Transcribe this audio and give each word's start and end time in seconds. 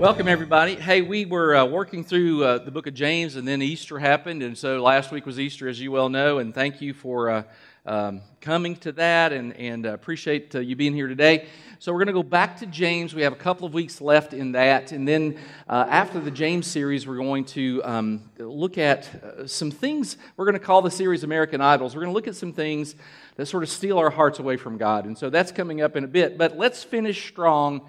Welcome, 0.00 0.28
everybody. 0.28 0.76
Hey, 0.76 1.02
we 1.02 1.26
were 1.26 1.54
uh, 1.54 1.66
working 1.66 2.04
through 2.04 2.42
uh, 2.42 2.64
the 2.64 2.70
book 2.70 2.86
of 2.86 2.94
James, 2.94 3.36
and 3.36 3.46
then 3.46 3.60
Easter 3.60 3.98
happened. 3.98 4.42
And 4.42 4.56
so 4.56 4.82
last 4.82 5.12
week 5.12 5.26
was 5.26 5.38
Easter, 5.38 5.68
as 5.68 5.78
you 5.78 5.92
well 5.92 6.08
know. 6.08 6.38
And 6.38 6.54
thank 6.54 6.80
you 6.80 6.94
for 6.94 7.28
uh, 7.28 7.42
um, 7.84 8.22
coming 8.40 8.76
to 8.76 8.92
that 8.92 9.34
and, 9.34 9.54
and 9.58 9.84
uh, 9.84 9.90
appreciate 9.90 10.54
uh, 10.54 10.60
you 10.60 10.74
being 10.74 10.94
here 10.94 11.06
today. 11.06 11.48
So 11.80 11.92
we're 11.92 11.98
going 11.98 12.06
to 12.06 12.14
go 12.14 12.22
back 12.22 12.60
to 12.60 12.66
James. 12.66 13.14
We 13.14 13.20
have 13.20 13.34
a 13.34 13.36
couple 13.36 13.66
of 13.66 13.74
weeks 13.74 14.00
left 14.00 14.32
in 14.32 14.52
that. 14.52 14.92
And 14.92 15.06
then 15.06 15.36
uh, 15.68 15.84
after 15.86 16.18
the 16.18 16.30
James 16.30 16.66
series, 16.66 17.06
we're 17.06 17.18
going 17.18 17.44
to 17.44 17.82
um, 17.84 18.30
look 18.38 18.78
at 18.78 19.06
some 19.44 19.70
things. 19.70 20.16
We're 20.38 20.46
going 20.46 20.58
to 20.58 20.64
call 20.64 20.80
the 20.80 20.90
series 20.90 21.24
American 21.24 21.60
Idols. 21.60 21.94
We're 21.94 22.04
going 22.04 22.12
to 22.12 22.16
look 22.16 22.26
at 22.26 22.36
some 22.36 22.54
things 22.54 22.94
that 23.36 23.44
sort 23.44 23.64
of 23.64 23.68
steal 23.68 23.98
our 23.98 24.08
hearts 24.08 24.38
away 24.38 24.56
from 24.56 24.78
God. 24.78 25.04
And 25.04 25.18
so 25.18 25.28
that's 25.28 25.52
coming 25.52 25.82
up 25.82 25.94
in 25.94 26.04
a 26.04 26.08
bit. 26.08 26.38
But 26.38 26.56
let's 26.56 26.82
finish 26.82 27.28
strong 27.28 27.82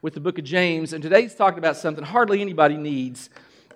with 0.00 0.14
the 0.14 0.20
book 0.20 0.38
of 0.38 0.44
James, 0.44 0.92
and 0.92 1.02
today 1.02 1.22
he's 1.22 1.34
talking 1.34 1.58
about 1.58 1.76
something 1.76 2.04
hardly 2.04 2.40
anybody 2.40 2.76
needs, 2.76 3.30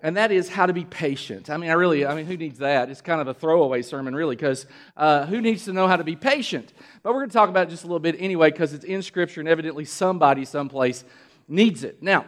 and 0.04 0.16
that 0.16 0.30
is 0.30 0.48
how 0.48 0.66
to 0.66 0.72
be 0.72 0.84
patient. 0.84 1.50
I 1.50 1.56
mean, 1.56 1.68
I 1.68 1.72
really, 1.72 2.06
I 2.06 2.14
mean, 2.14 2.26
who 2.26 2.36
needs 2.36 2.58
that? 2.60 2.90
It's 2.90 3.00
kind 3.00 3.20
of 3.20 3.26
a 3.26 3.34
throwaway 3.34 3.82
sermon, 3.82 4.14
really, 4.14 4.36
because 4.36 4.66
uh, 4.96 5.26
who 5.26 5.40
needs 5.40 5.64
to 5.64 5.72
know 5.72 5.88
how 5.88 5.96
to 5.96 6.04
be 6.04 6.14
patient? 6.14 6.72
But 7.02 7.12
we're 7.12 7.20
going 7.20 7.30
to 7.30 7.34
talk 7.34 7.48
about 7.48 7.66
it 7.66 7.70
just 7.70 7.82
a 7.82 7.86
little 7.86 7.98
bit 7.98 8.16
anyway, 8.18 8.50
because 8.50 8.72
it's 8.72 8.84
in 8.84 9.02
Scripture, 9.02 9.40
and 9.40 9.48
evidently 9.48 9.84
somebody, 9.84 10.44
someplace, 10.44 11.04
needs 11.48 11.82
it. 11.82 12.02
Now, 12.02 12.24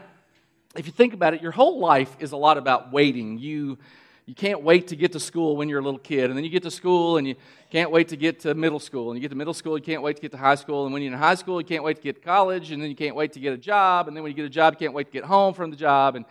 if 0.76 0.86
you 0.86 0.92
think 0.92 1.14
about 1.14 1.34
it, 1.34 1.42
your 1.42 1.52
whole 1.52 1.78
life 1.78 2.16
is 2.18 2.32
a 2.32 2.36
lot 2.36 2.58
about 2.58 2.92
waiting. 2.92 3.38
You 3.38 3.78
you 4.26 4.34
can't 4.34 4.62
wait 4.62 4.88
to 4.88 4.96
get 4.96 5.12
to 5.12 5.20
school 5.20 5.56
when 5.56 5.68
you're 5.68 5.80
a 5.80 5.82
little 5.82 5.98
kid. 5.98 6.30
And 6.30 6.36
then 6.36 6.44
you 6.44 6.50
get 6.50 6.62
to 6.62 6.70
school 6.70 7.18
and 7.18 7.28
you 7.28 7.34
can't 7.70 7.90
wait 7.90 8.08
to 8.08 8.16
get 8.16 8.40
to 8.40 8.54
middle 8.54 8.80
school. 8.80 9.10
And 9.10 9.18
you 9.18 9.20
get 9.20 9.28
to 9.28 9.36
middle 9.36 9.52
school, 9.52 9.76
you 9.76 9.84
can't 9.84 10.02
wait 10.02 10.16
to 10.16 10.22
get 10.22 10.32
to 10.32 10.38
high 10.38 10.54
school. 10.54 10.84
And 10.84 10.94
when 10.94 11.02
you're 11.02 11.12
in 11.12 11.18
high 11.18 11.34
school, 11.34 11.60
you 11.60 11.66
can't 11.66 11.84
wait 11.84 11.96
to 11.96 12.02
get 12.02 12.16
to 12.16 12.22
college. 12.22 12.70
And 12.70 12.82
then 12.82 12.88
you 12.88 12.96
can't 12.96 13.14
wait 13.14 13.34
to 13.34 13.40
get 13.40 13.52
a 13.52 13.58
job. 13.58 14.08
And 14.08 14.16
then 14.16 14.22
when 14.22 14.30
you 14.32 14.36
get 14.36 14.46
a 14.46 14.50
job, 14.50 14.74
you 14.74 14.78
can't 14.78 14.94
wait 14.94 15.08
to 15.08 15.12
get 15.12 15.24
home 15.24 15.52
from 15.52 15.70
the 15.70 15.76
job. 15.76 16.16
And 16.16 16.24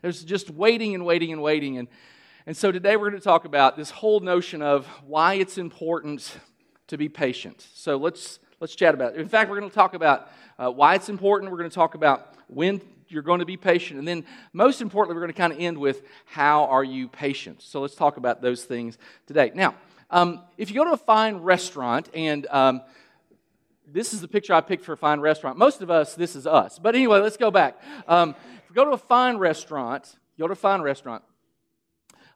there's 0.00 0.22
just 0.22 0.48
waiting 0.50 0.94
and 0.94 1.04
waiting 1.04 1.32
and 1.32 1.42
waiting. 1.42 1.78
And, 1.78 1.88
and 2.46 2.56
so 2.56 2.70
today 2.70 2.96
we're 2.96 3.10
going 3.10 3.20
to 3.20 3.24
talk 3.24 3.44
about 3.44 3.76
this 3.76 3.90
whole 3.90 4.20
notion 4.20 4.62
of 4.62 4.86
why 5.04 5.34
it's 5.34 5.58
important 5.58 6.38
to 6.86 6.96
be 6.96 7.08
patient. 7.08 7.66
So 7.74 7.96
let's, 7.96 8.38
let's 8.60 8.74
chat 8.74 8.94
about 8.94 9.14
it. 9.14 9.20
In 9.20 9.28
fact, 9.28 9.50
we're 9.50 9.58
going 9.58 9.70
to 9.70 9.74
talk 9.74 9.94
about 9.94 10.30
uh, 10.58 10.70
why 10.70 10.94
it's 10.94 11.08
important. 11.08 11.50
We're 11.50 11.58
going 11.58 11.70
to 11.70 11.74
talk 11.74 11.94
about 11.94 12.34
when 12.46 12.80
you're 13.08 13.22
going 13.22 13.40
to 13.40 13.46
be 13.46 13.56
patient. 13.56 13.98
And 13.98 14.06
then, 14.06 14.24
most 14.52 14.80
importantly, 14.80 15.14
we're 15.16 15.26
going 15.26 15.32
to 15.32 15.38
kind 15.38 15.52
of 15.52 15.58
end 15.58 15.78
with 15.78 16.02
how 16.26 16.66
are 16.66 16.84
you 16.84 17.08
patient? 17.08 17.62
So 17.62 17.80
let's 17.80 17.94
talk 17.94 18.18
about 18.18 18.42
those 18.42 18.64
things 18.64 18.98
today. 19.26 19.50
Now, 19.54 19.74
um, 20.10 20.42
if 20.58 20.70
you 20.70 20.76
go 20.76 20.84
to 20.84 20.92
a 20.92 20.96
fine 20.96 21.38
restaurant, 21.38 22.08
and 22.14 22.46
um, 22.50 22.82
this 23.86 24.12
is 24.12 24.20
the 24.20 24.28
picture 24.28 24.52
I 24.52 24.60
picked 24.60 24.84
for 24.84 24.92
a 24.92 24.96
fine 24.96 25.20
restaurant. 25.20 25.58
Most 25.58 25.82
of 25.82 25.90
us, 25.90 26.14
this 26.14 26.36
is 26.36 26.46
us. 26.46 26.78
But 26.78 26.94
anyway, 26.94 27.20
let's 27.20 27.36
go 27.36 27.50
back. 27.50 27.80
Um, 28.06 28.34
if 28.62 28.68
you 28.68 28.74
go 28.74 28.84
to 28.84 28.92
a 28.92 28.98
fine 28.98 29.38
restaurant, 29.38 30.16
you 30.36 30.42
go 30.42 30.48
to 30.48 30.52
a 30.52 30.56
fine 30.56 30.82
restaurant, 30.82 31.24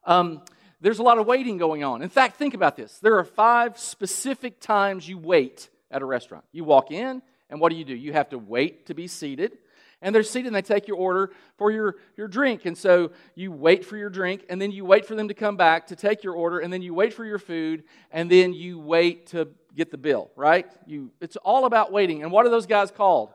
um, 0.05 0.41
there's 0.81 0.99
a 0.99 1.03
lot 1.03 1.17
of 1.17 1.25
waiting 1.25 1.57
going 1.57 1.83
on. 1.83 2.01
In 2.01 2.09
fact, 2.09 2.37
think 2.37 2.53
about 2.53 2.75
this. 2.75 2.99
There 2.99 3.17
are 3.17 3.23
five 3.23 3.79
specific 3.79 4.59
times 4.59 5.07
you 5.07 5.17
wait 5.17 5.69
at 5.95 6.01
a 6.01 6.05
restaurant. 6.05 6.43
You 6.51 6.63
walk 6.63 6.91
in, 6.91 7.21
and 7.49 7.59
what 7.59 7.69
do 7.69 7.77
you 7.77 7.85
do? 7.85 7.95
You 7.95 8.13
have 8.13 8.29
to 8.29 8.37
wait 8.37 8.87
to 8.87 8.93
be 8.93 9.07
seated 9.07 9.57
and 10.01 10.13
they're 10.13 10.23
seated 10.23 10.47
and 10.47 10.55
they 10.55 10.61
take 10.61 10.87
your 10.87 10.97
order 10.97 11.31
for 11.57 11.71
your, 11.71 11.95
your 12.17 12.27
drink. 12.27 12.65
And 12.65 12.77
so 12.77 13.11
you 13.33 13.51
wait 13.51 13.85
for 13.85 13.97
your 13.97 14.09
drink, 14.09 14.45
and 14.49 14.61
then 14.61 14.71
you 14.71 14.85
wait 14.85 15.05
for 15.05 15.15
them 15.15 15.29
to 15.29 15.33
come 15.33 15.57
back 15.57 15.87
to 15.87 15.95
take 15.95 16.23
your 16.23 16.35
order, 16.35 16.59
and 16.59 16.71
then 16.71 16.81
you 16.81 16.93
wait 16.93 17.13
for 17.13 17.25
your 17.25 17.39
food, 17.39 17.83
and 18.11 18.29
then 18.29 18.53
you 18.53 18.77
wait 18.77 19.27
to 19.27 19.47
get 19.75 19.91
the 19.91 19.97
bill, 19.97 20.29
right? 20.35 20.67
You, 20.85 21.11
it's 21.21 21.37
all 21.37 21.65
about 21.65 21.91
waiting. 21.91 22.23
And 22.23 22.31
what 22.31 22.45
are 22.45 22.49
those 22.49 22.67
guys 22.67 22.91
called? 22.91 23.31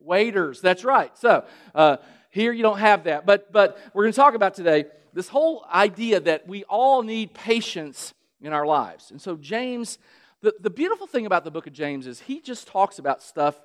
Waiters. 0.00 0.60
That's 0.60 0.84
right. 0.84 1.16
So 1.18 1.44
uh, 1.74 1.98
here 2.30 2.52
you 2.52 2.62
don't 2.62 2.78
have 2.78 3.04
that. 3.04 3.26
But, 3.26 3.52
but 3.52 3.78
we're 3.92 4.04
going 4.04 4.12
to 4.12 4.16
talk 4.16 4.34
about 4.34 4.54
today 4.54 4.86
this 5.12 5.28
whole 5.28 5.66
idea 5.72 6.20
that 6.20 6.46
we 6.46 6.64
all 6.64 7.02
need 7.02 7.34
patience 7.34 8.14
in 8.40 8.52
our 8.52 8.64
lives. 8.64 9.10
And 9.10 9.20
so 9.20 9.36
James, 9.36 9.98
the, 10.40 10.54
the 10.60 10.70
beautiful 10.70 11.06
thing 11.06 11.26
about 11.26 11.44
the 11.44 11.50
book 11.50 11.66
of 11.66 11.72
James 11.72 12.06
is 12.06 12.20
he 12.20 12.40
just 12.40 12.68
talks 12.68 12.98
about 12.98 13.22
stuff 13.22 13.60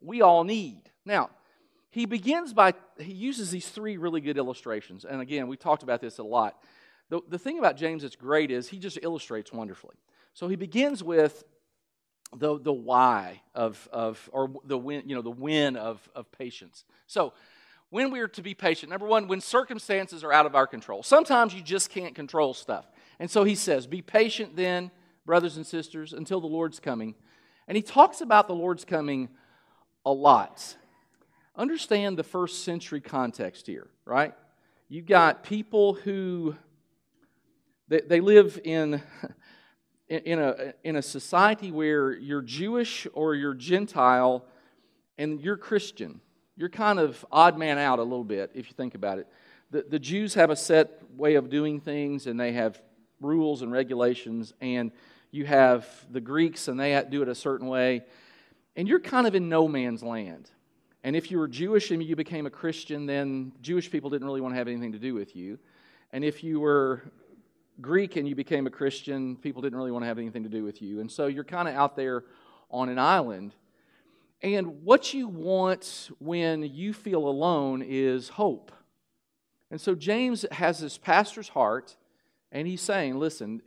we 0.00 0.22
all 0.22 0.44
need. 0.44 0.82
Now, 1.04 1.30
he 1.90 2.04
begins 2.04 2.52
by, 2.52 2.74
he 2.98 3.12
uses 3.12 3.50
these 3.50 3.68
three 3.68 3.96
really 3.96 4.20
good 4.20 4.36
illustrations. 4.36 5.04
And 5.04 5.20
again, 5.20 5.48
we 5.48 5.56
talked 5.56 5.82
about 5.82 6.00
this 6.00 6.18
a 6.18 6.22
lot. 6.22 6.56
The, 7.08 7.20
the 7.28 7.38
thing 7.38 7.58
about 7.58 7.76
James 7.76 8.02
that's 8.02 8.16
great 8.16 8.50
is 8.50 8.68
he 8.68 8.78
just 8.78 8.98
illustrates 9.02 9.52
wonderfully. 9.52 9.94
So 10.34 10.48
he 10.48 10.56
begins 10.56 11.02
with 11.02 11.44
the, 12.36 12.58
the 12.58 12.72
why 12.72 13.42
of, 13.54 13.88
of 13.92 14.28
or 14.32 14.50
the 14.64 14.76
win, 14.76 15.04
you 15.06 15.14
know, 15.14 15.22
the 15.22 15.30
win 15.30 15.76
of, 15.76 16.06
of 16.14 16.30
patience. 16.32 16.84
So 17.06 17.32
when 17.90 18.10
we're 18.10 18.28
to 18.28 18.42
be 18.42 18.54
patient, 18.54 18.90
number 18.90 19.06
one, 19.06 19.28
when 19.28 19.40
circumstances 19.40 20.24
are 20.24 20.32
out 20.32 20.46
of 20.46 20.54
our 20.54 20.66
control. 20.66 21.02
Sometimes 21.02 21.54
you 21.54 21.62
just 21.62 21.88
can't 21.88 22.14
control 22.14 22.52
stuff. 22.52 22.90
And 23.18 23.30
so 23.30 23.44
he 23.44 23.54
says, 23.54 23.86
Be 23.86 24.02
patient 24.02 24.56
then, 24.56 24.90
brothers 25.26 25.56
and 25.56 25.66
sisters, 25.66 26.14
until 26.14 26.40
the 26.40 26.46
Lord's 26.46 26.80
coming. 26.80 27.14
And 27.68 27.76
he 27.76 27.82
talks 27.82 28.20
about 28.22 28.46
the 28.46 28.54
Lord's 28.54 28.84
coming 28.84 29.28
a 30.06 30.12
lot 30.12 30.76
understand 31.56 32.18
the 32.18 32.24
first 32.24 32.64
century 32.64 33.00
context 33.00 33.66
here, 33.66 33.88
right? 34.04 34.34
You've 34.88 35.06
got 35.06 35.42
people 35.42 35.94
who 35.94 36.54
they, 37.88 38.00
they 38.00 38.20
live 38.20 38.60
in, 38.62 39.02
in, 40.08 40.38
a, 40.38 40.74
in 40.84 40.96
a 40.96 41.02
society 41.02 41.72
where 41.72 42.12
you're 42.12 42.42
Jewish 42.42 43.06
or 43.14 43.34
you're 43.34 43.54
Gentile 43.54 44.44
and 45.18 45.40
you're 45.40 45.56
Christian. 45.56 46.20
You're 46.56 46.68
kind 46.68 46.98
of 46.98 47.24
odd 47.32 47.58
man 47.58 47.78
out 47.78 47.98
a 47.98 48.02
little 48.02 48.24
bit 48.24 48.50
if 48.54 48.68
you 48.68 48.74
think 48.74 48.94
about 48.94 49.18
it. 49.18 49.26
The, 49.70 49.84
the 49.88 49.98
Jews 49.98 50.34
have 50.34 50.50
a 50.50 50.56
set 50.56 51.02
way 51.16 51.34
of 51.34 51.50
doing 51.50 51.80
things 51.80 52.26
and 52.26 52.38
they 52.38 52.52
have 52.52 52.80
rules 53.20 53.62
and 53.62 53.72
regulations, 53.72 54.52
and 54.60 54.92
you 55.30 55.44
have 55.46 55.86
the 56.10 56.20
Greeks 56.20 56.68
and 56.68 56.78
they 56.78 57.02
do 57.10 57.22
it 57.22 57.28
a 57.28 57.34
certain 57.34 57.68
way. 57.68 58.04
And 58.76 58.86
you're 58.86 59.00
kind 59.00 59.26
of 59.26 59.34
in 59.34 59.48
no 59.48 59.68
man's 59.68 60.02
land. 60.02 60.50
And 61.02 61.14
if 61.14 61.30
you 61.30 61.38
were 61.38 61.48
Jewish 61.48 61.90
and 61.90 62.02
you 62.02 62.16
became 62.16 62.46
a 62.46 62.50
Christian, 62.50 63.06
then 63.06 63.52
Jewish 63.60 63.90
people 63.90 64.10
didn't 64.10 64.26
really 64.26 64.40
want 64.40 64.54
to 64.54 64.58
have 64.58 64.68
anything 64.68 64.92
to 64.92 64.98
do 64.98 65.14
with 65.14 65.36
you. 65.36 65.58
And 66.12 66.24
if 66.24 66.42
you 66.42 66.60
were 66.60 67.02
Greek 67.80 68.16
and 68.16 68.28
you 68.28 68.34
became 68.34 68.66
a 68.66 68.70
Christian, 68.70 69.36
people 69.36 69.62
didn't 69.62 69.78
really 69.78 69.92
want 69.92 70.02
to 70.02 70.06
have 70.08 70.18
anything 70.18 70.42
to 70.42 70.48
do 70.48 70.64
with 70.64 70.82
you. 70.82 71.00
And 71.00 71.10
so 71.10 71.26
you're 71.26 71.44
kind 71.44 71.68
of 71.68 71.74
out 71.74 71.96
there 71.96 72.24
on 72.70 72.88
an 72.88 72.98
island. 72.98 73.54
And 74.42 74.82
what 74.82 75.14
you 75.14 75.28
want 75.28 76.10
when 76.18 76.62
you 76.62 76.92
feel 76.92 77.26
alone 77.28 77.82
is 77.86 78.30
hope. 78.30 78.72
And 79.70 79.80
so 79.80 79.94
James 79.94 80.44
has 80.52 80.78
this 80.78 80.98
pastor's 80.98 81.48
heart, 81.48 81.96
and 82.52 82.68
he's 82.68 82.80
saying, 82.80 83.18
listen, 83.18 83.60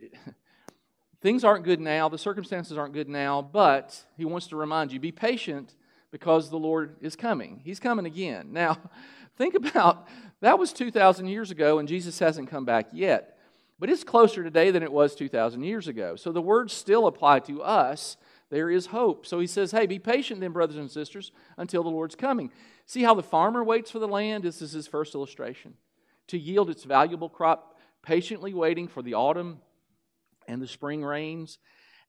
things 1.20 1.44
aren't 1.44 1.64
good 1.64 1.80
now, 1.80 2.08
the 2.08 2.18
circumstances 2.18 2.76
aren't 2.76 2.94
good 2.94 3.08
now, 3.08 3.42
but 3.42 4.04
he 4.16 4.24
wants 4.24 4.46
to 4.48 4.56
remind 4.56 4.92
you 4.92 5.00
be 5.00 5.12
patient 5.12 5.74
because 6.10 6.50
the 6.50 6.58
Lord 6.58 6.96
is 7.00 7.16
coming. 7.16 7.60
He's 7.64 7.80
coming 7.80 8.06
again. 8.06 8.52
Now, 8.52 8.78
think 9.36 9.54
about 9.54 10.06
that 10.40 10.58
was 10.58 10.72
2,000 10.72 11.26
years 11.26 11.50
ago, 11.50 11.78
and 11.78 11.88
Jesus 11.88 12.18
hasn't 12.18 12.50
come 12.50 12.64
back 12.64 12.88
yet. 12.92 13.38
But 13.78 13.88
it's 13.88 14.04
closer 14.04 14.44
today 14.44 14.70
than 14.70 14.82
it 14.82 14.92
was 14.92 15.14
2,000 15.14 15.62
years 15.62 15.88
ago. 15.88 16.14
So 16.16 16.32
the 16.32 16.42
words 16.42 16.74
still 16.74 17.06
apply 17.06 17.40
to 17.40 17.62
us. 17.62 18.18
There 18.50 18.70
is 18.70 18.86
hope. 18.86 19.26
So 19.26 19.40
he 19.40 19.46
says, 19.46 19.70
Hey, 19.70 19.86
be 19.86 19.98
patient 19.98 20.40
then, 20.40 20.52
brothers 20.52 20.76
and 20.76 20.90
sisters, 20.90 21.32
until 21.56 21.82
the 21.82 21.88
Lord's 21.88 22.14
coming. 22.14 22.50
See 22.84 23.02
how 23.02 23.14
the 23.14 23.22
farmer 23.22 23.64
waits 23.64 23.90
for 23.90 23.98
the 23.98 24.08
land? 24.08 24.44
This 24.44 24.60
is 24.60 24.72
his 24.72 24.86
first 24.86 25.14
illustration. 25.14 25.74
To 26.28 26.38
yield 26.38 26.68
its 26.68 26.84
valuable 26.84 27.30
crop, 27.30 27.78
patiently 28.02 28.52
waiting 28.52 28.86
for 28.86 29.02
the 29.02 29.14
autumn 29.14 29.60
and 30.50 30.60
the 30.60 30.66
spring 30.66 31.02
rains. 31.02 31.58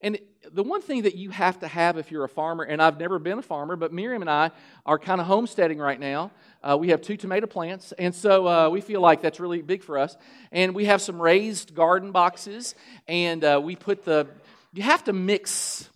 And 0.03 0.17
the 0.51 0.63
one 0.63 0.81
thing 0.81 1.03
that 1.03 1.15
you 1.15 1.29
have 1.29 1.59
to 1.59 1.67
have 1.67 1.97
if 1.97 2.11
you're 2.11 2.23
a 2.23 2.29
farmer, 2.29 2.63
and 2.63 2.81
I've 2.81 2.99
never 2.99 3.19
been 3.19 3.37
a 3.37 3.43
farmer, 3.43 3.75
but 3.75 3.93
Miriam 3.93 4.23
and 4.23 4.29
I 4.29 4.49
are 4.83 4.97
kind 4.97 5.21
of 5.21 5.27
homesteading 5.27 5.77
right 5.77 5.99
now. 5.99 6.31
Uh, 6.63 6.75
we 6.79 6.89
have 6.89 7.01
two 7.01 7.17
tomato 7.17 7.45
plants, 7.45 7.93
and 7.99 8.13
so 8.13 8.47
uh, 8.47 8.69
we 8.69 8.81
feel 8.81 8.99
like 8.99 9.21
that's 9.21 9.39
really 9.39 9.61
big 9.61 9.83
for 9.83 9.99
us. 9.99 10.17
And 10.51 10.73
we 10.73 10.85
have 10.85 11.03
some 11.03 11.21
raised 11.21 11.75
garden 11.75 12.11
boxes, 12.11 12.73
and 13.07 13.43
uh, 13.43 13.61
we 13.63 13.75
put 13.75 14.03
the, 14.03 14.27
you 14.73 14.81
have 14.81 15.03
to 15.03 15.13
mix 15.13 15.87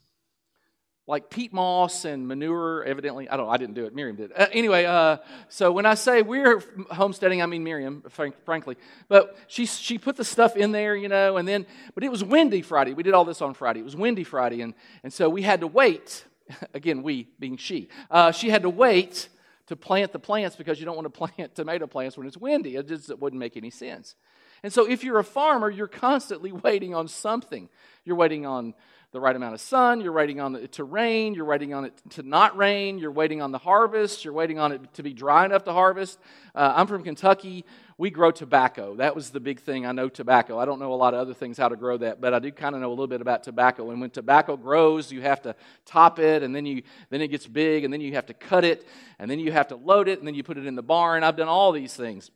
like 1.07 1.29
peat 1.29 1.53
moss 1.53 2.05
and 2.05 2.27
manure. 2.27 2.83
Evidently, 2.83 3.29
I 3.29 3.37
don't. 3.37 3.49
I 3.49 3.57
didn't 3.57 3.75
do 3.75 3.85
it. 3.85 3.93
Miriam 3.93 4.15
did. 4.15 4.31
Uh, 4.35 4.47
anyway, 4.51 4.85
uh, 4.85 5.17
so 5.49 5.71
when 5.71 5.85
I 5.85 5.93
say 5.93 6.21
we're 6.21 6.63
homesteading, 6.91 7.41
I 7.41 7.45
mean 7.45 7.63
Miriam, 7.63 8.03
frank, 8.09 8.35
frankly. 8.43 8.75
But 9.07 9.37
she 9.47 9.65
she 9.65 9.97
put 9.97 10.15
the 10.15 10.23
stuff 10.23 10.55
in 10.55 10.71
there, 10.71 10.95
you 10.95 11.07
know, 11.07 11.37
and 11.37 11.47
then 11.47 11.65
but 11.93 12.03
it 12.03 12.09
was 12.09 12.23
windy 12.23 12.61
Friday. 12.61 12.93
We 12.93 13.03
did 13.03 13.13
all 13.13 13.25
this 13.25 13.41
on 13.41 13.53
Friday. 13.53 13.81
It 13.81 13.85
was 13.85 13.95
windy 13.95 14.23
Friday, 14.23 14.61
and 14.61 14.73
and 15.03 15.13
so 15.13 15.29
we 15.29 15.41
had 15.41 15.61
to 15.61 15.67
wait. 15.67 16.25
Again, 16.73 17.03
we 17.03 17.27
being 17.39 17.57
she. 17.57 17.89
Uh, 18.09 18.31
she 18.31 18.49
had 18.49 18.63
to 18.63 18.69
wait 18.69 19.29
to 19.67 19.75
plant 19.75 20.11
the 20.11 20.19
plants 20.19 20.55
because 20.55 20.79
you 20.79 20.85
don't 20.85 20.95
want 20.95 21.05
to 21.05 21.27
plant 21.27 21.55
tomato 21.55 21.87
plants 21.87 22.17
when 22.17 22.25
it's 22.27 22.37
windy. 22.37 22.75
It 22.75 22.87
just 22.87 23.09
it 23.09 23.19
wouldn't 23.19 23.39
make 23.39 23.57
any 23.57 23.69
sense. 23.69 24.15
And 24.65 24.73
so 24.73 24.89
if 24.89 25.03
you're 25.03 25.19
a 25.19 25.23
farmer, 25.23 25.69
you're 25.69 25.85
constantly 25.85 26.51
waiting 26.63 26.95
on 26.95 27.07
something. 27.07 27.69
You're 28.03 28.15
waiting 28.15 28.47
on 28.47 28.73
the 29.11 29.19
right 29.19 29.35
amount 29.35 29.53
of 29.53 29.61
sun, 29.61 30.01
you're 30.01 30.11
waiting 30.11 30.41
on 30.41 30.55
it 30.55 30.71
to 30.73 30.83
rain, 30.83 31.35
you're 31.35 31.45
waiting 31.45 31.71
on 31.73 31.85
it 31.85 31.93
to 32.09 32.23
not 32.23 32.57
rain, 32.57 32.97
you're 32.97 33.11
waiting 33.11 33.43
on 33.43 33.51
the 33.51 33.59
harvest, 33.59 34.25
you're 34.25 34.33
waiting 34.33 34.57
on 34.57 34.71
it 34.71 34.93
to 34.95 35.03
be 35.03 35.13
dry 35.13 35.45
enough 35.45 35.63
to 35.65 35.71
harvest. 35.71 36.19
Uh, 36.55 36.73
I'm 36.75 36.87
from 36.87 37.03
Kentucky. 37.03 37.63
We 37.99 38.09
grow 38.09 38.31
tobacco. 38.31 38.95
That 38.95 39.15
was 39.15 39.29
the 39.29 39.39
big 39.39 39.59
thing. 39.59 39.85
I 39.85 39.91
know 39.91 40.09
tobacco. 40.09 40.57
I 40.57 40.65
don't 40.65 40.79
know 40.79 40.93
a 40.93 40.95
lot 40.95 41.13
of 41.13 41.19
other 41.19 41.35
things 41.35 41.57
how 41.59 41.69
to 41.69 41.77
grow 41.77 41.95
that, 41.97 42.19
but 42.19 42.33
I 42.33 42.39
do 42.39 42.51
kind 42.51 42.73
of 42.73 42.81
know 42.81 42.89
a 42.89 42.89
little 42.89 43.07
bit 43.07 43.21
about 43.21 43.43
tobacco. 43.43 43.91
And 43.91 44.01
when 44.01 44.09
tobacco 44.09 44.57
grows, 44.57 45.11
you 45.11 45.21
have 45.21 45.43
to 45.43 45.55
top 45.85 46.17
it, 46.17 46.41
and 46.41 46.55
then 46.55 46.65
you 46.65 46.81
then 47.11 47.21
it 47.21 47.27
gets 47.27 47.45
big, 47.45 47.83
and 47.83 47.93
then 47.93 48.01
you 48.01 48.15
have 48.15 48.25
to 48.25 48.33
cut 48.33 48.65
it, 48.65 48.85
and 49.19 49.29
then 49.29 49.39
you 49.39 49.51
have 49.51 49.67
to 49.67 49.75
load 49.75 50.07
it, 50.07 50.17
and 50.17 50.27
then 50.27 50.33
you 50.33 50.41
put 50.43 50.57
it 50.57 50.65
in 50.65 50.73
the 50.75 50.83
barn. 50.83 51.23
I've 51.23 51.37
done 51.37 51.47
all 51.47 51.71
these 51.71 51.93
things, 51.93 52.31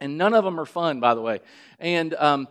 and 0.00 0.18
none 0.18 0.34
of 0.34 0.44
them 0.44 0.60
are 0.60 0.66
fun, 0.66 1.00
by 1.00 1.14
the 1.14 1.20
way. 1.20 1.40
And 1.78 2.14
um, 2.14 2.48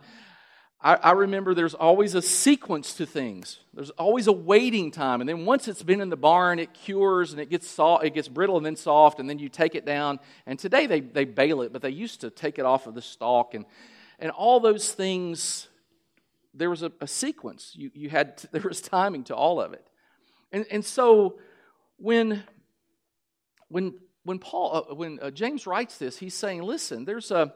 I, 0.80 0.94
I, 0.94 1.12
remember 1.12 1.54
there's 1.54 1.74
always 1.74 2.14
a 2.14 2.22
sequence 2.22 2.94
to 2.94 3.06
things. 3.06 3.58
There's 3.72 3.90
always 3.90 4.26
a 4.26 4.32
waiting 4.32 4.90
time, 4.90 5.20
and 5.20 5.28
then 5.28 5.44
once 5.44 5.68
it's 5.68 5.82
been 5.82 6.00
in 6.00 6.10
the 6.10 6.16
barn, 6.16 6.58
it 6.58 6.74
cures 6.74 7.32
and 7.32 7.40
it 7.40 7.50
gets 7.50 7.68
soft, 7.68 8.04
it 8.04 8.14
gets 8.14 8.28
brittle 8.28 8.56
and 8.56 8.66
then 8.66 8.76
soft, 8.76 9.18
and 9.18 9.28
then 9.28 9.38
you 9.38 9.48
take 9.48 9.74
it 9.74 9.86
down. 9.86 10.18
And 10.46 10.58
today 10.58 10.86
they, 10.86 11.00
they 11.00 11.24
bale 11.24 11.62
it, 11.62 11.72
but 11.72 11.82
they 11.82 11.90
used 11.90 12.20
to 12.20 12.30
take 12.30 12.58
it 12.58 12.64
off 12.64 12.86
of 12.86 12.94
the 12.94 13.02
stalk, 13.02 13.54
and 13.54 13.64
and 14.18 14.30
all 14.30 14.60
those 14.60 14.92
things. 14.92 15.68
There 16.54 16.70
was 16.70 16.82
a, 16.82 16.90
a 17.00 17.06
sequence. 17.06 17.72
You 17.74 17.90
you 17.94 18.10
had 18.10 18.42
there 18.52 18.62
was 18.62 18.80
timing 18.80 19.24
to 19.24 19.34
all 19.34 19.60
of 19.60 19.72
it, 19.72 19.86
and 20.52 20.66
and 20.70 20.84
so 20.84 21.38
when 21.96 22.42
when 23.68 23.94
when 24.26 24.38
Paul 24.38 24.86
uh, 24.90 24.94
when 24.94 25.18
uh, 25.20 25.30
James 25.30 25.66
writes 25.66 25.96
this, 25.98 26.18
he's 26.18 26.34
saying, 26.34 26.62
listen, 26.62 27.04
there's 27.04 27.30
a 27.30 27.54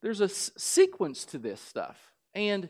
there's 0.00 0.20
a 0.20 0.24
s- 0.24 0.50
sequence 0.56 1.24
to 1.26 1.38
this 1.38 1.60
stuff 1.60 2.12
and 2.34 2.68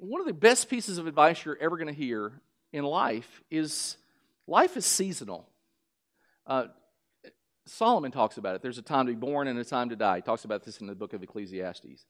one 0.00 0.20
of 0.20 0.26
the 0.26 0.32
best 0.32 0.70
pieces 0.70 0.98
of 0.98 1.06
advice 1.06 1.44
you're 1.44 1.58
ever 1.60 1.76
going 1.76 1.88
to 1.88 1.92
hear 1.92 2.40
in 2.72 2.84
life 2.84 3.42
is 3.50 3.96
life 4.46 4.76
is 4.76 4.86
seasonal. 4.86 5.48
Uh, 6.46 6.64
Solomon 7.66 8.10
talks 8.10 8.36
about 8.38 8.56
it. 8.56 8.62
There's 8.62 8.78
a 8.78 8.82
time 8.82 9.06
to 9.06 9.12
be 9.12 9.18
born 9.18 9.46
and 9.46 9.58
a 9.58 9.64
time 9.64 9.90
to 9.90 9.96
die. 9.96 10.16
He 10.16 10.22
talks 10.22 10.44
about 10.44 10.64
this 10.64 10.78
in 10.78 10.86
the 10.86 10.94
book 10.94 11.12
of 11.12 11.22
Ecclesiastes. 11.22 12.06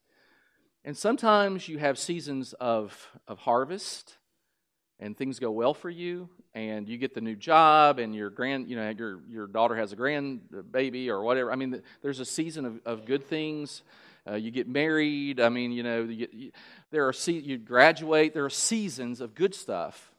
And 0.83 0.97
sometimes 0.97 1.67
you 1.67 1.77
have 1.77 1.99
seasons 1.99 2.53
of, 2.53 3.09
of 3.27 3.39
harvest 3.39 4.17
and 5.01 5.17
things 5.17 5.39
go 5.39 5.51
well 5.51 5.73
for 5.73 5.89
you 5.89 6.29
and 6.53 6.87
you 6.87 6.97
get 6.97 7.13
the 7.13 7.21
new 7.21 7.35
job 7.35 7.99
and 7.99 8.15
your 8.15 8.29
grand 8.29 8.69
you 8.69 8.75
know 8.75 8.89
your, 8.89 9.19
your 9.27 9.47
daughter 9.47 9.75
has 9.75 9.91
a 9.91 9.95
grandbaby 9.95 11.07
or 11.07 11.23
whatever 11.23 11.51
i 11.51 11.55
mean 11.55 11.81
there's 12.01 12.19
a 12.19 12.25
season 12.25 12.65
of, 12.65 12.79
of 12.85 13.05
good 13.05 13.25
things 13.25 13.81
uh, 14.29 14.35
you 14.35 14.51
get 14.51 14.67
married. 14.67 15.39
I 15.39 15.49
mean, 15.49 15.71
you 15.71 15.83
know, 15.83 16.03
you 16.03 16.27
you, 16.31 16.51
there 16.91 17.07
are 17.07 17.13
se- 17.13 17.31
you 17.39 17.57
graduate. 17.57 18.33
There 18.33 18.45
are 18.45 18.51
seasons 18.51 19.19
of 19.21 19.33
good 19.33 19.55
stuff, 19.55 20.11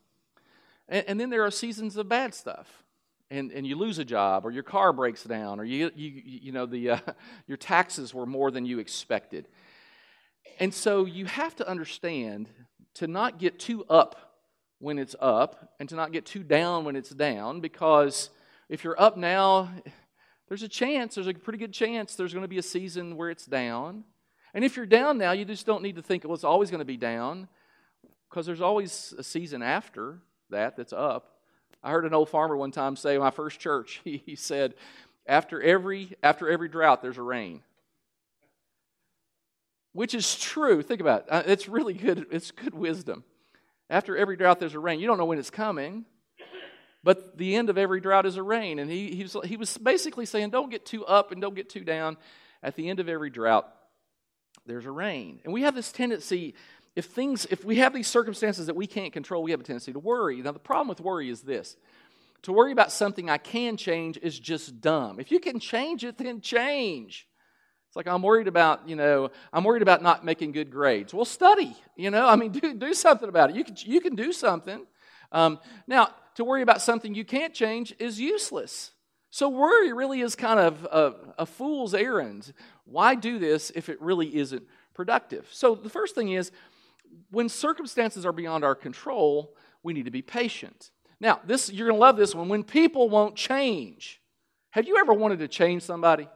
and, 0.88 1.04
and, 1.06 1.20
then 1.20 1.30
there 1.30 1.44
are 1.44 1.50
seasons 1.50 1.96
of 1.96 2.08
bad 2.08 2.34
stuff. 2.34 2.68
And, 3.30 3.50
and 3.50 3.66
you 3.66 3.76
lose 3.76 3.98
a 3.98 4.04
job, 4.04 4.44
or 4.44 4.50
your 4.50 4.62
car 4.62 4.92
breaks 4.92 5.24
down, 5.24 5.58
or 5.58 5.64
you, 5.64 5.90
you, 5.94 6.22
you 6.24 6.52
know 6.52 6.66
the, 6.66 6.90
uh, 6.90 6.98
your 7.46 7.56
taxes 7.56 8.12
were 8.12 8.26
more 8.26 8.50
than 8.50 8.66
you 8.66 8.78
expected. 8.78 9.48
And 10.58 10.74
so 10.74 11.06
you 11.06 11.24
have 11.24 11.56
to 11.56 11.66
understand 11.66 12.50
to 12.94 13.06
not 13.06 13.38
get 13.38 13.58
too 13.58 13.86
up 13.88 14.31
when 14.82 14.98
it's 14.98 15.14
up, 15.20 15.74
and 15.78 15.88
to 15.88 15.94
not 15.94 16.10
get 16.10 16.26
too 16.26 16.42
down 16.42 16.84
when 16.84 16.96
it's 16.96 17.10
down, 17.10 17.60
because 17.60 18.30
if 18.68 18.82
you're 18.82 19.00
up 19.00 19.16
now, 19.16 19.70
there's 20.48 20.64
a 20.64 20.68
chance, 20.68 21.14
there's 21.14 21.28
a 21.28 21.34
pretty 21.34 21.58
good 21.60 21.72
chance 21.72 22.16
there's 22.16 22.32
going 22.32 22.42
to 22.42 22.48
be 22.48 22.58
a 22.58 22.62
season 22.64 23.16
where 23.16 23.30
it's 23.30 23.46
down. 23.46 24.02
And 24.52 24.64
if 24.64 24.76
you're 24.76 24.84
down 24.84 25.18
now, 25.18 25.30
you 25.30 25.44
just 25.44 25.66
don't 25.66 25.84
need 25.84 25.94
to 25.96 26.02
think, 26.02 26.24
well, 26.24 26.34
it's 26.34 26.42
always 26.42 26.68
going 26.68 26.80
to 26.80 26.84
be 26.84 26.96
down, 26.96 27.46
because 28.28 28.44
there's 28.44 28.60
always 28.60 29.14
a 29.16 29.22
season 29.22 29.62
after 29.62 30.18
that 30.50 30.76
that's 30.76 30.92
up. 30.92 31.36
I 31.80 31.92
heard 31.92 32.04
an 32.04 32.12
old 32.12 32.28
farmer 32.28 32.56
one 32.56 32.72
time 32.72 32.96
say, 32.96 33.16
my 33.18 33.30
first 33.30 33.60
church, 33.60 34.00
he 34.04 34.34
said, 34.34 34.74
after 35.28 35.62
every, 35.62 36.16
after 36.24 36.50
every 36.50 36.68
drought, 36.68 37.02
there's 37.02 37.18
a 37.18 37.22
rain. 37.22 37.62
Which 39.92 40.12
is 40.12 40.36
true. 40.36 40.82
Think 40.82 41.00
about 41.00 41.20
it. 41.20 41.26
Uh, 41.30 41.42
it's 41.46 41.68
really 41.68 41.94
good. 41.94 42.26
It's 42.32 42.50
good 42.50 42.74
wisdom. 42.74 43.22
After 43.92 44.16
every 44.16 44.38
drought, 44.38 44.58
there's 44.58 44.74
a 44.74 44.80
rain. 44.80 45.00
You 45.00 45.06
don't 45.06 45.18
know 45.18 45.26
when 45.26 45.38
it's 45.38 45.50
coming. 45.50 46.06
But 47.04 47.36
the 47.36 47.56
end 47.56 47.68
of 47.68 47.76
every 47.76 48.00
drought 48.00 48.24
is 48.24 48.38
a 48.38 48.42
rain. 48.42 48.78
And 48.78 48.90
he, 48.90 49.14
he, 49.14 49.22
was, 49.22 49.36
he 49.44 49.58
was 49.58 49.76
basically 49.76 50.24
saying, 50.24 50.48
don't 50.48 50.70
get 50.70 50.86
too 50.86 51.04
up 51.04 51.30
and 51.30 51.42
don't 51.42 51.54
get 51.54 51.68
too 51.68 51.84
down. 51.84 52.16
At 52.62 52.74
the 52.74 52.88
end 52.88 53.00
of 53.00 53.08
every 53.08 53.28
drought, 53.28 53.68
there's 54.64 54.86
a 54.86 54.90
rain. 54.90 55.40
And 55.44 55.52
we 55.52 55.62
have 55.62 55.74
this 55.74 55.92
tendency, 55.92 56.54
if 56.96 57.06
things, 57.06 57.46
if 57.50 57.66
we 57.66 57.76
have 57.76 57.92
these 57.92 58.06
circumstances 58.06 58.66
that 58.66 58.76
we 58.76 58.86
can't 58.86 59.12
control, 59.12 59.42
we 59.42 59.50
have 59.50 59.60
a 59.60 59.64
tendency 59.64 59.92
to 59.92 59.98
worry. 59.98 60.40
Now, 60.40 60.52
the 60.52 60.58
problem 60.58 60.88
with 60.88 61.00
worry 61.00 61.28
is 61.28 61.42
this 61.42 61.76
to 62.42 62.52
worry 62.52 62.72
about 62.72 62.92
something 62.92 63.28
I 63.28 63.38
can 63.38 63.76
change 63.76 64.16
is 64.16 64.38
just 64.38 64.80
dumb. 64.80 65.20
If 65.20 65.30
you 65.30 65.38
can 65.38 65.60
change 65.60 66.02
it, 66.02 66.16
then 66.16 66.40
change. 66.40 67.28
It's 67.92 67.96
like 67.98 68.06
I'm 68.06 68.22
worried 68.22 68.48
about, 68.48 68.88
you 68.88 68.96
know, 68.96 69.30
I'm 69.52 69.64
worried 69.64 69.82
about 69.82 70.02
not 70.02 70.24
making 70.24 70.52
good 70.52 70.70
grades. 70.70 71.12
Well, 71.12 71.26
study, 71.26 71.76
you 71.94 72.10
know, 72.10 72.26
I 72.26 72.36
mean, 72.36 72.50
do, 72.50 72.72
do 72.72 72.94
something 72.94 73.28
about 73.28 73.50
it. 73.50 73.56
You 73.56 73.64
can, 73.64 73.76
you 73.80 74.00
can 74.00 74.14
do 74.14 74.32
something. 74.32 74.86
Um, 75.30 75.58
now, 75.86 76.08
to 76.36 76.44
worry 76.44 76.62
about 76.62 76.80
something 76.80 77.14
you 77.14 77.26
can't 77.26 77.52
change 77.52 77.94
is 77.98 78.18
useless. 78.18 78.92
So, 79.28 79.50
worry 79.50 79.92
really 79.92 80.22
is 80.22 80.34
kind 80.34 80.58
of 80.58 80.84
a, 80.90 81.42
a, 81.42 81.44
fool's 81.44 81.92
errand. 81.92 82.54
Why 82.86 83.14
do 83.14 83.38
this 83.38 83.70
if 83.74 83.90
it 83.90 84.00
really 84.00 84.38
isn't 84.38 84.62
productive? 84.94 85.46
So, 85.52 85.74
the 85.74 85.90
first 85.90 86.14
thing 86.14 86.32
is 86.32 86.50
when 87.30 87.50
circumstances 87.50 88.24
are 88.24 88.32
beyond 88.32 88.64
our 88.64 88.74
control, 88.74 89.54
we 89.82 89.92
need 89.92 90.06
to 90.06 90.10
be 90.10 90.22
patient. 90.22 90.92
Now, 91.20 91.40
this 91.44 91.70
you're 91.70 91.88
going 91.88 91.98
to 91.98 92.00
love 92.00 92.16
this 92.16 92.34
one. 92.34 92.48
When 92.48 92.64
people 92.64 93.10
won't 93.10 93.36
change, 93.36 94.22
have 94.70 94.88
you 94.88 94.96
ever 94.96 95.12
wanted 95.12 95.40
to 95.40 95.48
change 95.48 95.82
somebody? 95.82 96.26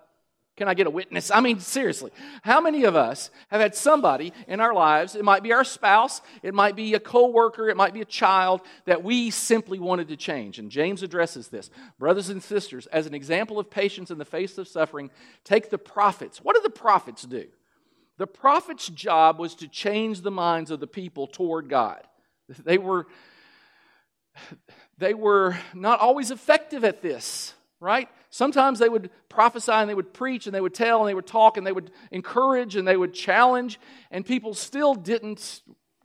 Can 0.57 0.69
I 0.69 0.75
get 0.75 0.87
a 0.87 0.91
witness? 0.91 1.31
I 1.31 1.41
mean, 1.41 1.61
seriously, 1.61 2.11
how 2.43 2.63
many 2.63 2.85
of 2.85 2.97
us 2.97 3.31
have 3.49 3.61
had 3.61 3.75
somebody 3.75 4.33
in 4.49 4.59
our 4.59 4.73
lives, 4.73 5.15
it 5.15 5.25
might 5.25 5.43
be 5.43 5.53
our 5.53 5.65
spouse, 5.65 6.23
it 6.43 6.55
might 6.55 6.75
be 6.75 6.95
a 6.95 7.01
coworker, 7.01 7.69
it 7.69 7.77
might 7.77 7.93
be 7.93 8.01
a 8.01 8.07
child, 8.07 8.63
that 8.87 9.05
we 9.05 9.31
simply 9.31 9.79
wanted 9.79 10.09
to 10.09 10.17
change? 10.17 10.59
And 10.59 10.71
James 10.71 11.03
addresses 11.03 11.49
this. 11.49 11.69
Brothers 11.99 12.31
and 12.31 12.43
sisters, 12.43 12.87
as 12.87 13.07
an 13.07 13.13
example 13.13 13.59
of 13.59 13.69
patience 13.69 14.11
in 14.11 14.17
the 14.17 14.25
face 14.25 14.57
of 14.57 14.67
suffering, 14.67 15.11
take 15.45 15.69
the 15.69 15.79
prophets. 15.79 16.39
What 16.39 16.55
did 16.55 16.65
the 16.65 16.71
prophets 16.71 17.25
do? 17.25 17.47
The 18.17 18.27
prophets' 18.27 18.89
job 18.89 19.39
was 19.39 19.57
to 19.57 19.69
change 19.69 20.23
the 20.23 20.31
minds 20.31 20.71
of 20.71 20.81
the 20.81 20.87
people 20.87 21.27
toward 21.27 21.69
God. 21.69 22.03
They 22.65 22.79
were, 22.79 23.07
they 24.97 25.13
were 25.13 25.59
not 25.75 26.01
always 26.01 26.31
effective 26.31 26.83
at 26.83 27.03
this 27.03 27.53
right? 27.81 28.09
Sometimes 28.31 28.79
they 28.79 28.89
would 28.89 29.11
prophesy 29.29 29.73
and 29.73 29.89
they 29.89 29.95
would 29.95 30.15
preach 30.15 30.47
and 30.47 30.55
they 30.55 30.61
would 30.61 30.75
tell 30.75 31.01
and 31.01 31.09
they 31.09 31.15
would 31.15 31.27
talk 31.27 31.57
and 31.57 31.67
they 31.67 31.73
would 31.73 31.91
encourage 32.11 32.77
and 32.77 32.87
they 32.87 32.97
would 32.97 33.13
challenge, 33.13 33.79
and 34.11 34.25
people 34.25 34.55
still 34.55 34.95
didn't 34.95 35.63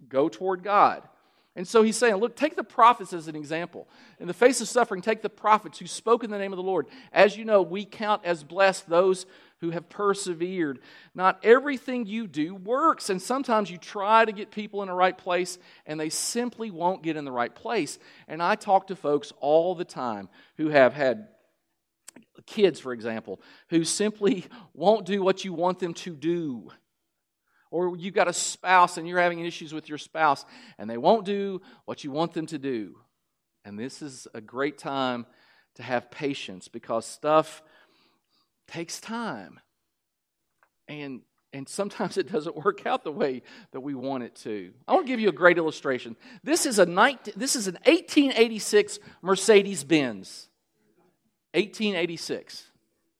go 0.08 0.30
toward 0.30 0.64
God. 0.64 1.08
And 1.54 1.68
so 1.68 1.84
he's 1.84 1.98
saying, 1.98 2.16
look, 2.16 2.38
take 2.38 2.56
the 2.56 2.64
prophets 2.64 3.12
as 3.12 3.28
an 3.28 3.36
example. 3.36 3.90
In 4.22 4.28
the 4.28 4.34
face 4.34 4.62
of 4.62 4.70
suffering, 4.70 5.02
take 5.02 5.22
the 5.22 5.30
prophets 5.30 5.80
who 5.80 5.88
spoke 5.88 6.24
in 6.24 6.32
the 6.32 6.38
name 6.38 6.54
of 6.54 6.58
the 6.58 6.64
Lord. 6.64 6.88
As 7.12 7.36
you 7.36 7.44
know, 7.44 7.62
we 7.62 7.84
count 7.84 8.22
as 8.24 8.42
blessed 8.42 8.90
those 8.90 9.26
who 9.60 9.72
have 9.72 9.90
persevered. 9.90 10.80
Not 11.14 11.40
everything 11.44 12.06
you 12.06 12.26
do 12.26 12.56
works, 12.56 13.10
and 13.10 13.22
sometimes 13.22 13.70
you 13.70 13.78
try 13.78 14.24
to 14.24 14.32
get 14.32 14.50
people 14.50 14.82
in 14.82 14.88
the 14.88 14.94
right 14.94 15.18
place, 15.18 15.60
and 15.86 16.00
they 16.00 16.10
simply 16.10 16.72
won't 16.72 17.04
get 17.04 17.18
in 17.18 17.26
the 17.26 17.34
right 17.34 17.54
place. 17.54 18.00
And 18.30 18.42
I 18.42 18.56
talk 18.56 18.88
to 18.88 18.96
folks 18.96 19.34
all 19.42 19.76
the 19.76 19.86
time 19.86 20.30
who 20.56 20.70
have 20.70 20.94
had 20.94 21.28
kids, 22.46 22.80
for 22.80 22.94
example, 22.94 23.42
who 23.70 23.84
simply 23.84 24.46
won't 24.74 25.06
do 25.06 25.22
what 25.22 25.44
you 25.46 25.54
want 25.54 25.80
them 25.80 25.94
to 25.94 26.16
do. 26.16 26.70
Or 27.70 27.96
you've 27.96 28.14
got 28.14 28.28
a 28.28 28.34
spouse 28.34 28.98
and 28.98 29.08
you're 29.08 29.20
having 29.20 29.40
issues 29.40 29.74
with 29.74 29.88
your 29.88 29.98
spouse 29.98 30.46
and 30.78 30.90
they 30.90 30.98
won't 30.98 31.26
do 31.26 31.62
what 31.86 32.04
you 32.04 32.12
want 32.12 32.34
them 32.34 32.46
to 32.48 32.58
do. 32.58 32.98
And 33.64 33.80
this 33.80 34.02
is 34.02 34.28
a 34.34 34.42
great 34.42 34.78
time 34.78 35.26
to 35.76 35.84
have 35.84 36.12
patience 36.12 36.68
because 36.68 37.06
stuff 37.06 37.64
takes 38.68 39.00
time. 39.00 39.60
And 40.88 41.22
and 41.54 41.68
sometimes 41.68 42.18
it 42.18 42.32
doesn't 42.32 42.56
work 42.56 42.86
out 42.86 43.04
the 43.04 43.12
way 43.12 43.44
that 43.72 43.82
we 43.82 43.94
want 43.94 44.24
it 44.24 44.36
to. 44.36 44.74
I 44.88 44.94
want 44.94 45.06
to 45.06 45.12
give 45.12 45.20
you 45.20 45.30
a 45.30 45.34
great 45.34 45.58
illustration. 45.58 46.16
This 46.44 46.66
is 46.66 46.80
a 46.80 46.86
19, 46.86 47.34
this 47.36 47.56
is 47.56 47.68
an 47.68 47.78
1886 47.86 49.00
Mercedes 49.22 49.84
Benz. 49.84 50.48
1886. 51.54 52.64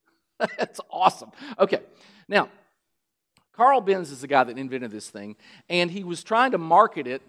That's 0.58 0.80
awesome. 0.90 1.32
Okay, 1.60 1.80
now, 2.28 2.50
Carl 3.54 3.82
Benz 3.82 4.12
is 4.12 4.22
the 4.22 4.28
guy 4.28 4.44
that 4.44 4.58
invented 4.58 4.92
this 4.92 5.10
thing, 5.10 5.36
and 5.70 5.92
he 5.92 6.04
was 6.04 6.24
trying 6.24 6.52
to 6.52 6.58
market 6.58 7.08
it, 7.08 7.22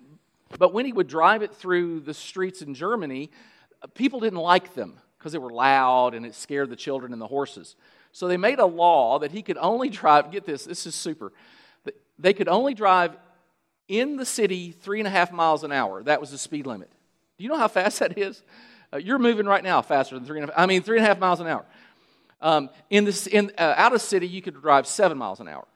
but 0.59 0.73
when 0.73 0.87
he 0.87 0.93
would 0.93 1.09
drive 1.09 1.43
it 1.43 1.55
through 1.55 2.01
the 2.01 2.15
streets 2.15 2.63
in 2.63 2.75
Germany, 2.75 3.31
people 3.95 4.21
didn't 4.21 4.39
like 4.39 4.75
them 4.75 4.99
because 5.19 5.33
they 5.33 5.39
were 5.39 5.51
loud 5.51 6.15
and 6.15 6.27
it 6.27 6.35
scared 6.35 6.71
the 6.71 6.77
children 6.77 7.13
and 7.13 7.21
the 7.21 7.27
horses. 7.27 7.77
So 8.13 8.29
they 8.29 8.37
made 8.37 8.59
a 8.59 8.67
law 8.67 9.19
that 9.21 9.31
he 9.31 9.43
could 9.43 9.57
only 9.57 9.89
drive, 9.89 10.31
get 10.31 10.45
this, 10.45 10.65
this 10.65 10.87
is 10.87 10.95
super. 10.95 11.33
They 12.19 12.35
could 12.35 12.49
only 12.49 12.75
drive 12.75 13.17
in 13.89 14.17
the 14.17 14.27
city 14.27 14.71
three 14.71 15.01
and 15.01 15.07
a 15.07 15.11
half 15.11 15.33
miles 15.33 15.65
an 15.65 15.73
hour. 15.73 16.03
That 16.03 16.21
was 16.21 16.31
the 16.31 16.39
speed 16.39 16.67
limit. 16.67 16.91
Do 17.39 17.45
you 17.45 17.51
know 17.51 17.57
how 17.57 17.69
fast 17.69 17.99
that 18.01 18.19
is? 18.19 18.43
Uh, 18.93 18.99
you're 18.99 19.19
moving 19.19 19.47
right 19.47 19.65
now 19.65 19.83
faster 19.83 20.15
than 20.15 20.25
three 20.25 20.41
and 20.41 20.51
a 20.51 20.53
half, 20.53 20.63
I 20.63 20.67
mean, 20.67 20.83
three 20.83 20.99
and 20.99 21.05
a 21.05 21.09
half 21.09 21.19
miles 21.19 21.41
an 21.41 21.47
hour. 21.47 21.65
Um, 22.41 22.71
in 22.91 23.05
this, 23.05 23.27
in, 23.27 23.53
uh, 23.57 23.75
out 23.77 23.95
of 23.95 24.03
city, 24.03 24.27
you 24.27 24.43
could 24.43 24.61
drive 24.61 24.87
seven 24.87 25.17
miles 25.17 25.41
an 25.41 25.49
hour. 25.49 25.67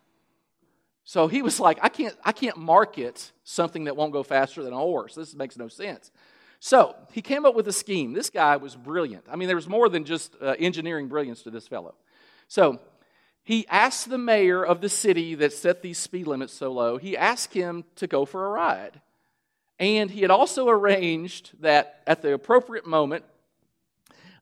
So 1.04 1.28
he 1.28 1.40
was 1.40 1.60
like, 1.60 1.78
I 1.82 1.88
can't, 1.88 2.16
I 2.24 2.32
can't 2.32 2.56
market 2.56 3.30
something 3.44 3.84
that 3.84 3.96
won't 3.96 4.12
go 4.12 4.24
faster 4.24 4.64
than 4.64 4.72
a 4.72 4.76
horse. 4.76 5.14
This 5.14 5.34
makes 5.34 5.56
no 5.56 5.68
sense. 5.68 6.10
So 6.58 6.96
he 7.12 7.22
came 7.22 7.46
up 7.46 7.54
with 7.54 7.68
a 7.68 7.72
scheme. 7.72 8.12
This 8.12 8.28
guy 8.28 8.56
was 8.56 8.74
brilliant. 8.74 9.24
I 9.30 9.36
mean, 9.36 9.46
there 9.46 9.56
was 9.56 9.68
more 9.68 9.88
than 9.88 10.04
just 10.04 10.34
uh, 10.42 10.56
engineering 10.58 11.06
brilliance 11.06 11.42
to 11.42 11.50
this 11.50 11.68
fellow. 11.68 11.94
So 12.48 12.80
he 13.44 13.64
asked 13.68 14.10
the 14.10 14.18
mayor 14.18 14.64
of 14.64 14.80
the 14.80 14.88
city 14.88 15.36
that 15.36 15.52
set 15.52 15.80
these 15.80 15.98
speed 15.98 16.26
limits 16.26 16.52
so 16.52 16.72
low, 16.72 16.96
he 16.96 17.16
asked 17.16 17.54
him 17.54 17.84
to 17.96 18.08
go 18.08 18.24
for 18.24 18.44
a 18.46 18.50
ride. 18.50 19.00
And 19.78 20.10
he 20.10 20.22
had 20.22 20.30
also 20.30 20.68
arranged 20.68 21.52
that 21.60 22.02
at 22.06 22.22
the 22.22 22.32
appropriate 22.32 22.86
moment, 22.86 23.24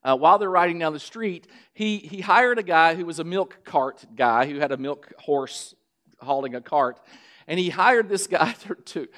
uh, 0.05 0.17
while 0.17 0.39
they're 0.39 0.51
riding 0.51 0.79
down 0.79 0.93
the 0.93 1.01
street, 1.01 1.47
he, 1.73 1.99
he 1.99 2.21
hired 2.21 2.59
a 2.59 2.63
guy 2.63 2.95
who 2.95 3.07
was 3.07 3.19
a 3.19 3.25
milk 3.25 3.59
cart 3.65 4.05
guy 4.15 4.47
who 4.47 4.61
had 4.61 4.71
a 4.71 4.77
milk 4.77 5.13
horse 5.19 5.75
hauling 6.21 6.55
a 6.55 6.61
cart. 6.61 7.01
And 7.49 7.59
he 7.59 7.71
hired 7.71 8.09
this 8.09 8.27
guy 8.27 8.53
to, 8.61 8.75
to, 8.75 9.09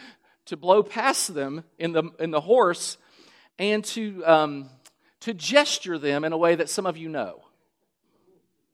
to 0.46 0.56
blow 0.56 0.82
past 0.82 1.34
them 1.34 1.64
in 1.78 1.92
the, 1.92 2.04
in 2.18 2.30
the 2.30 2.40
horse 2.40 2.98
and 3.58 3.84
to, 3.84 4.24
um, 4.24 4.70
to 5.20 5.34
gesture 5.34 5.98
them 5.98 6.24
in 6.24 6.32
a 6.32 6.38
way 6.38 6.54
that 6.54 6.70
some 6.70 6.86
of 6.86 6.96
you 6.96 7.08
know. 7.08 7.42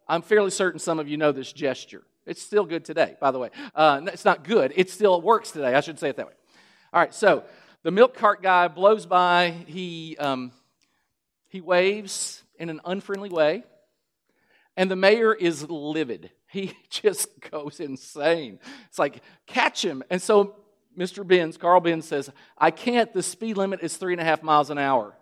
I'm 0.06 0.22
fairly 0.22 0.50
certain 0.50 0.78
some 0.78 0.98
of 0.98 1.08
you 1.08 1.16
know 1.16 1.32
this 1.32 1.52
gesture. 1.52 2.02
It's 2.26 2.42
still 2.42 2.64
good 2.64 2.84
today, 2.84 3.16
by 3.20 3.30
the 3.30 3.38
way. 3.38 3.50
Uh, 3.74 4.02
it's 4.06 4.24
not 4.24 4.44
good, 4.44 4.72
it 4.76 4.90
still 4.90 5.20
works 5.20 5.50
today. 5.50 5.74
I 5.74 5.80
should 5.80 5.98
say 5.98 6.10
it 6.10 6.16
that 6.16 6.26
way. 6.26 6.32
All 6.94 7.00
right, 7.00 7.14
so 7.14 7.44
the 7.84 7.90
milk 7.90 8.14
cart 8.14 8.42
guy 8.42 8.68
blows 8.68 9.06
by. 9.06 9.54
He, 9.66 10.14
um, 10.18 10.52
he 11.48 11.62
waves 11.62 12.42
in 12.58 12.68
an 12.68 12.82
unfriendly 12.84 13.30
way, 13.30 13.64
and 14.76 14.90
the 14.90 14.96
mayor 14.96 15.32
is 15.32 15.68
livid. 15.70 16.30
He 16.48 16.76
just 16.90 17.28
goes 17.50 17.80
insane. 17.80 18.58
It's 18.88 18.98
like, 18.98 19.22
catch 19.46 19.82
him. 19.82 20.02
And 20.10 20.20
so 20.20 20.56
Mr. 20.98 21.26
Benz, 21.26 21.56
Carl 21.56 21.80
Benz 21.80 22.06
says, 22.06 22.30
I 22.58 22.70
can't. 22.70 23.10
The 23.14 23.22
speed 23.22 23.56
limit 23.56 23.80
is 23.80 23.96
three 23.96 24.12
and 24.12 24.20
a 24.20 24.24
half 24.24 24.42
miles 24.42 24.68
an 24.68 24.76
hour. 24.76 25.16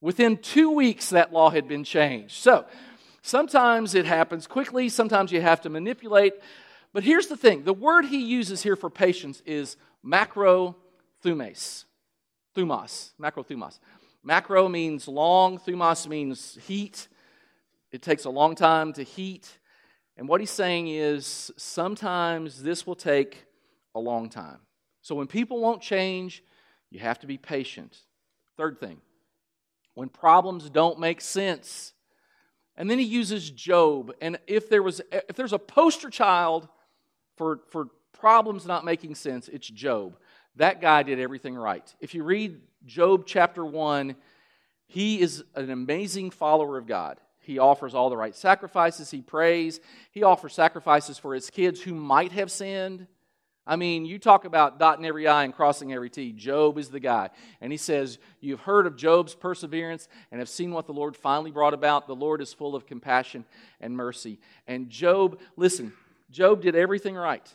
Within 0.00 0.38
two 0.38 0.70
weeks, 0.70 1.10
that 1.10 1.30
law 1.30 1.50
had 1.50 1.68
been 1.68 1.84
changed. 1.84 2.36
So 2.36 2.64
sometimes 3.20 3.94
it 3.94 4.06
happens 4.06 4.46
quickly, 4.46 4.88
sometimes 4.88 5.30
you 5.30 5.42
have 5.42 5.60
to 5.60 5.68
manipulate. 5.68 6.32
But 6.94 7.04
here's 7.04 7.26
the 7.26 7.36
thing 7.36 7.64
the 7.64 7.74
word 7.74 8.06
he 8.06 8.24
uses 8.24 8.62
here 8.62 8.76
for 8.76 8.88
patience 8.88 9.42
is 9.44 9.76
macro. 10.02 10.76
Thumos. 11.24 11.84
Macro 13.18 13.44
thumos. 13.44 13.78
Macro 14.22 14.68
means 14.68 15.08
long, 15.08 15.58
thumos 15.58 16.06
means 16.06 16.58
heat. 16.66 17.08
It 17.90 18.02
takes 18.02 18.24
a 18.24 18.30
long 18.30 18.54
time 18.54 18.92
to 18.94 19.02
heat. 19.02 19.58
And 20.16 20.28
what 20.28 20.40
he's 20.40 20.50
saying 20.50 20.88
is 20.88 21.50
sometimes 21.56 22.62
this 22.62 22.86
will 22.86 22.94
take 22.94 23.46
a 23.94 24.00
long 24.00 24.28
time. 24.28 24.58
So 25.02 25.14
when 25.14 25.26
people 25.26 25.60
won't 25.60 25.80
change, 25.80 26.44
you 26.90 27.00
have 27.00 27.18
to 27.20 27.26
be 27.26 27.38
patient. 27.38 27.96
Third 28.56 28.78
thing, 28.78 29.00
when 29.94 30.08
problems 30.08 30.68
don't 30.68 30.98
make 30.98 31.20
sense. 31.20 31.94
And 32.76 32.90
then 32.90 32.98
he 32.98 33.04
uses 33.04 33.50
Job. 33.50 34.12
And 34.20 34.38
if 34.46 34.68
there 34.68 34.82
was 34.82 35.00
if 35.10 35.36
there's 35.36 35.52
a 35.52 35.58
poster 35.58 36.10
child 36.10 36.68
for, 37.36 37.60
for 37.70 37.88
problems 38.20 38.66
not 38.66 38.84
making 38.84 39.14
sense, 39.16 39.48
it's 39.48 39.68
Job. 39.68 40.16
That 40.56 40.80
guy 40.80 41.02
did 41.02 41.18
everything 41.18 41.56
right. 41.56 41.94
If 42.00 42.14
you 42.14 42.22
read 42.22 42.60
Job 42.86 43.24
chapter 43.26 43.64
1, 43.64 44.14
he 44.86 45.20
is 45.20 45.42
an 45.54 45.70
amazing 45.70 46.30
follower 46.30 46.76
of 46.76 46.86
God. 46.86 47.18
He 47.40 47.58
offers 47.58 47.94
all 47.94 48.10
the 48.10 48.16
right 48.16 48.36
sacrifices. 48.36 49.10
He 49.10 49.22
prays. 49.22 49.80
He 50.12 50.22
offers 50.22 50.52
sacrifices 50.52 51.18
for 51.18 51.34
his 51.34 51.48
kids 51.48 51.80
who 51.80 51.94
might 51.94 52.32
have 52.32 52.50
sinned. 52.50 53.06
I 53.66 53.76
mean, 53.76 54.04
you 54.04 54.18
talk 54.18 54.44
about 54.44 54.78
dotting 54.78 55.04
every 55.04 55.28
I 55.28 55.44
and 55.44 55.54
crossing 55.54 55.92
every 55.92 56.10
T. 56.10 56.32
Job 56.32 56.76
is 56.76 56.88
the 56.88 57.00
guy. 57.00 57.30
And 57.60 57.72
he 57.72 57.78
says, 57.78 58.18
You've 58.40 58.60
heard 58.60 58.86
of 58.86 58.96
Job's 58.96 59.34
perseverance 59.34 60.08
and 60.30 60.40
have 60.40 60.48
seen 60.48 60.72
what 60.72 60.86
the 60.86 60.92
Lord 60.92 61.16
finally 61.16 61.50
brought 61.50 61.74
about. 61.74 62.06
The 62.06 62.14
Lord 62.14 62.40
is 62.40 62.52
full 62.52 62.74
of 62.74 62.86
compassion 62.86 63.44
and 63.80 63.96
mercy. 63.96 64.40
And 64.66 64.90
Job, 64.90 65.38
listen, 65.56 65.92
Job 66.30 66.62
did 66.62 66.74
everything 66.74 67.14
right. 67.14 67.48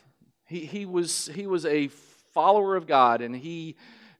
He, 0.46 0.60
he, 0.60 0.86
was, 0.86 1.30
he 1.34 1.46
was 1.46 1.66
a 1.66 1.88
follower 2.32 2.76
of 2.76 2.86
God 2.86 3.20
and 3.20 3.34
he 3.34 3.76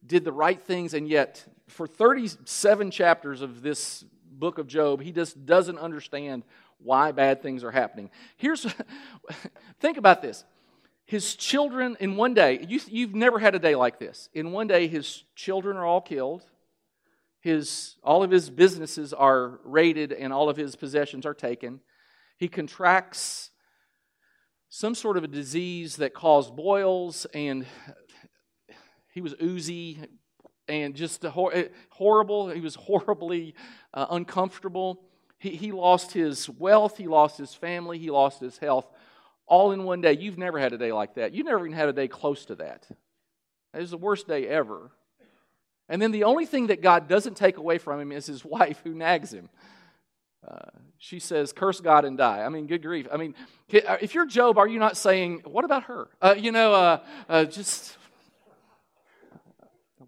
did 0.07 0.25
the 0.25 0.33
right 0.33 0.61
things, 0.61 0.95
and 0.95 1.09
yet, 1.09 1.45
for 1.69 1.87
37 1.87 2.91
chapters 2.91 3.43
of 3.43 3.63
this 3.63 4.05
book 4.31 4.59
of 4.59 4.67
Job, 4.67 5.03
he 5.03 5.13
just 5.13 5.47
doesn't 5.47 5.79
understand 5.79 6.45
why 6.79 7.13
bad 7.13 7.43
things 7.43 7.65
are 7.65 7.71
happening. 7.71 8.11
Here's, 8.37 8.67
think 9.81 9.97
about 9.97 10.23
this. 10.23 10.45
His 11.07 11.37
children, 11.37 11.97
in 12.01 12.17
one 12.17 12.35
day, 12.35 12.65
you, 12.69 12.81
you've 12.89 13.15
never 13.15 13.39
had 13.39 13.55
a 13.55 13.59
day 13.59 13.75
like 13.75 13.99
this. 13.99 14.29
In 14.35 14.53
one 14.53 14.67
day, 14.67 14.89
his 14.89 15.25
children 15.35 15.77
are 15.77 15.85
all 15.85 16.01
killed. 16.01 16.43
His, 17.41 17.97
all 18.03 18.23
of 18.23 18.31
his 18.31 18.51
businesses 18.51 19.13
are 19.13 19.61
raided 19.65 20.13
and 20.13 20.33
all 20.33 20.49
of 20.49 20.57
his 20.57 20.75
possessions 20.75 21.25
are 21.25 21.35
taken. 21.35 21.81
He 22.39 22.49
contracts 22.49 23.51
some 24.77 24.95
sort 24.95 25.17
of 25.17 25.25
a 25.25 25.29
disease 25.29 25.97
that 25.97 26.13
caused 26.13 26.55
boils, 26.55 27.25
and 27.33 27.65
he 29.15 29.23
was 29.23 29.35
oozy, 29.43 29.99
and 30.69 30.95
just 30.95 31.25
hor- 31.25 31.71
horrible. 31.89 32.51
He 32.51 32.61
was 32.61 32.75
horribly 32.87 33.55
uh, 33.95 34.05
uncomfortable. 34.11 35.01
He, 35.39 35.57
he 35.57 35.73
lost 35.73 36.13
his 36.13 36.51
wealth, 36.51 36.99
he 36.99 37.07
lost 37.07 37.39
his 37.39 37.55
family, 37.55 37.99
he 37.99 38.11
lost 38.11 38.39
his 38.39 38.59
health 38.59 38.87
all 39.47 39.73
in 39.73 39.85
one 39.85 40.03
day. 40.03 40.13
You've 40.13 40.37
never 40.37 40.59
had 40.59 40.75
a 40.75 40.79
day 40.79 40.93
like 40.93 41.15
that. 41.15 41.33
You've 41.33 41.47
never 41.47 41.67
even 41.67 41.73
had 41.73 41.89
a 41.89 41.95
day 41.95 42.07
close 42.07 42.45
to 42.45 42.57
that. 42.57 42.87
It 43.73 43.81
was 43.81 43.93
the 43.93 43.97
worst 43.97 44.29
day 44.29 44.47
ever. 44.47 44.91
And 45.89 46.03
then 46.03 46.11
the 46.11 46.25
only 46.25 46.45
thing 46.45 46.67
that 46.67 46.83
God 46.83 47.09
doesn't 47.09 47.39
take 47.39 47.57
away 47.57 47.79
from 47.79 47.99
him 47.99 48.13
is 48.13 48.27
his 48.27 48.45
wife 48.45 48.83
who 48.85 48.93
nags 48.93 49.33
him. 49.33 49.49
Uh, 50.47 50.71
she 50.99 51.19
says, 51.19 51.53
Curse 51.53 51.81
God 51.81 52.05
and 52.05 52.17
die. 52.17 52.43
I 52.43 52.49
mean, 52.49 52.67
good 52.67 52.83
grief. 52.83 53.07
I 53.13 53.17
mean, 53.17 53.35
uh, 53.75 53.97
if 54.01 54.15
you're 54.15 54.27
Job, 54.27 54.59
are 54.59 54.69
you 54.69 54.79
not 54.79 54.97
saying, 54.97 55.43
What 55.45 55.65
about 55.65 55.85
her? 55.85 56.09
Uh, 56.23 56.35
you 56.39 56.53
know, 56.53 56.73
uh, 56.73 57.01
uh 57.29 57.45
just 57.45 57.97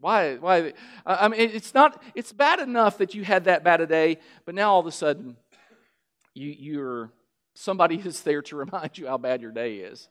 why? 0.00 0.36
Why? 0.36 0.74
I 1.04 1.28
mean, 1.28 1.40
it's 1.40 1.74
not. 1.74 2.00
It's 2.14 2.32
bad 2.32 2.60
enough 2.60 2.98
that 2.98 3.14
you 3.14 3.24
had 3.24 3.44
that 3.44 3.64
bad 3.64 3.80
a 3.80 3.86
day, 3.86 4.18
but 4.44 4.54
now 4.54 4.72
all 4.72 4.80
of 4.80 4.86
a 4.86 4.92
sudden, 4.92 5.36
you 6.34 6.54
you're 6.56 7.10
somebody 7.54 7.96
is 8.04 8.22
there 8.22 8.42
to 8.42 8.56
remind 8.56 8.96
you 8.96 9.06
how 9.06 9.18
bad 9.18 9.42
your 9.42 9.50
day 9.50 9.76
is. 9.76 10.08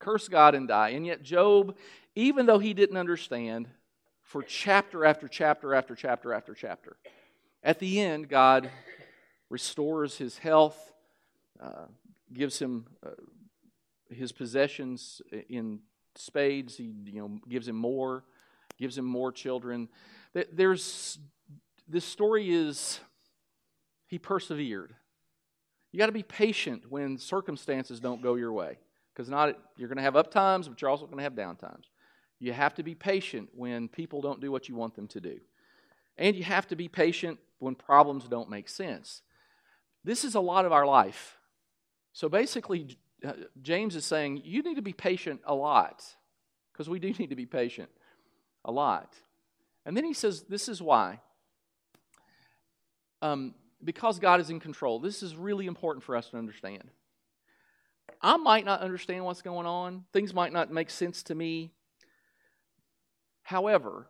Curse 0.00 0.28
God 0.28 0.54
and 0.54 0.68
die. 0.68 0.90
And 0.90 1.06
yet, 1.06 1.22
Job, 1.22 1.76
even 2.14 2.46
though 2.46 2.58
he 2.58 2.74
didn't 2.74 2.96
understand, 2.96 3.68
for 4.22 4.42
chapter 4.42 5.04
after 5.04 5.28
chapter 5.28 5.74
after 5.74 5.94
chapter 5.94 6.32
after 6.32 6.54
chapter, 6.54 6.96
at 7.62 7.78
the 7.78 8.00
end, 8.00 8.28
God 8.28 8.70
restores 9.50 10.16
his 10.16 10.38
health, 10.38 10.92
uh, 11.60 11.86
gives 12.32 12.58
him 12.58 12.86
uh, 13.04 13.10
his 14.10 14.32
possessions 14.32 15.22
in 15.48 15.80
spades. 16.14 16.76
He 16.76 16.92
you 17.04 17.20
know 17.20 17.38
gives 17.48 17.68
him 17.68 17.76
more 17.76 18.24
gives 18.78 18.96
him 18.96 19.04
more 19.04 19.32
children. 19.32 19.88
There's 20.52 21.18
this 21.88 22.04
story 22.04 22.50
is 22.50 23.00
he 24.06 24.18
persevered. 24.18 24.94
You 25.90 25.98
got 25.98 26.06
to 26.06 26.12
be 26.12 26.22
patient 26.22 26.90
when 26.90 27.18
circumstances 27.18 27.98
don't 27.98 28.22
go 28.22 28.34
your 28.34 28.52
way 28.52 28.78
because 29.12 29.28
not 29.28 29.58
you're 29.76 29.88
going 29.88 29.96
to 29.96 30.02
have 30.02 30.16
up 30.16 30.30
times, 30.30 30.68
but 30.68 30.80
you're 30.80 30.90
also 30.90 31.06
going 31.06 31.18
to 31.18 31.24
have 31.24 31.34
down 31.34 31.56
times. 31.56 31.86
You 32.38 32.52
have 32.52 32.74
to 32.74 32.82
be 32.82 32.94
patient 32.94 33.48
when 33.54 33.88
people 33.88 34.20
don't 34.20 34.40
do 34.40 34.52
what 34.52 34.68
you 34.68 34.76
want 34.76 34.94
them 34.94 35.08
to 35.08 35.20
do. 35.20 35.40
And 36.16 36.36
you 36.36 36.44
have 36.44 36.66
to 36.68 36.76
be 36.76 36.88
patient 36.88 37.38
when 37.58 37.74
problems 37.74 38.28
don't 38.28 38.50
make 38.50 38.68
sense. 38.68 39.22
This 40.08 40.24
is 40.24 40.34
a 40.34 40.40
lot 40.40 40.64
of 40.64 40.72
our 40.72 40.86
life. 40.86 41.36
So 42.14 42.30
basically, 42.30 42.96
uh, 43.22 43.34
James 43.60 43.94
is 43.94 44.06
saying 44.06 44.40
you 44.42 44.62
need 44.62 44.76
to 44.76 44.82
be 44.82 44.94
patient 44.94 45.42
a 45.44 45.54
lot 45.54 46.02
because 46.72 46.88
we 46.88 46.98
do 46.98 47.12
need 47.12 47.28
to 47.28 47.36
be 47.36 47.44
patient 47.44 47.90
a 48.64 48.72
lot. 48.72 49.14
And 49.84 49.94
then 49.94 50.04
he 50.04 50.14
says, 50.14 50.44
This 50.48 50.66
is 50.66 50.80
why. 50.80 51.20
Um, 53.20 53.54
because 53.84 54.18
God 54.18 54.40
is 54.40 54.48
in 54.48 54.60
control. 54.60 54.98
This 54.98 55.22
is 55.22 55.36
really 55.36 55.66
important 55.66 56.02
for 56.02 56.16
us 56.16 56.30
to 56.30 56.38
understand. 56.38 56.84
I 58.22 58.38
might 58.38 58.64
not 58.64 58.80
understand 58.80 59.26
what's 59.26 59.42
going 59.42 59.66
on, 59.66 60.06
things 60.14 60.32
might 60.32 60.54
not 60.54 60.72
make 60.72 60.88
sense 60.88 61.22
to 61.24 61.34
me. 61.34 61.70
However, 63.42 64.06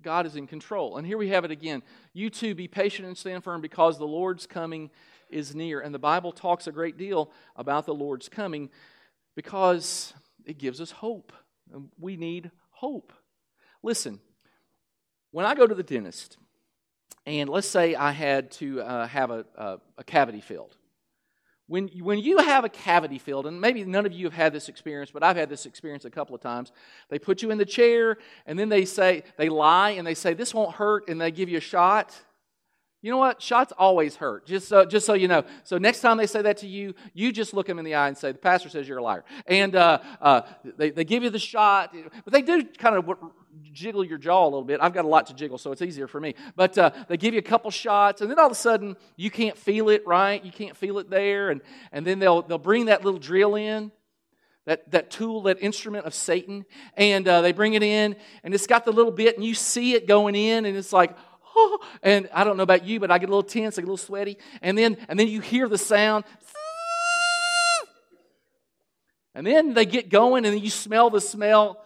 God 0.00 0.26
is 0.26 0.36
in 0.36 0.46
control. 0.46 0.96
And 0.96 1.06
here 1.06 1.18
we 1.18 1.28
have 1.28 1.44
it 1.44 1.50
again. 1.50 1.82
You 2.12 2.30
too 2.30 2.54
be 2.54 2.68
patient 2.68 3.06
and 3.06 3.16
stand 3.16 3.44
firm 3.44 3.60
because 3.60 3.98
the 3.98 4.06
Lord's 4.06 4.46
coming 4.46 4.90
is 5.30 5.54
near. 5.54 5.80
And 5.80 5.94
the 5.94 5.98
Bible 5.98 6.32
talks 6.32 6.66
a 6.66 6.72
great 6.72 6.96
deal 6.96 7.30
about 7.56 7.86
the 7.86 7.94
Lord's 7.94 8.28
coming 8.28 8.70
because 9.34 10.14
it 10.44 10.58
gives 10.58 10.80
us 10.80 10.90
hope. 10.90 11.32
We 11.98 12.16
need 12.16 12.50
hope. 12.70 13.12
Listen, 13.82 14.20
when 15.30 15.46
I 15.46 15.54
go 15.54 15.66
to 15.66 15.74
the 15.74 15.82
dentist, 15.82 16.38
and 17.26 17.48
let's 17.50 17.68
say 17.68 17.94
I 17.94 18.12
had 18.12 18.50
to 18.52 18.80
uh, 18.80 19.06
have 19.06 19.30
a, 19.30 19.44
a, 19.56 19.78
a 19.98 20.04
cavity 20.04 20.40
filled, 20.40 20.76
when, 21.68 21.88
when 22.00 22.18
you 22.18 22.38
have 22.38 22.64
a 22.64 22.70
cavity 22.70 23.18
filled, 23.18 23.46
and 23.46 23.60
maybe 23.60 23.84
none 23.84 24.06
of 24.06 24.12
you 24.12 24.24
have 24.24 24.32
had 24.32 24.52
this 24.54 24.70
experience, 24.70 25.10
but 25.10 25.22
I've 25.22 25.36
had 25.36 25.50
this 25.50 25.66
experience 25.66 26.06
a 26.06 26.10
couple 26.10 26.34
of 26.34 26.40
times. 26.40 26.72
They 27.10 27.18
put 27.18 27.42
you 27.42 27.50
in 27.50 27.58
the 27.58 27.66
chair, 27.66 28.16
and 28.46 28.58
then 28.58 28.70
they 28.70 28.86
say, 28.86 29.22
they 29.36 29.50
lie, 29.50 29.90
and 29.90 30.06
they 30.06 30.14
say, 30.14 30.32
This 30.32 30.54
won't 30.54 30.74
hurt, 30.74 31.08
and 31.08 31.20
they 31.20 31.30
give 31.30 31.50
you 31.50 31.58
a 31.58 31.60
shot. 31.60 32.18
You 33.00 33.12
know 33.12 33.18
what? 33.18 33.40
Shots 33.40 33.72
always 33.78 34.16
hurt, 34.16 34.44
just 34.46 34.66
so, 34.66 34.84
just 34.84 35.06
so 35.06 35.14
you 35.14 35.28
know. 35.28 35.44
So 35.62 35.78
next 35.78 36.00
time 36.00 36.16
they 36.16 36.26
say 36.26 36.42
that 36.42 36.58
to 36.58 36.66
you, 36.66 36.94
you 37.14 37.30
just 37.30 37.54
look 37.54 37.68
them 37.68 37.78
in 37.78 37.84
the 37.84 37.94
eye 37.94 38.08
and 38.08 38.18
say, 38.18 38.32
The 38.32 38.38
pastor 38.38 38.68
says 38.68 38.88
you're 38.88 38.98
a 38.98 39.02
liar. 39.02 39.24
And 39.46 39.76
uh, 39.76 40.00
uh, 40.20 40.42
they, 40.64 40.90
they 40.90 41.04
give 41.04 41.22
you 41.22 41.30
the 41.30 41.38
shot, 41.38 41.94
but 42.24 42.32
they 42.32 42.42
do 42.42 42.64
kind 42.64 42.96
of 42.96 43.08
jiggle 43.72 44.04
your 44.04 44.18
jaw 44.18 44.42
a 44.42 44.46
little 44.46 44.64
bit. 44.64 44.80
I've 44.82 44.92
got 44.92 45.04
a 45.04 45.08
lot 45.08 45.28
to 45.28 45.34
jiggle, 45.34 45.58
so 45.58 45.70
it's 45.70 45.82
easier 45.82 46.08
for 46.08 46.20
me. 46.20 46.34
But 46.56 46.76
uh, 46.76 46.90
they 47.08 47.16
give 47.16 47.34
you 47.34 47.38
a 47.38 47.42
couple 47.42 47.70
shots, 47.70 48.20
and 48.20 48.28
then 48.28 48.38
all 48.38 48.46
of 48.46 48.52
a 48.52 48.56
sudden, 48.56 48.96
you 49.16 49.30
can't 49.30 49.56
feel 49.56 49.90
it, 49.90 50.04
right? 50.04 50.44
You 50.44 50.50
can't 50.50 50.76
feel 50.76 50.98
it 50.98 51.08
there. 51.08 51.50
And, 51.50 51.60
and 51.92 52.04
then 52.04 52.18
they'll, 52.18 52.42
they'll 52.42 52.58
bring 52.58 52.86
that 52.86 53.04
little 53.04 53.20
drill 53.20 53.54
in. 53.54 53.92
That, 54.66 54.90
that 54.90 55.10
tool, 55.10 55.44
that 55.44 55.62
instrument 55.62 56.04
of 56.04 56.12
Satan, 56.12 56.66
and 56.94 57.26
uh, 57.26 57.40
they 57.40 57.52
bring 57.52 57.72
it 57.72 57.82
in, 57.82 58.16
and 58.44 58.52
it's 58.52 58.66
got 58.66 58.84
the 58.84 58.92
little 58.92 59.12
bit, 59.12 59.36
and 59.36 59.42
you 59.42 59.54
see 59.54 59.94
it 59.94 60.06
going 60.06 60.34
in, 60.34 60.66
and 60.66 60.76
it's 60.76 60.92
like, 60.92 61.16
and 62.02 62.28
I 62.32 62.44
don't 62.44 62.56
know 62.56 62.62
about 62.62 62.84
you, 62.84 63.00
but 63.00 63.10
I 63.10 63.18
get 63.18 63.28
a 63.28 63.32
little 63.32 63.42
tense, 63.42 63.78
I 63.78 63.82
get 63.82 63.88
a 63.88 63.92
little 63.92 63.96
sweaty. 63.96 64.38
And 64.62 64.76
then, 64.76 64.96
and 65.08 65.18
then 65.18 65.28
you 65.28 65.40
hear 65.40 65.68
the 65.68 65.78
sound. 65.78 66.24
And 69.34 69.46
then 69.46 69.72
they 69.72 69.86
get 69.86 70.08
going, 70.08 70.44
and 70.46 70.52
then 70.52 70.64
you 70.64 70.70
smell 70.70 71.10
the 71.10 71.20
smell. 71.20 71.80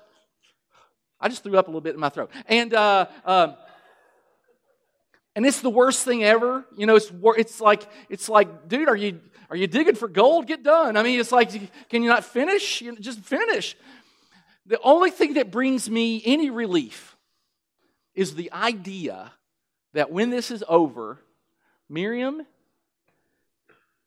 I 1.20 1.28
just 1.28 1.42
threw 1.42 1.58
up 1.58 1.66
a 1.66 1.70
little 1.70 1.82
bit 1.82 1.92
in 1.92 2.00
my 2.00 2.08
throat. 2.08 2.30
And, 2.46 2.72
uh, 2.72 3.06
um, 3.26 3.56
and 5.36 5.44
it's 5.44 5.60
the 5.60 5.68
worst 5.68 6.04
thing 6.04 6.24
ever. 6.24 6.64
You 6.78 6.86
know, 6.86 6.96
it's, 6.96 7.12
it's, 7.12 7.60
like, 7.60 7.86
it's 8.08 8.30
like, 8.30 8.68
dude, 8.68 8.88
are 8.88 8.96
you, 8.96 9.20
are 9.50 9.56
you 9.56 9.66
digging 9.66 9.96
for 9.96 10.08
gold? 10.08 10.46
Get 10.46 10.62
done. 10.62 10.96
I 10.96 11.02
mean, 11.02 11.20
it's 11.20 11.30
like, 11.30 11.50
can 11.90 12.02
you 12.02 12.08
not 12.08 12.24
finish? 12.24 12.80
You 12.80 12.92
know, 12.92 12.98
just 12.98 13.20
finish. 13.20 13.76
The 14.64 14.80
only 14.80 15.10
thing 15.10 15.34
that 15.34 15.50
brings 15.50 15.90
me 15.90 16.22
any 16.24 16.48
relief 16.48 17.16
is 18.14 18.34
the 18.34 18.52
idea 18.52 19.32
that 19.92 20.11
when 20.11 20.30
this 20.30 20.50
is 20.50 20.64
over, 20.68 21.18
Miriam 21.88 22.46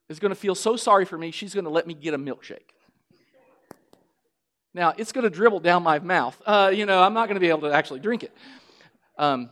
is 0.09 0.19
going 0.19 0.29
to 0.29 0.35
feel 0.35 0.55
so 0.55 0.75
sorry 0.75 1.05
for 1.05 1.17
me, 1.17 1.31
she's 1.31 1.53
going 1.53 1.65
to 1.65 1.69
let 1.69 1.87
me 1.87 1.93
get 1.93 2.13
a 2.13 2.17
milkshake. 2.17 2.71
Now, 4.73 4.93
it's 4.97 5.11
going 5.11 5.23
to 5.23 5.29
dribble 5.29 5.61
down 5.61 5.83
my 5.83 5.99
mouth. 5.99 6.39
Uh, 6.45 6.71
you 6.73 6.85
know, 6.85 7.01
I'm 7.01 7.13
not 7.13 7.27
going 7.27 7.35
to 7.35 7.39
be 7.39 7.49
able 7.49 7.61
to 7.61 7.71
actually 7.71 8.01
drink 8.01 8.23
it. 8.23 8.33
Um, 9.17 9.49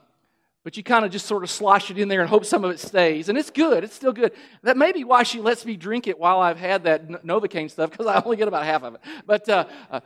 but 0.63 0.75
you 0.77 0.83
kind 0.83 1.05
of 1.05 1.11
just 1.11 1.25
sort 1.25 1.43
of 1.43 1.49
slosh 1.49 1.91
it 1.91 1.97
in 1.97 2.07
there 2.07 2.21
and 2.21 2.29
hope 2.29 2.45
some 2.45 2.63
of 2.65 2.71
it 2.71 2.79
stays. 2.79 3.29
And 3.29 3.37
it's 3.37 3.49
good. 3.49 3.83
It's 3.83 3.95
still 3.95 4.11
good. 4.13 4.33
That 4.63 4.77
may 4.77 4.91
be 4.91 5.03
why 5.03 5.23
she 5.23 5.39
lets 5.39 5.65
me 5.65 5.77
drink 5.77 6.07
it 6.07 6.19
while 6.19 6.39
I've 6.39 6.57
had 6.57 6.83
that 6.83 7.09
Novocaine 7.23 7.71
stuff, 7.71 7.91
because 7.91 8.05
I 8.05 8.21
only 8.21 8.37
get 8.37 8.47
about 8.47 8.65
half 8.65 8.83
of 8.83 8.95
it. 8.95 9.01
But, 9.25 9.47
uh, 9.47 9.65
uh, 9.91 9.99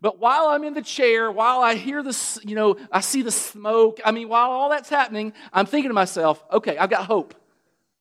but 0.00 0.18
while 0.18 0.46
I'm 0.46 0.64
in 0.64 0.74
the 0.74 0.82
chair, 0.82 1.30
while 1.30 1.60
I 1.60 1.74
hear 1.74 2.02
this, 2.02 2.38
you 2.42 2.54
know, 2.54 2.76
I 2.90 3.00
see 3.00 3.22
the 3.22 3.30
smoke, 3.30 4.00
I 4.04 4.12
mean, 4.12 4.28
while 4.28 4.50
all 4.50 4.70
that's 4.70 4.88
happening, 4.88 5.32
I'm 5.52 5.66
thinking 5.66 5.90
to 5.90 5.94
myself, 5.94 6.42
okay, 6.50 6.78
I've 6.78 6.90
got 6.90 7.04
hope. 7.04 7.34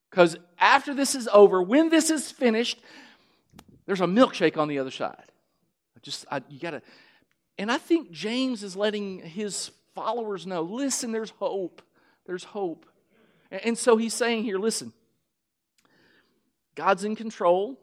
Because 0.09 0.37
after 0.59 0.93
this 0.93 1.13
is 1.13 1.27
over, 1.27 1.61
when 1.61 1.89
this 1.89 2.09
is 2.09 2.31
finished, 2.31 2.79
there's 3.85 4.01
a 4.01 4.05
milkshake 4.05 4.57
on 4.57 4.67
the 4.67 4.79
other 4.79 4.91
side. 4.91 5.31
I 5.95 5.99
just, 6.01 6.25
I, 6.31 6.41
you 6.49 6.59
got 6.59 6.71
to, 6.71 6.81
and 7.57 7.71
I 7.71 7.77
think 7.77 8.11
James 8.11 8.63
is 8.63 8.75
letting 8.75 9.19
his 9.19 9.71
followers 9.93 10.47
know 10.47 10.61
listen, 10.61 11.11
there's 11.11 11.31
hope. 11.31 11.81
There's 12.25 12.43
hope. 12.43 12.85
And 13.51 13.77
so 13.77 13.97
he's 13.97 14.13
saying 14.13 14.43
here, 14.43 14.57
listen, 14.57 14.93
God's 16.75 17.03
in 17.03 17.15
control. 17.15 17.77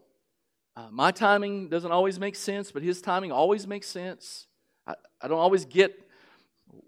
Uh, 0.77 0.89
my 0.91 1.11
timing 1.11 1.69
doesn't 1.69 1.91
always 1.91 2.21
make 2.21 2.37
sense, 2.37 2.71
but 2.71 2.83
his 2.83 3.01
timing 3.01 3.33
always 3.33 3.67
makes 3.67 3.87
sense. 3.87 4.47
I, 4.87 4.95
I 5.23 5.29
don't 5.29 5.39
always 5.39 5.65
get 5.65 5.99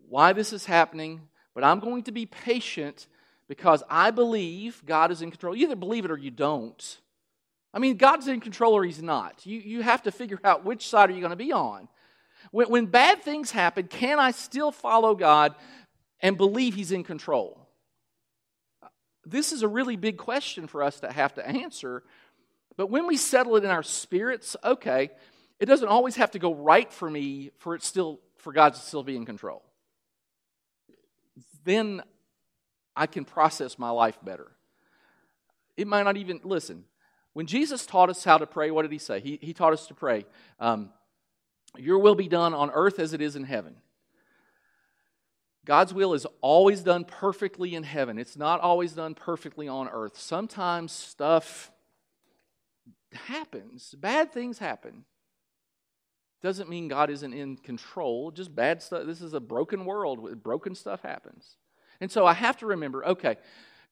why 0.08 0.34
this 0.34 0.52
is 0.52 0.66
happening, 0.66 1.22
but 1.54 1.64
I'm 1.64 1.80
going 1.80 2.02
to 2.04 2.12
be 2.12 2.26
patient 2.26 3.06
because 3.48 3.82
I 3.88 4.10
believe 4.10 4.82
God 4.84 5.10
is 5.10 5.22
in 5.22 5.30
control. 5.30 5.56
You 5.56 5.66
either 5.66 5.76
believe 5.76 6.04
it 6.04 6.10
or 6.10 6.18
you 6.18 6.30
don't. 6.30 6.98
I 7.72 7.78
mean, 7.78 7.96
God's 7.96 8.28
in 8.28 8.40
control 8.40 8.74
or 8.74 8.84
He's 8.84 9.02
not. 9.02 9.46
You, 9.46 9.58
you 9.58 9.82
have 9.82 10.02
to 10.02 10.10
figure 10.10 10.40
out 10.44 10.64
which 10.64 10.86
side 10.86 11.10
are 11.10 11.14
you 11.14 11.20
going 11.20 11.30
to 11.30 11.36
be 11.36 11.52
on. 11.52 11.88
When, 12.50 12.68
when 12.68 12.86
bad 12.86 13.22
things 13.22 13.50
happen, 13.50 13.88
can 13.88 14.18
I 14.18 14.32
still 14.32 14.70
follow 14.70 15.14
God 15.14 15.54
and 16.20 16.36
believe 16.36 16.74
He's 16.74 16.92
in 16.92 17.04
control? 17.04 17.66
This 19.24 19.52
is 19.52 19.62
a 19.62 19.68
really 19.68 19.96
big 19.96 20.18
question 20.18 20.66
for 20.66 20.82
us 20.82 21.00
to 21.00 21.10
have 21.10 21.34
to 21.34 21.46
answer 21.46 22.02
but 22.78 22.90
when 22.90 23.08
we 23.08 23.16
settle 23.16 23.56
it 23.56 23.64
in 23.64 23.70
our 23.70 23.82
spirits, 23.82 24.56
okay, 24.62 25.10
it 25.58 25.66
doesn't 25.66 25.88
always 25.88 26.14
have 26.14 26.30
to 26.30 26.38
go 26.38 26.54
right 26.54 26.90
for 26.90 27.10
me 27.10 27.50
for 27.58 27.74
it 27.74 27.82
still 27.82 28.20
for 28.36 28.52
God 28.52 28.74
to 28.74 28.80
still 28.80 29.02
be 29.02 29.16
in 29.16 29.26
control. 29.26 29.64
Then 31.64 32.02
I 32.94 33.08
can 33.08 33.24
process 33.24 33.80
my 33.80 33.90
life 33.90 34.16
better. 34.22 34.46
It 35.76 35.88
might 35.88 36.04
not 36.04 36.16
even 36.16 36.40
listen. 36.44 36.84
When 37.32 37.46
Jesus 37.46 37.84
taught 37.84 38.10
us 38.10 38.22
how 38.22 38.38
to 38.38 38.46
pray, 38.46 38.70
what 38.70 38.82
did 38.82 38.92
he 38.92 38.98
say? 38.98 39.18
He, 39.18 39.40
he 39.42 39.52
taught 39.52 39.72
us 39.72 39.88
to 39.88 39.94
pray, 39.94 40.24
um, 40.60 40.90
Your 41.76 41.98
will 41.98 42.14
be 42.14 42.28
done 42.28 42.54
on 42.54 42.70
earth 42.70 43.00
as 43.00 43.12
it 43.12 43.20
is 43.20 43.34
in 43.34 43.42
heaven. 43.42 43.74
God's 45.64 45.92
will 45.92 46.14
is 46.14 46.26
always 46.40 46.82
done 46.82 47.04
perfectly 47.04 47.74
in 47.74 47.82
heaven. 47.82 48.20
It's 48.20 48.36
not 48.36 48.60
always 48.60 48.92
done 48.92 49.14
perfectly 49.14 49.66
on 49.66 49.88
earth. 49.88 50.16
Sometimes 50.16 50.92
stuff 50.92 51.72
happens. 53.12 53.94
Bad 53.98 54.32
things 54.32 54.58
happen. 54.58 55.04
Doesn't 56.42 56.68
mean 56.68 56.88
God 56.88 57.10
isn't 57.10 57.32
in 57.32 57.56
control. 57.56 58.30
Just 58.30 58.54
bad 58.54 58.82
stuff. 58.82 59.06
This 59.06 59.20
is 59.20 59.34
a 59.34 59.40
broken 59.40 59.84
world. 59.84 60.42
Broken 60.42 60.74
stuff 60.74 61.02
happens. 61.02 61.56
And 62.00 62.10
so 62.10 62.26
I 62.26 62.34
have 62.34 62.56
to 62.58 62.66
remember 62.66 63.04
okay, 63.04 63.36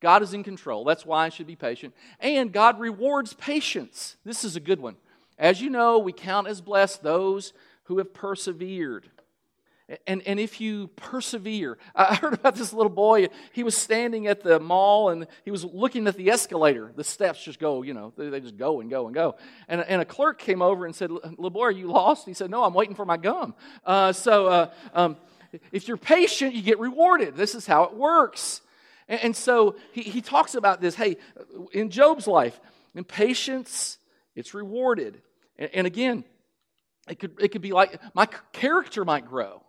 God 0.00 0.22
is 0.22 0.34
in 0.34 0.44
control. 0.44 0.84
That's 0.84 1.06
why 1.06 1.26
I 1.26 1.28
should 1.30 1.46
be 1.46 1.56
patient. 1.56 1.94
And 2.20 2.52
God 2.52 2.78
rewards 2.78 3.34
patience. 3.34 4.16
This 4.24 4.44
is 4.44 4.54
a 4.54 4.60
good 4.60 4.80
one. 4.80 4.96
As 5.38 5.60
you 5.60 5.70
know, 5.70 5.98
we 5.98 6.12
count 6.12 6.46
as 6.48 6.60
blessed 6.60 7.02
those 7.02 7.52
who 7.84 7.98
have 7.98 8.14
persevered. 8.14 9.10
And, 10.04 10.22
and 10.26 10.40
if 10.40 10.60
you 10.60 10.88
persevere, 10.96 11.78
I 11.94 12.16
heard 12.16 12.34
about 12.34 12.56
this 12.56 12.72
little 12.72 12.90
boy. 12.90 13.28
He 13.52 13.62
was 13.62 13.76
standing 13.76 14.26
at 14.26 14.42
the 14.42 14.58
mall 14.58 15.10
and 15.10 15.28
he 15.44 15.52
was 15.52 15.64
looking 15.64 16.08
at 16.08 16.16
the 16.16 16.30
escalator. 16.30 16.92
The 16.96 17.04
steps 17.04 17.44
just 17.44 17.60
go, 17.60 17.82
you 17.82 17.94
know, 17.94 18.12
they, 18.16 18.40
just 18.40 18.56
go 18.56 18.80
and 18.80 18.90
go 18.90 19.06
and 19.06 19.14
go. 19.14 19.36
And, 19.68 19.80
and 19.82 20.02
a 20.02 20.04
clerk 20.04 20.40
came 20.40 20.60
over 20.60 20.86
and 20.86 20.94
said, 20.94 21.10
Little 21.12 21.50
boy, 21.50 21.66
are 21.66 21.70
you 21.70 21.86
lost? 21.86 22.26
He 22.26 22.34
said, 22.34 22.50
No, 22.50 22.64
I'm 22.64 22.74
waiting 22.74 22.96
for 22.96 23.04
my 23.04 23.16
gum. 23.16 23.54
Uh, 23.84 24.12
so 24.12 24.46
uh, 24.48 24.70
um, 24.92 25.16
if 25.70 25.86
you're 25.86 25.96
patient, 25.96 26.54
you 26.54 26.62
get 26.62 26.80
rewarded. 26.80 27.36
This 27.36 27.54
is 27.54 27.64
how 27.64 27.84
it 27.84 27.94
works. 27.94 28.62
And, 29.06 29.20
and 29.22 29.36
so 29.36 29.76
he, 29.92 30.02
he 30.02 30.20
talks 30.20 30.56
about 30.56 30.80
this 30.80 30.96
hey, 30.96 31.16
in 31.72 31.90
Job's 31.90 32.26
life, 32.26 32.58
in 32.96 33.04
patience, 33.04 33.98
it's 34.34 34.52
rewarded. 34.52 35.22
And, 35.56 35.70
and 35.72 35.86
again, 35.86 36.24
it 37.08 37.20
could, 37.20 37.40
it 37.40 37.48
could 37.52 37.62
be 37.62 37.70
like 37.70 38.00
my 38.14 38.26
character 38.52 39.04
might 39.04 39.28
grow. 39.28 39.62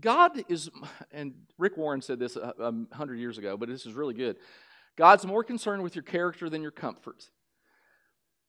God 0.00 0.42
is, 0.48 0.70
and 1.12 1.34
Rick 1.58 1.76
Warren 1.76 2.02
said 2.02 2.18
this 2.18 2.36
a, 2.36 2.54
a 2.58 2.94
hundred 2.94 3.18
years 3.18 3.38
ago, 3.38 3.56
but 3.56 3.68
this 3.68 3.86
is 3.86 3.94
really 3.94 4.14
good. 4.14 4.36
God's 4.96 5.26
more 5.26 5.44
concerned 5.44 5.82
with 5.82 5.94
your 5.94 6.02
character 6.02 6.48
than 6.48 6.62
your 6.62 6.70
comfort. 6.70 7.30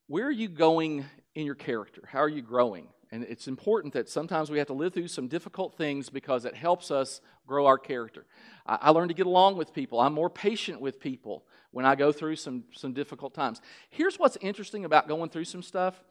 Where 0.08 0.28
are 0.28 0.32
you 0.32 0.50
going 0.50 1.06
in 1.36 1.46
your 1.46 1.56
character? 1.56 2.04
How 2.12 2.20
are 2.20 2.30
you 2.30 2.42
growing? 2.42 2.88
And 3.12 3.24
it's 3.24 3.48
important 3.48 3.94
that 3.94 4.10
sometimes 4.10 4.50
we 4.50 4.58
have 4.58 4.68
to 4.68 4.74
live 4.74 4.94
through 4.94 5.10
some 5.10 5.28
difficult 5.28 5.78
things 5.78 6.10
because 6.10 6.46
it 6.46 6.56
helps 6.56 6.92
us 6.92 7.22
grow 7.46 7.66
our 7.66 7.78
character. 7.78 8.26
I, 8.66 8.80
I 8.82 8.90
learned 8.92 9.10
to 9.10 9.16
get 9.16 9.26
along 9.26 9.58
with 9.58 9.74
people. 9.74 10.00
I'm 10.00 10.14
more 10.14 10.30
patient 10.30 10.80
with 10.80 11.00
people 11.00 11.46
when 11.72 11.86
I 11.86 11.96
go 11.96 12.12
through 12.12 12.38
some, 12.38 12.64
some 12.74 12.94
difficult 12.94 13.34
times. 13.34 13.62
Here's 13.90 14.18
what's 14.18 14.38
interesting 14.42 14.86
about 14.86 15.08
going 15.08 15.30
through 15.30 15.46
some 15.46 15.62
stuff. 15.62 16.02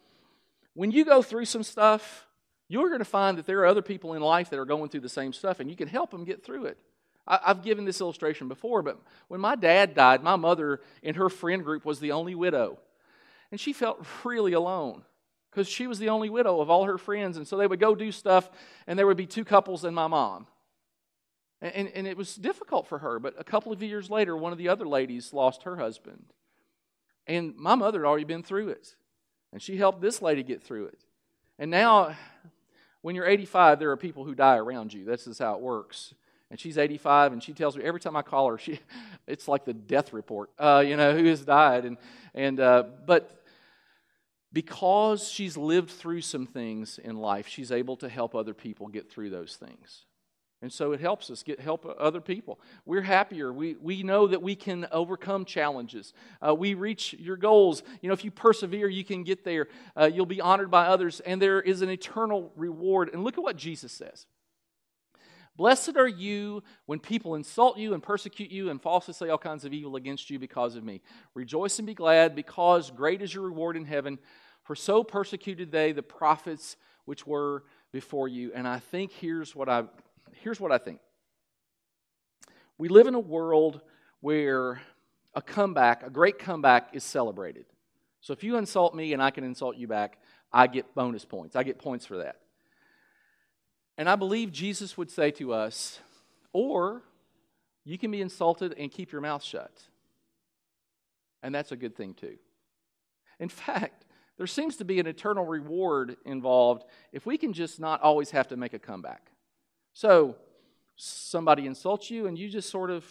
When 0.74 0.90
you 0.90 1.04
go 1.04 1.22
through 1.22 1.46
some 1.46 1.62
stuff, 1.62 2.26
you're 2.70 2.86
going 2.86 3.00
to 3.00 3.04
find 3.04 3.36
that 3.36 3.46
there 3.46 3.58
are 3.58 3.66
other 3.66 3.82
people 3.82 4.14
in 4.14 4.22
life 4.22 4.48
that 4.50 4.58
are 4.60 4.64
going 4.64 4.90
through 4.90 5.00
the 5.00 5.08
same 5.08 5.32
stuff, 5.32 5.58
and 5.58 5.68
you 5.68 5.74
can 5.74 5.88
help 5.88 6.12
them 6.12 6.24
get 6.24 6.44
through 6.44 6.66
it. 6.66 6.78
I, 7.26 7.40
have 7.46 7.64
given 7.64 7.84
this 7.84 8.00
illustration 8.00 8.46
before, 8.46 8.80
but 8.80 8.96
when 9.26 9.40
my 9.40 9.56
dad 9.56 9.92
died, 9.92 10.22
my 10.22 10.36
mother 10.36 10.80
in 11.02 11.16
her 11.16 11.28
friend 11.28 11.64
group 11.64 11.84
was 11.84 11.98
the 11.98 12.12
only 12.12 12.36
widow. 12.36 12.78
And 13.50 13.58
she 13.58 13.72
felt 13.72 14.06
really 14.22 14.52
alone 14.52 15.02
because 15.50 15.68
she 15.68 15.88
was 15.88 15.98
the 15.98 16.10
only 16.10 16.30
widow 16.30 16.60
of 16.60 16.70
all 16.70 16.84
her 16.84 16.96
friends. 16.96 17.36
And 17.36 17.46
so 17.46 17.56
they 17.56 17.66
would 17.66 17.80
go 17.80 17.96
do 17.96 18.12
stuff, 18.12 18.48
and 18.86 18.96
there 18.96 19.06
would 19.08 19.16
be 19.16 19.26
two 19.26 19.44
couples 19.44 19.84
and 19.84 19.94
my 19.94 20.06
mom. 20.06 20.46
And, 21.60 21.88
and 21.88 22.06
it 22.06 22.16
was 22.16 22.36
difficult 22.36 22.86
for 22.86 22.98
her. 22.98 23.18
But 23.18 23.34
a 23.36 23.42
couple 23.42 23.72
of 23.72 23.82
years 23.82 24.10
later, 24.10 24.36
one 24.36 24.52
of 24.52 24.58
the 24.58 24.68
other 24.68 24.86
ladies 24.86 25.32
lost 25.32 25.64
her 25.64 25.74
husband. 25.74 26.26
And 27.26 27.56
my 27.56 27.74
mother 27.74 28.02
had 28.02 28.06
already 28.06 28.24
been 28.24 28.44
through 28.44 28.68
it. 28.68 28.94
And 29.52 29.60
she 29.60 29.76
helped 29.76 30.00
this 30.00 30.22
lady 30.22 30.44
get 30.44 30.62
through 30.62 30.86
it. 30.86 31.00
And 31.58 31.70
now, 31.70 32.16
when 33.02 33.14
you're 33.14 33.26
85, 33.26 33.78
there 33.78 33.90
are 33.90 33.96
people 33.96 34.24
who 34.24 34.34
die 34.34 34.56
around 34.56 34.92
you. 34.92 35.04
This 35.04 35.26
is 35.26 35.38
how 35.38 35.54
it 35.54 35.60
works. 35.60 36.14
And 36.50 36.58
she's 36.58 36.78
85, 36.78 37.32
and 37.32 37.42
she 37.42 37.52
tells 37.52 37.76
me 37.76 37.84
every 37.84 38.00
time 38.00 38.16
I 38.16 38.22
call 38.22 38.48
her, 38.48 38.58
she, 38.58 38.80
it's 39.26 39.46
like 39.48 39.64
the 39.64 39.74
death 39.74 40.12
report, 40.12 40.50
uh, 40.58 40.82
you 40.86 40.96
know, 40.96 41.16
who 41.16 41.24
has 41.26 41.44
died. 41.44 41.84
And, 41.84 41.96
and, 42.34 42.60
uh, 42.60 42.84
but 43.06 43.44
because 44.52 45.28
she's 45.28 45.56
lived 45.56 45.90
through 45.90 46.22
some 46.22 46.46
things 46.46 46.98
in 46.98 47.16
life, 47.16 47.46
she's 47.46 47.70
able 47.70 47.96
to 47.98 48.08
help 48.08 48.34
other 48.34 48.54
people 48.54 48.88
get 48.88 49.10
through 49.10 49.30
those 49.30 49.56
things. 49.56 50.04
And 50.62 50.70
so 50.70 50.92
it 50.92 51.00
helps 51.00 51.30
us 51.30 51.42
get 51.42 51.58
help 51.58 51.90
other 51.98 52.20
people. 52.20 52.60
We're 52.84 53.00
happier. 53.00 53.50
We, 53.50 53.76
we 53.76 54.02
know 54.02 54.26
that 54.26 54.42
we 54.42 54.54
can 54.54 54.86
overcome 54.92 55.46
challenges. 55.46 56.12
Uh, 56.46 56.54
we 56.54 56.74
reach 56.74 57.14
your 57.14 57.38
goals. 57.38 57.82
You 58.02 58.08
know, 58.08 58.12
if 58.12 58.24
you 58.24 58.30
persevere, 58.30 58.88
you 58.88 59.04
can 59.04 59.24
get 59.24 59.42
there. 59.42 59.68
Uh, 59.96 60.10
you'll 60.12 60.26
be 60.26 60.42
honored 60.42 60.70
by 60.70 60.86
others, 60.86 61.20
and 61.20 61.40
there 61.40 61.62
is 61.62 61.80
an 61.80 61.88
eternal 61.88 62.52
reward. 62.56 63.08
And 63.14 63.24
look 63.24 63.38
at 63.38 63.42
what 63.42 63.56
Jesus 63.56 63.90
says. 63.90 64.26
Blessed 65.56 65.96
are 65.96 66.08
you 66.08 66.62
when 66.86 66.98
people 66.98 67.34
insult 67.34 67.78
you 67.78 67.94
and 67.94 68.02
persecute 68.02 68.50
you 68.50 68.70
and 68.70 68.80
falsely 68.80 69.14
say 69.14 69.28
all 69.28 69.38
kinds 69.38 69.64
of 69.64 69.72
evil 69.72 69.96
against 69.96 70.30
you 70.30 70.38
because 70.38 70.76
of 70.76 70.84
me. 70.84 71.00
Rejoice 71.34 71.78
and 71.78 71.86
be 71.86 71.94
glad, 71.94 72.34
because 72.34 72.90
great 72.90 73.22
is 73.22 73.32
your 73.32 73.44
reward 73.44 73.76
in 73.76 73.86
heaven. 73.86 74.18
For 74.62 74.74
so 74.74 75.02
persecuted 75.02 75.72
they 75.72 75.92
the 75.92 76.02
prophets 76.02 76.76
which 77.06 77.26
were 77.26 77.64
before 77.92 78.28
you. 78.28 78.52
And 78.54 78.68
I 78.68 78.78
think 78.78 79.10
here's 79.10 79.56
what 79.56 79.68
I 79.68 79.84
here's 80.42 80.60
what 80.60 80.72
I 80.72 80.78
think. 80.78 81.00
We 82.78 82.88
live 82.88 83.06
in 83.06 83.14
a 83.14 83.20
world 83.20 83.80
where 84.20 84.80
a 85.34 85.42
comeback, 85.42 86.02
a 86.06 86.10
great 86.10 86.38
comeback, 86.38 86.90
is 86.94 87.04
celebrated. 87.04 87.66
So 88.20 88.32
if 88.32 88.42
you 88.42 88.56
insult 88.56 88.94
me 88.94 89.12
and 89.12 89.22
I 89.22 89.30
can 89.30 89.44
insult 89.44 89.76
you 89.76 89.86
back, 89.86 90.18
I 90.52 90.66
get 90.66 90.94
bonus 90.94 91.24
points. 91.24 91.56
I 91.56 91.62
get 91.62 91.78
points 91.78 92.04
for 92.04 92.18
that. 92.18 92.36
And 93.96 94.08
I 94.08 94.16
believe 94.16 94.50
Jesus 94.50 94.96
would 94.96 95.10
say 95.10 95.30
to 95.32 95.52
us, 95.52 96.00
or 96.52 97.02
you 97.84 97.98
can 97.98 98.10
be 98.10 98.20
insulted 98.20 98.74
and 98.78 98.90
keep 98.90 99.12
your 99.12 99.20
mouth 99.20 99.42
shut. 99.42 99.72
And 101.42 101.54
that's 101.54 101.72
a 101.72 101.76
good 101.76 101.96
thing 101.96 102.14
too. 102.14 102.36
In 103.38 103.48
fact, 103.48 104.04
there 104.36 104.46
seems 104.46 104.76
to 104.76 104.84
be 104.84 105.00
an 105.00 105.06
eternal 105.06 105.44
reward 105.44 106.16
involved 106.24 106.84
if 107.12 107.26
we 107.26 107.36
can 107.36 107.52
just 107.52 107.78
not 107.78 108.00
always 108.00 108.30
have 108.30 108.48
to 108.48 108.56
make 108.56 108.72
a 108.74 108.78
comeback. 108.78 109.30
So, 109.92 110.36
somebody 110.96 111.66
insults 111.66 112.10
you 112.10 112.26
and 112.26 112.38
you 112.38 112.48
just 112.48 112.68
sort 112.68 112.90
of 112.90 113.06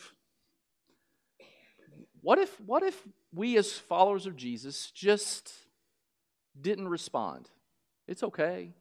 what 2.22 2.38
if 2.38 2.60
what 2.62 2.84
if 2.84 3.02
we 3.34 3.58
as 3.58 3.74
followers 3.74 4.26
of 4.26 4.36
Jesus 4.36 4.92
just 4.92 5.52
didn't 6.60 6.88
respond? 6.88 7.50
It's 8.08 8.24
okay. 8.24 8.74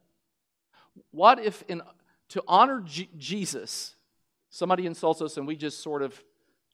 What 1.11 1.39
if 1.39 1.63
in 1.67 1.81
to 2.29 2.43
honor 2.47 2.81
G- 2.81 3.09
Jesus 3.17 3.95
somebody 4.49 4.85
insults 4.85 5.21
us 5.21 5.37
and 5.37 5.47
we 5.47 5.55
just 5.55 5.81
sort 5.81 6.01
of 6.01 6.21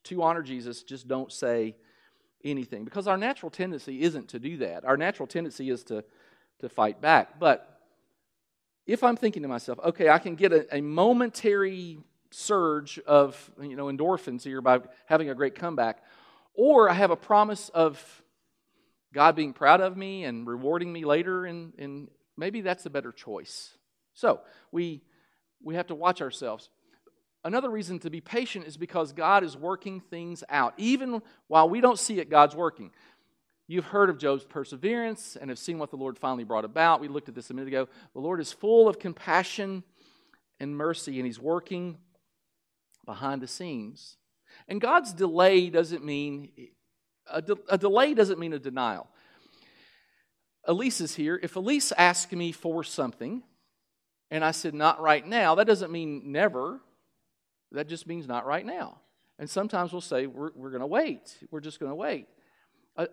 to 0.03 0.23
honor 0.23 0.41
Jesus 0.41 0.83
just 0.83 1.07
don't 1.07 1.31
say 1.31 1.75
anything 2.43 2.85
because 2.85 3.07
our 3.07 3.17
natural 3.17 3.49
tendency 3.49 4.01
isn't 4.01 4.29
to 4.29 4.39
do 4.39 4.57
that. 4.57 4.85
Our 4.85 4.97
natural 4.97 5.27
tendency 5.27 5.69
is 5.69 5.83
to 5.85 6.03
to 6.59 6.69
fight 6.69 7.01
back. 7.01 7.39
But 7.39 7.74
if 8.85 9.03
I'm 9.03 9.15
thinking 9.15 9.41
to 9.43 9.47
myself, 9.47 9.79
okay, 9.83 10.09
I 10.09 10.19
can 10.19 10.35
get 10.35 10.53
a, 10.53 10.77
a 10.77 10.81
momentary 10.81 11.99
surge 12.31 12.99
of 12.99 13.51
you 13.61 13.75
know 13.75 13.85
endorphins 13.85 14.43
here 14.43 14.61
by 14.61 14.79
having 15.05 15.29
a 15.29 15.35
great 15.35 15.55
comeback, 15.55 16.03
or 16.53 16.89
I 16.89 16.93
have 16.93 17.11
a 17.11 17.15
promise 17.15 17.69
of 17.69 18.23
God 19.13 19.35
being 19.35 19.53
proud 19.53 19.81
of 19.81 19.95
me 19.95 20.25
and 20.25 20.45
rewarding 20.45 20.91
me 20.91 21.05
later, 21.05 21.45
and, 21.45 21.73
and 21.77 22.09
maybe 22.37 22.61
that's 22.61 22.85
a 22.85 22.89
better 22.89 23.11
choice. 23.11 23.77
So 24.13 24.41
we 24.71 25.01
we 25.63 25.75
have 25.75 25.87
to 25.87 25.95
watch 25.95 26.21
ourselves. 26.21 26.69
Another 27.43 27.69
reason 27.69 27.99
to 27.99 28.09
be 28.09 28.21
patient 28.21 28.65
is 28.65 28.75
because 28.75 29.13
God 29.13 29.43
is 29.43 29.55
working 29.55 30.01
things 30.01 30.43
out. 30.49 30.73
Even 30.77 31.21
while 31.47 31.69
we 31.69 31.79
don't 31.79 31.99
see 31.99 32.19
it, 32.19 32.27
God's 32.27 32.55
working. 32.55 32.91
You've 33.67 33.85
heard 33.85 34.09
of 34.09 34.19
Job's 34.19 34.43
perseverance 34.43 35.35
and 35.39 35.49
have 35.49 35.57
seen 35.57 35.79
what 35.79 35.89
the 35.89 35.95
Lord 35.95 36.19
finally 36.19 36.43
brought 36.43 36.65
about. 36.65 37.01
We 37.01 37.07
looked 37.07 37.29
at 37.29 37.35
this 37.35 37.49
a 37.49 37.53
minute 37.53 37.67
ago. 37.67 37.87
The 38.13 38.19
Lord 38.19 38.39
is 38.39 38.51
full 38.51 38.87
of 38.87 38.99
compassion 38.99 39.83
and 40.59 40.77
mercy, 40.77 41.17
and 41.17 41.25
He's 41.25 41.39
working 41.39 41.97
behind 43.05 43.41
the 43.41 43.47
scenes. 43.47 44.17
And 44.67 44.79
God's 44.79 45.13
delay 45.13 45.69
doesn't 45.69 46.05
mean 46.05 46.49
a, 47.31 47.41
de- 47.41 47.57
a 47.67 47.77
delay 47.77 48.13
doesn't 48.13 48.39
mean 48.39 48.53
a 48.53 48.59
denial. 48.59 49.07
Elise 50.65 51.01
is 51.01 51.15
here. 51.15 51.39
If 51.41 51.55
Elise 51.55 51.91
asked 51.97 52.31
me 52.31 52.51
for 52.51 52.83
something 52.83 53.43
and 54.31 54.43
I 54.43 54.51
said 54.51 54.73
not 54.73 55.01
right 55.01 55.25
now, 55.25 55.55
that 55.55 55.67
doesn't 55.67 55.91
mean 55.91 56.31
never. 56.31 56.81
That 57.71 57.87
just 57.87 58.07
means 58.07 58.27
not 58.27 58.45
right 58.45 58.65
now. 58.65 58.99
And 59.37 59.49
sometimes 59.49 59.91
we'll 59.91 60.01
say 60.01 60.27
we're, 60.27 60.51
we're 60.55 60.69
going 60.69 60.81
to 60.81 60.87
wait. 60.87 61.37
We're 61.51 61.59
just 61.59 61.79
going 61.79 61.91
to 61.91 61.95
wait 61.95 62.27
a 62.97 63.07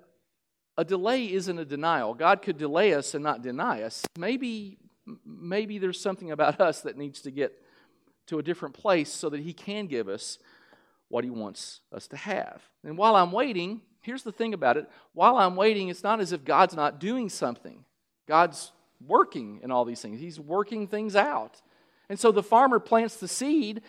delay 0.87 1.33
isn't 1.33 1.59
a 1.59 1.65
denial. 1.65 2.15
God 2.15 2.43
could 2.43 2.59
delay 2.59 2.95
us 2.95 3.15
and 3.15 3.23
not 3.23 3.43
deny 3.43 3.83
us. 3.83 4.03
Maybe, 4.19 4.79
maybe 5.25 5.79
there's 5.79 6.01
something 6.01 6.31
about 6.31 6.61
us 6.61 6.81
that 6.83 6.97
needs 6.97 7.21
to 7.23 7.31
get 7.31 7.53
to 8.27 8.39
a 8.39 8.43
different 8.43 8.75
place 8.75 9.13
so 9.13 9.29
that 9.29 9.41
He 9.41 9.53
can 9.53 9.87
give 9.87 10.09
us 10.09 10.39
what 11.09 11.25
He 11.25 11.31
wants 11.31 11.81
us 11.93 12.07
to 12.09 12.17
have. 12.17 12.63
And 12.85 12.97
while 12.97 13.17
I'm 13.17 13.33
waiting, 13.33 13.83
here's 14.01 14.23
the 14.23 14.33
thing 14.33 14.55
about 14.55 14.77
it 14.77 14.89
while 15.13 15.37
I'm 15.37 15.57
waiting, 15.57 15.89
it's 15.89 16.03
not 16.03 16.21
as 16.21 16.33
if 16.33 16.45
God's 16.45 16.75
not 16.75 16.99
doing 16.99 17.29
something, 17.29 17.85
God's 18.27 18.73
working 19.07 19.61
in 19.63 19.71
all 19.71 19.85
these 19.85 20.01
things, 20.01 20.21
He's 20.21 20.41
working 20.41 20.87
things 20.89 21.17
out. 21.17 21.61
And 22.09 22.19
so 22.19 22.33
the 22.33 22.43
farmer 22.43 22.79
plants 22.79 23.17
the 23.17 23.29
seed, 23.29 23.83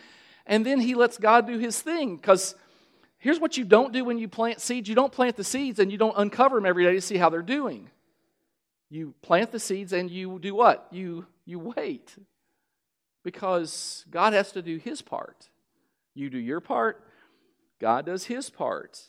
and 0.45 0.65
then 0.65 0.79
he 0.79 0.95
lets 0.95 1.17
God 1.17 1.47
do 1.47 1.57
His 1.57 1.81
thing 1.81 2.17
because 2.17 2.55
Here's 3.23 3.39
what 3.39 3.55
you 3.55 3.63
don't 3.63 3.93
do 3.93 4.03
when 4.03 4.17
you 4.17 4.27
plant 4.27 4.59
seeds 4.59 4.89
you 4.89 4.95
don't 4.95 5.13
plant 5.13 5.37
the 5.37 5.45
seeds 5.45 5.79
and 5.79 5.89
you 5.89 5.97
don't 5.97 6.17
uncover 6.17 6.57
them 6.57 6.65
every 6.65 6.83
day 6.83 6.91
to 6.91 6.99
see 6.99 7.15
how 7.15 7.29
they're 7.29 7.41
doing. 7.41 7.89
You 8.89 9.13
plant 9.21 9.53
the 9.53 9.61
seeds 9.61 9.93
and 9.93 10.11
you 10.11 10.39
do 10.39 10.53
what? 10.53 10.87
You, 10.91 11.25
you 11.45 11.57
wait. 11.57 12.13
Because 13.23 14.03
God 14.11 14.33
has 14.33 14.51
to 14.51 14.61
do 14.61 14.75
his 14.75 15.01
part. 15.01 15.47
You 16.13 16.29
do 16.29 16.37
your 16.37 16.59
part, 16.59 17.01
God 17.79 18.05
does 18.05 18.25
his 18.25 18.49
part. 18.49 18.99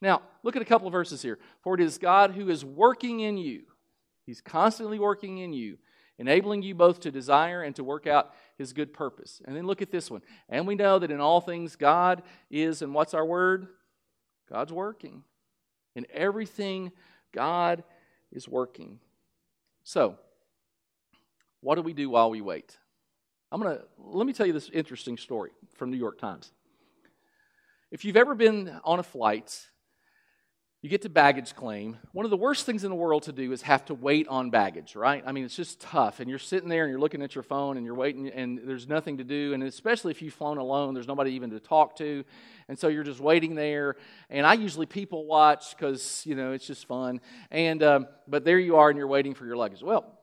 Now, 0.00 0.22
look 0.44 0.54
at 0.54 0.62
a 0.62 0.64
couple 0.64 0.86
of 0.86 0.92
verses 0.92 1.20
here. 1.20 1.40
For 1.62 1.74
it 1.74 1.80
is 1.80 1.98
God 1.98 2.30
who 2.30 2.50
is 2.50 2.64
working 2.64 3.18
in 3.18 3.38
you, 3.38 3.62
He's 4.24 4.40
constantly 4.40 5.00
working 5.00 5.38
in 5.38 5.52
you, 5.52 5.78
enabling 6.16 6.62
you 6.62 6.76
both 6.76 7.00
to 7.00 7.10
desire 7.10 7.62
and 7.62 7.74
to 7.74 7.82
work 7.82 8.06
out 8.06 8.32
his 8.58 8.72
good 8.72 8.92
purpose. 8.92 9.40
And 9.44 9.56
then 9.56 9.66
look 9.66 9.80
at 9.80 9.90
this 9.90 10.10
one. 10.10 10.20
And 10.48 10.66
we 10.66 10.74
know 10.74 10.98
that 10.98 11.10
in 11.10 11.20
all 11.20 11.40
things 11.40 11.76
God 11.76 12.22
is, 12.50 12.82
and 12.82 12.92
what's 12.92 13.14
our 13.14 13.24
word? 13.24 13.68
God's 14.50 14.72
working. 14.72 15.22
In 15.94 16.06
everything, 16.12 16.92
God 17.32 17.84
is 18.32 18.48
working. 18.48 18.98
So, 19.84 20.18
what 21.60 21.76
do 21.76 21.82
we 21.82 21.92
do 21.92 22.10
while 22.10 22.30
we 22.30 22.40
wait? 22.40 22.76
I'm 23.50 23.62
going 23.62 23.76
to 23.76 23.84
let 23.98 24.26
me 24.26 24.32
tell 24.32 24.46
you 24.46 24.52
this 24.52 24.68
interesting 24.72 25.16
story 25.16 25.50
from 25.76 25.90
New 25.90 25.96
York 25.96 26.18
Times. 26.18 26.52
If 27.90 28.04
you've 28.04 28.16
ever 28.16 28.34
been 28.34 28.78
on 28.84 28.98
a 28.98 29.02
flight 29.02 29.68
you 30.80 30.88
get 30.88 31.02
to 31.02 31.08
baggage 31.08 31.56
claim. 31.56 31.96
One 32.12 32.24
of 32.24 32.30
the 32.30 32.36
worst 32.36 32.64
things 32.64 32.84
in 32.84 32.90
the 32.90 32.96
world 32.96 33.24
to 33.24 33.32
do 33.32 33.50
is 33.50 33.62
have 33.62 33.84
to 33.86 33.94
wait 33.94 34.28
on 34.28 34.50
baggage, 34.50 34.94
right? 34.94 35.24
I 35.26 35.32
mean, 35.32 35.44
it's 35.44 35.56
just 35.56 35.80
tough. 35.80 36.20
And 36.20 36.30
you're 36.30 36.38
sitting 36.38 36.68
there 36.68 36.84
and 36.84 36.90
you're 36.90 37.00
looking 37.00 37.20
at 37.20 37.34
your 37.34 37.42
phone 37.42 37.76
and 37.76 37.84
you're 37.84 37.96
waiting 37.96 38.28
and 38.28 38.60
there's 38.62 38.86
nothing 38.86 39.18
to 39.18 39.24
do. 39.24 39.54
And 39.54 39.64
especially 39.64 40.12
if 40.12 40.22
you've 40.22 40.34
flown 40.34 40.56
alone, 40.56 40.94
there's 40.94 41.08
nobody 41.08 41.32
even 41.32 41.50
to 41.50 41.58
talk 41.58 41.96
to. 41.96 42.24
And 42.68 42.78
so 42.78 42.86
you're 42.86 43.02
just 43.02 43.18
waiting 43.18 43.56
there. 43.56 43.96
And 44.30 44.46
I 44.46 44.54
usually 44.54 44.86
people 44.86 45.26
watch 45.26 45.76
because, 45.76 46.22
you 46.24 46.36
know, 46.36 46.52
it's 46.52 46.66
just 46.66 46.86
fun. 46.86 47.20
And, 47.50 47.82
um, 47.82 48.06
but 48.28 48.44
there 48.44 48.58
you 48.58 48.76
are 48.76 48.88
and 48.88 48.96
you're 48.96 49.08
waiting 49.08 49.34
for 49.34 49.46
your 49.46 49.56
luggage. 49.56 49.82
Well, 49.82 50.16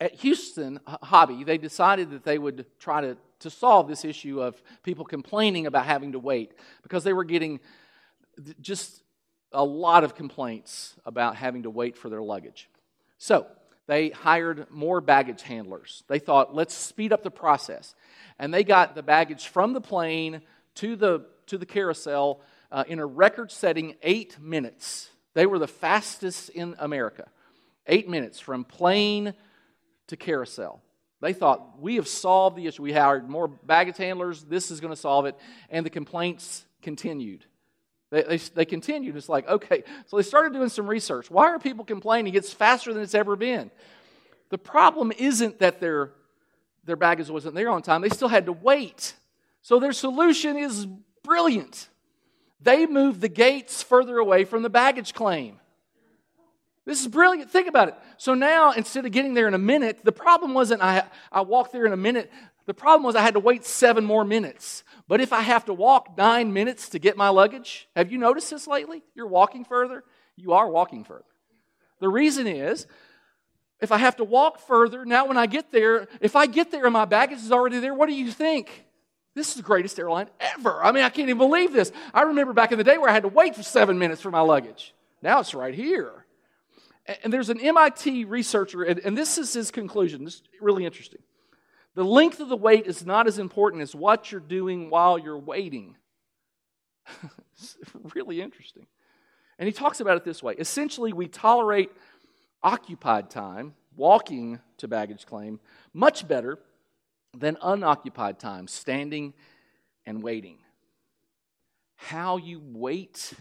at 0.00 0.14
Houston 0.14 0.80
Hobby, 0.86 1.44
they 1.44 1.58
decided 1.58 2.12
that 2.12 2.24
they 2.24 2.38
would 2.38 2.64
try 2.78 3.02
to, 3.02 3.18
to 3.40 3.50
solve 3.50 3.88
this 3.88 4.06
issue 4.06 4.40
of 4.40 4.62
people 4.82 5.04
complaining 5.04 5.66
about 5.66 5.84
having 5.84 6.12
to 6.12 6.18
wait 6.18 6.52
because 6.82 7.04
they 7.04 7.12
were 7.12 7.24
getting 7.24 7.60
just 8.60 9.02
a 9.56 9.64
lot 9.64 10.04
of 10.04 10.14
complaints 10.14 10.94
about 11.06 11.34
having 11.34 11.62
to 11.62 11.70
wait 11.70 11.96
for 11.96 12.10
their 12.10 12.22
luggage. 12.22 12.68
So 13.16 13.46
they 13.86 14.10
hired 14.10 14.70
more 14.70 15.00
baggage 15.00 15.40
handlers. 15.40 16.04
They 16.08 16.18
thought, 16.18 16.54
let's 16.54 16.74
speed 16.74 17.10
up 17.12 17.22
the 17.22 17.30
process. 17.30 17.94
And 18.38 18.52
they 18.52 18.64
got 18.64 18.94
the 18.94 19.02
baggage 19.02 19.46
from 19.46 19.72
the 19.72 19.80
plane 19.80 20.42
to 20.76 20.94
the, 20.94 21.24
to 21.46 21.56
the 21.56 21.64
carousel 21.64 22.42
uh, 22.70 22.84
in 22.86 22.98
a 22.98 23.06
record 23.06 23.50
setting 23.50 23.94
eight 24.02 24.38
minutes. 24.38 25.08
They 25.32 25.46
were 25.46 25.58
the 25.58 25.66
fastest 25.66 26.50
in 26.50 26.74
America. 26.78 27.26
Eight 27.86 28.08
minutes 28.08 28.38
from 28.38 28.64
plane 28.64 29.32
to 30.08 30.16
carousel. 30.16 30.82
They 31.22 31.32
thought, 31.32 31.80
we 31.80 31.94
have 31.96 32.08
solved 32.08 32.56
the 32.56 32.66
issue. 32.66 32.82
We 32.82 32.92
hired 32.92 33.26
more 33.26 33.48
baggage 33.48 33.96
handlers. 33.96 34.44
This 34.44 34.70
is 34.70 34.80
going 34.80 34.92
to 34.92 35.00
solve 35.00 35.24
it. 35.24 35.34
And 35.70 35.86
the 35.86 35.90
complaints 35.90 36.66
continued. 36.82 37.46
They, 38.10 38.22
they, 38.22 38.36
they, 38.36 38.64
continued. 38.64 39.16
It's 39.16 39.28
like, 39.28 39.48
okay. 39.48 39.82
So 40.06 40.16
they 40.16 40.22
started 40.22 40.52
doing 40.52 40.68
some 40.68 40.86
research. 40.86 41.30
Why 41.30 41.46
are 41.46 41.58
people 41.58 41.84
complaining? 41.84 42.34
It's 42.34 42.52
faster 42.52 42.92
than 42.92 43.02
it's 43.02 43.14
ever 43.14 43.34
been. 43.34 43.70
The 44.50 44.58
problem 44.58 45.12
isn't 45.12 45.58
that 45.58 45.80
their, 45.80 46.12
their 46.84 46.96
baggage 46.96 47.28
wasn't 47.28 47.56
there 47.56 47.70
on 47.70 47.82
time, 47.82 48.02
they 48.02 48.08
still 48.08 48.28
had 48.28 48.46
to 48.46 48.52
wait. 48.52 49.14
So 49.62 49.80
their 49.80 49.92
solution 49.92 50.56
is 50.56 50.86
brilliant. 51.24 51.88
They 52.60 52.86
moved 52.86 53.20
the 53.20 53.28
gates 53.28 53.82
further 53.82 54.18
away 54.18 54.44
from 54.44 54.62
the 54.62 54.70
baggage 54.70 55.12
claim. 55.12 55.58
This 56.84 57.00
is 57.00 57.08
brilliant. 57.08 57.50
Think 57.50 57.66
about 57.66 57.88
it. 57.88 57.94
So 58.16 58.34
now, 58.34 58.70
instead 58.70 59.04
of 59.04 59.12
getting 59.12 59.34
there 59.34 59.48
in 59.48 59.54
a 59.54 59.58
minute, 59.58 60.04
the 60.04 60.12
problem 60.12 60.54
wasn't 60.54 60.82
I, 60.82 61.04
I 61.32 61.40
walked 61.40 61.72
there 61.72 61.84
in 61.84 61.92
a 61.92 61.96
minute. 61.96 62.30
The 62.66 62.74
problem 62.74 63.04
was 63.04 63.14
I 63.14 63.22
had 63.22 63.34
to 63.34 63.40
wait 63.40 63.64
seven 63.64 64.04
more 64.04 64.24
minutes. 64.24 64.82
But 65.08 65.20
if 65.20 65.32
I 65.32 65.40
have 65.40 65.64
to 65.66 65.72
walk 65.72 66.16
nine 66.18 66.52
minutes 66.52 66.88
to 66.90 66.98
get 66.98 67.16
my 67.16 67.28
luggage, 67.28 67.88
have 67.94 68.10
you 68.10 68.18
noticed 68.18 68.50
this 68.50 68.66
lately? 68.66 69.02
You're 69.14 69.28
walking 69.28 69.64
further? 69.64 70.02
You 70.36 70.52
are 70.52 70.68
walking 70.68 71.04
further. 71.04 71.24
The 72.00 72.08
reason 72.08 72.46
is, 72.46 72.86
if 73.80 73.92
I 73.92 73.98
have 73.98 74.16
to 74.16 74.24
walk 74.24 74.58
further, 74.58 75.04
now 75.04 75.26
when 75.26 75.36
I 75.36 75.46
get 75.46 75.70
there, 75.70 76.08
if 76.20 76.34
I 76.34 76.46
get 76.46 76.70
there 76.70 76.84
and 76.84 76.92
my 76.92 77.04
baggage 77.04 77.38
is 77.38 77.52
already 77.52 77.78
there, 77.78 77.94
what 77.94 78.08
do 78.08 78.14
you 78.14 78.30
think? 78.30 78.84
This 79.34 79.50
is 79.50 79.54
the 79.54 79.62
greatest 79.62 79.98
airline 79.98 80.28
ever. 80.40 80.82
I 80.82 80.92
mean, 80.92 81.04
I 81.04 81.10
can't 81.10 81.28
even 81.28 81.38
believe 81.38 81.72
this. 81.72 81.92
I 82.12 82.22
remember 82.22 82.52
back 82.52 82.72
in 82.72 82.78
the 82.78 82.84
day 82.84 82.98
where 82.98 83.10
I 83.10 83.12
had 83.12 83.22
to 83.22 83.28
wait 83.28 83.54
for 83.54 83.62
seven 83.62 83.98
minutes 83.98 84.22
for 84.22 84.30
my 84.30 84.40
luggage. 84.40 84.94
Now 85.22 85.40
it's 85.40 85.54
right 85.54 85.74
here. 85.74 86.24
And 87.22 87.32
there's 87.32 87.50
an 87.50 87.60
MIT 87.60 88.24
researcher, 88.24 88.82
and 88.82 89.16
this 89.16 89.38
is 89.38 89.52
his 89.52 89.70
conclusion. 89.70 90.24
This 90.24 90.34
is 90.34 90.42
really 90.60 90.84
interesting. 90.84 91.20
The 91.96 92.04
length 92.04 92.40
of 92.40 92.50
the 92.50 92.56
wait 92.56 92.86
is 92.86 93.06
not 93.06 93.26
as 93.26 93.38
important 93.38 93.82
as 93.82 93.94
what 93.94 94.30
you're 94.30 94.38
doing 94.38 94.90
while 94.90 95.18
you're 95.18 95.38
waiting. 95.38 95.96
it's 97.54 97.78
really 98.14 98.42
interesting. 98.42 98.86
And 99.58 99.66
he 99.66 99.72
talks 99.72 100.00
about 100.00 100.18
it 100.18 100.24
this 100.24 100.42
way 100.42 100.54
essentially, 100.58 101.14
we 101.14 101.26
tolerate 101.26 101.90
occupied 102.62 103.30
time, 103.30 103.74
walking 103.96 104.60
to 104.76 104.86
baggage 104.86 105.24
claim, 105.24 105.58
much 105.94 106.28
better 106.28 106.58
than 107.34 107.56
unoccupied 107.62 108.38
time, 108.38 108.68
standing 108.68 109.32
and 110.04 110.22
waiting. 110.22 110.58
How 111.94 112.36
you 112.36 112.60
wait 112.62 113.32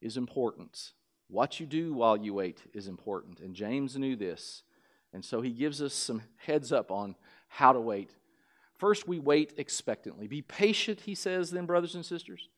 is 0.00 0.16
important. 0.16 0.94
What 1.28 1.60
you 1.60 1.66
do 1.66 1.94
while 1.94 2.16
you 2.16 2.34
wait 2.34 2.60
is 2.74 2.88
important. 2.88 3.38
And 3.38 3.54
James 3.54 3.96
knew 3.96 4.16
this. 4.16 4.64
And 5.12 5.24
so 5.24 5.42
he 5.42 5.50
gives 5.50 5.80
us 5.80 5.94
some 5.94 6.22
heads 6.38 6.72
up 6.72 6.90
on 6.90 7.14
how 7.52 7.72
to 7.72 7.80
wait. 7.80 8.10
First, 8.78 9.06
we 9.06 9.18
wait 9.18 9.52
expectantly. 9.58 10.26
Be 10.26 10.40
patient, 10.40 11.00
he 11.00 11.14
says, 11.14 11.50
then, 11.50 11.66
brothers 11.66 11.94
and 11.94 12.04
sisters, 12.04 12.48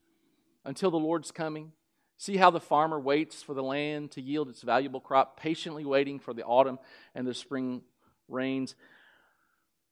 until 0.65 0.93
the 0.93 0.99
Lord's 0.99 1.33
coming. 1.33 1.73
See 2.17 2.37
how 2.37 2.51
the 2.51 2.61
farmer 2.61 3.01
waits 3.01 3.43
for 3.43 3.55
the 3.55 3.63
land 3.63 4.13
to 4.13 4.23
yield 4.23 4.49
its 4.49 4.63
valuable 4.63 5.01
crop, 5.01 5.39
patiently 5.39 5.85
waiting 5.85 6.21
for 6.21 6.33
the 6.33 6.45
autumn 6.45 6.79
and 7.15 7.27
the 7.27 7.35
spring 7.35 7.83
rains. 8.29 8.77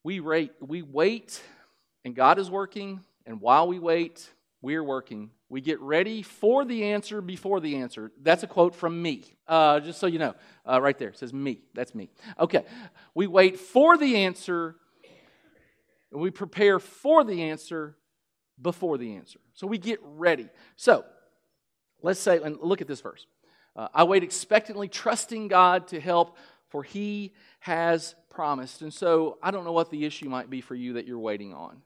We, 0.04 0.20
rate, 0.20 0.52
we 0.60 0.82
wait, 0.82 1.42
and 2.04 2.14
God 2.14 2.38
is 2.38 2.48
working, 2.48 3.00
and 3.26 3.40
while 3.40 3.66
we 3.66 3.80
wait, 3.80 4.30
we're 4.62 4.84
working 4.84 5.30
we 5.52 5.60
get 5.60 5.78
ready 5.82 6.22
for 6.22 6.64
the 6.64 6.84
answer 6.84 7.20
before 7.20 7.60
the 7.60 7.76
answer. 7.76 8.10
That's 8.22 8.42
a 8.42 8.46
quote 8.46 8.74
from 8.74 9.02
me, 9.02 9.36
uh, 9.46 9.80
just 9.80 10.00
so 10.00 10.06
you 10.06 10.18
know. 10.18 10.34
Uh, 10.66 10.80
right 10.80 10.98
there. 10.98 11.10
It 11.10 11.18
says 11.18 11.34
me. 11.34 11.60
That's 11.74 11.94
me. 11.94 12.08
Okay. 12.40 12.64
We 13.14 13.26
wait 13.26 13.60
for 13.60 13.98
the 13.98 14.16
answer, 14.16 14.76
and 16.12 16.20
we 16.20 16.30
prepare 16.30 16.78
for 16.78 17.24
the 17.24 17.42
answer 17.42 17.96
before 18.60 18.98
the 18.98 19.16
answer. 19.16 19.40
So 19.54 19.66
we 19.66 19.78
get 19.78 19.98
ready. 20.02 20.48
So 20.76 21.04
let's 22.02 22.20
say, 22.20 22.40
and 22.42 22.58
look 22.60 22.80
at 22.80 22.86
this 22.86 23.00
verse. 23.00 23.26
Uh, 23.74 23.88
I 23.94 24.04
wait 24.04 24.22
expectantly, 24.22 24.88
trusting 24.88 25.48
God 25.48 25.88
to 25.88 26.00
help, 26.00 26.36
for 26.68 26.82
he 26.82 27.32
has 27.60 28.14
promised. 28.30 28.82
And 28.82 28.92
so 28.92 29.38
I 29.42 29.50
don't 29.50 29.64
know 29.64 29.72
what 29.72 29.90
the 29.90 30.04
issue 30.04 30.28
might 30.28 30.50
be 30.50 30.60
for 30.60 30.74
you 30.74 30.94
that 30.94 31.06
you're 31.06 31.18
waiting 31.18 31.54
on. 31.54 31.82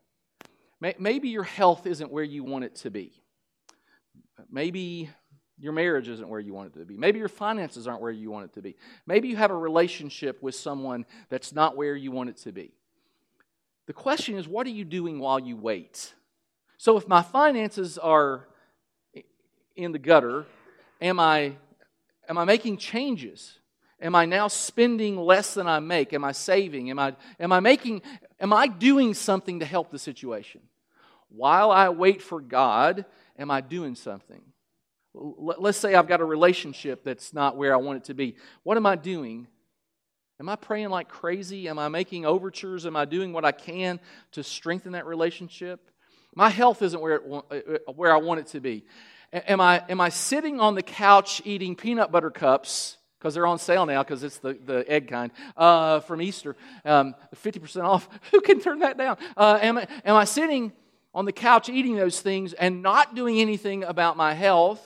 Maybe 0.99 1.29
your 1.31 1.43
health 1.43 1.87
isn't 1.87 2.13
where 2.13 2.25
you 2.25 2.45
want 2.45 2.65
it 2.65 2.75
to 2.77 2.91
be. 2.91 3.13
Maybe 4.51 5.09
your 5.59 5.73
marriage 5.73 6.09
isn't 6.09 6.29
where 6.29 6.39
you 6.39 6.53
want 6.53 6.75
it 6.75 6.79
to 6.79 6.85
be. 6.85 6.99
Maybe 6.99 7.19
your 7.19 7.29
finances 7.29 7.87
aren't 7.87 8.03
where 8.03 8.13
you 8.13 8.31
want 8.31 8.45
it 8.45 8.53
to 8.55 8.63
be. 8.63 8.77
Maybe 9.07 9.29
you 9.29 9.37
have 9.37 9.51
a 9.51 9.57
relationship 9.57 10.43
with 10.43 10.55
someone 10.55 11.07
that's 11.31 11.55
not 11.55 11.77
where 11.77 11.97
you 11.97 12.13
want 12.13 12.29
it 12.29 12.37
to 12.39 12.53
be. 12.53 12.76
The 13.87 13.93
question 13.93 14.37
is, 14.37 14.49
what 14.49 14.67
are 14.67 14.71
you 14.71 14.85
doing 14.85 15.19
while 15.19 15.39
you 15.39 15.57
wait? 15.57 16.15
So, 16.77 16.97
if 16.97 17.09
my 17.09 17.23
finances 17.23 17.99
are 17.99 18.47
in 19.77 19.93
the 19.93 19.99
gutter, 19.99 20.45
am 21.01 21.21
I, 21.21 21.57
am 22.29 22.37
I 22.37 22.45
making 22.45 22.79
changes? 22.79 23.59
Am 24.01 24.15
I 24.15 24.27
now 24.27 24.49
spending 24.49 25.17
less 25.17 25.55
than 25.55 25.67
I 25.67 25.81
make? 25.81 26.13
Am 26.13 26.25
I 26.25 26.33
saving? 26.33 26.91
Am 26.91 26.99
I, 26.99 27.15
am 27.41 27.53
I 27.53 27.61
making, 27.61 28.03
am 28.41 28.53
I 28.53 28.67
doing 28.67 29.15
something 29.15 29.61
to 29.61 29.67
help 29.67 29.91
the 29.91 29.99
situation? 29.99 30.61
While 31.29 31.71
I 31.71 31.89
wait 31.89 32.21
for 32.21 32.41
God, 32.41 33.05
am 33.39 33.51
I 33.51 33.61
doing 33.61 33.95
something? 33.95 34.43
Let's 35.15 35.79
say 35.79 35.95
I've 35.95 36.09
got 36.09 36.21
a 36.21 36.27
relationship 36.27 37.03
that's 37.05 37.33
not 37.33 37.57
where 37.57 37.73
I 37.73 37.79
want 37.79 37.99
it 37.99 38.05
to 38.05 38.15
be. 38.15 38.37
What 38.65 38.77
am 38.77 38.85
I 38.85 38.97
doing? 38.97 39.47
Am 40.39 40.49
I 40.49 40.57
praying 40.57 40.91
like 40.91 41.09
crazy? 41.09 41.69
Am 41.69 41.79
I 41.79 41.89
making 41.89 42.27
overtures? 42.27 42.85
Am 42.85 42.97
I 42.97 43.07
doing 43.07 43.33
what 43.33 43.45
I 43.45 43.53
can 43.53 43.99
to 44.33 44.43
strengthen 44.43 44.93
that 44.93 45.07
relationship? 45.07 45.91
My 46.35 46.51
health 46.51 46.83
isn't 46.83 47.01
where, 47.01 47.15
it, 47.15 47.83
uh, 47.89 47.93
where 47.93 48.13
I 48.13 48.19
want 48.19 48.41
it 48.41 48.47
to 48.49 48.61
be. 48.61 48.85
Am 49.33 49.61
I, 49.61 49.83
am 49.89 50.01
I 50.01 50.11
sitting 50.11 50.61
on 50.61 50.75
the 50.75 50.83
couch 50.83 51.41
eating 51.45 51.75
peanut 51.75 52.13
butter 52.13 52.31
cups 52.31 52.99
because 53.19 53.35
they're 53.35 53.47
on 53.47 53.59
sale 53.59 53.87
now 53.87 54.03
because 54.03 54.23
it's 54.23 54.39
the, 54.39 54.53
the 54.53 54.85
egg 54.87 55.09
kind 55.09 55.33
uh, 55.57 56.01
from 56.01 56.21
Easter, 56.21 56.55
um, 56.85 57.15
50% 57.35 57.83
off? 57.85 58.09
Who 58.31 58.43
can 58.43 58.61
turn 58.61 58.81
that 58.81 58.99
down? 58.99 59.17
Uh, 59.37 59.59
am, 59.63 59.79
I, 59.79 59.89
am 60.05 60.17
I 60.17 60.25
sitting 60.25 60.73
on 61.15 61.25
the 61.25 61.33
couch 61.33 61.71
eating 61.71 61.97
those 61.97 62.21
things 62.21 62.53
and 62.53 62.83
not 62.83 63.15
doing 63.15 63.41
anything 63.41 63.85
about 63.85 64.19
my 64.19 64.35
health 64.35 64.85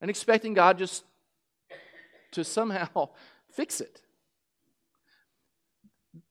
and 0.00 0.08
expecting 0.08 0.54
God 0.54 0.78
just 0.78 1.04
to 2.32 2.42
somehow 2.42 3.10
fix 3.52 3.82
it. 3.82 4.00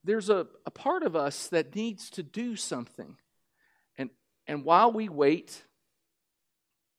There's 0.04 0.30
a, 0.30 0.48
a 0.66 0.72
part 0.72 1.04
of 1.04 1.16
us 1.16 1.48
that 1.48 1.76
needs 1.76 2.10
to 2.12 2.24
do 2.24 2.56
something. 2.56 3.18
And, 3.98 4.10
and 4.48 4.64
while 4.64 4.92
we 4.92 5.10
wait, 5.10 5.64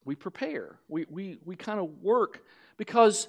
we 0.04 0.14
prepare. 0.14 0.78
We, 0.88 1.06
we, 1.08 1.38
we 1.44 1.56
kind 1.56 1.80
of 1.80 2.02
work 2.02 2.42
because 2.76 3.28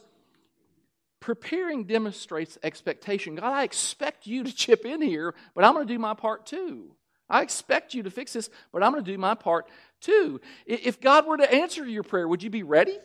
preparing 1.19 1.85
demonstrates 1.85 2.57
expectation. 2.63 3.35
God, 3.35 3.53
I 3.53 3.63
expect 3.63 4.27
you 4.27 4.43
to 4.43 4.53
chip 4.53 4.85
in 4.85 5.01
here, 5.01 5.35
but 5.55 5.63
I'm 5.63 5.73
going 5.73 5.87
to 5.87 5.93
do 5.93 5.99
my 5.99 6.13
part 6.13 6.45
too. 6.45 6.95
I 7.29 7.43
expect 7.43 7.93
you 7.93 8.03
to 8.03 8.11
fix 8.11 8.33
this, 8.33 8.49
but 8.73 8.83
I'm 8.83 8.91
going 8.91 9.05
to 9.05 9.11
do 9.11 9.17
my 9.17 9.35
part 9.35 9.69
too. 10.01 10.41
If 10.65 10.99
God 10.99 11.25
were 11.25 11.37
to 11.37 11.53
answer 11.53 11.85
your 11.85 12.03
prayer, 12.03 12.27
would 12.27 12.43
you 12.43 12.49
be 12.49 12.63
ready? 12.63 12.97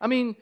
I 0.00 0.06
mean, 0.06 0.36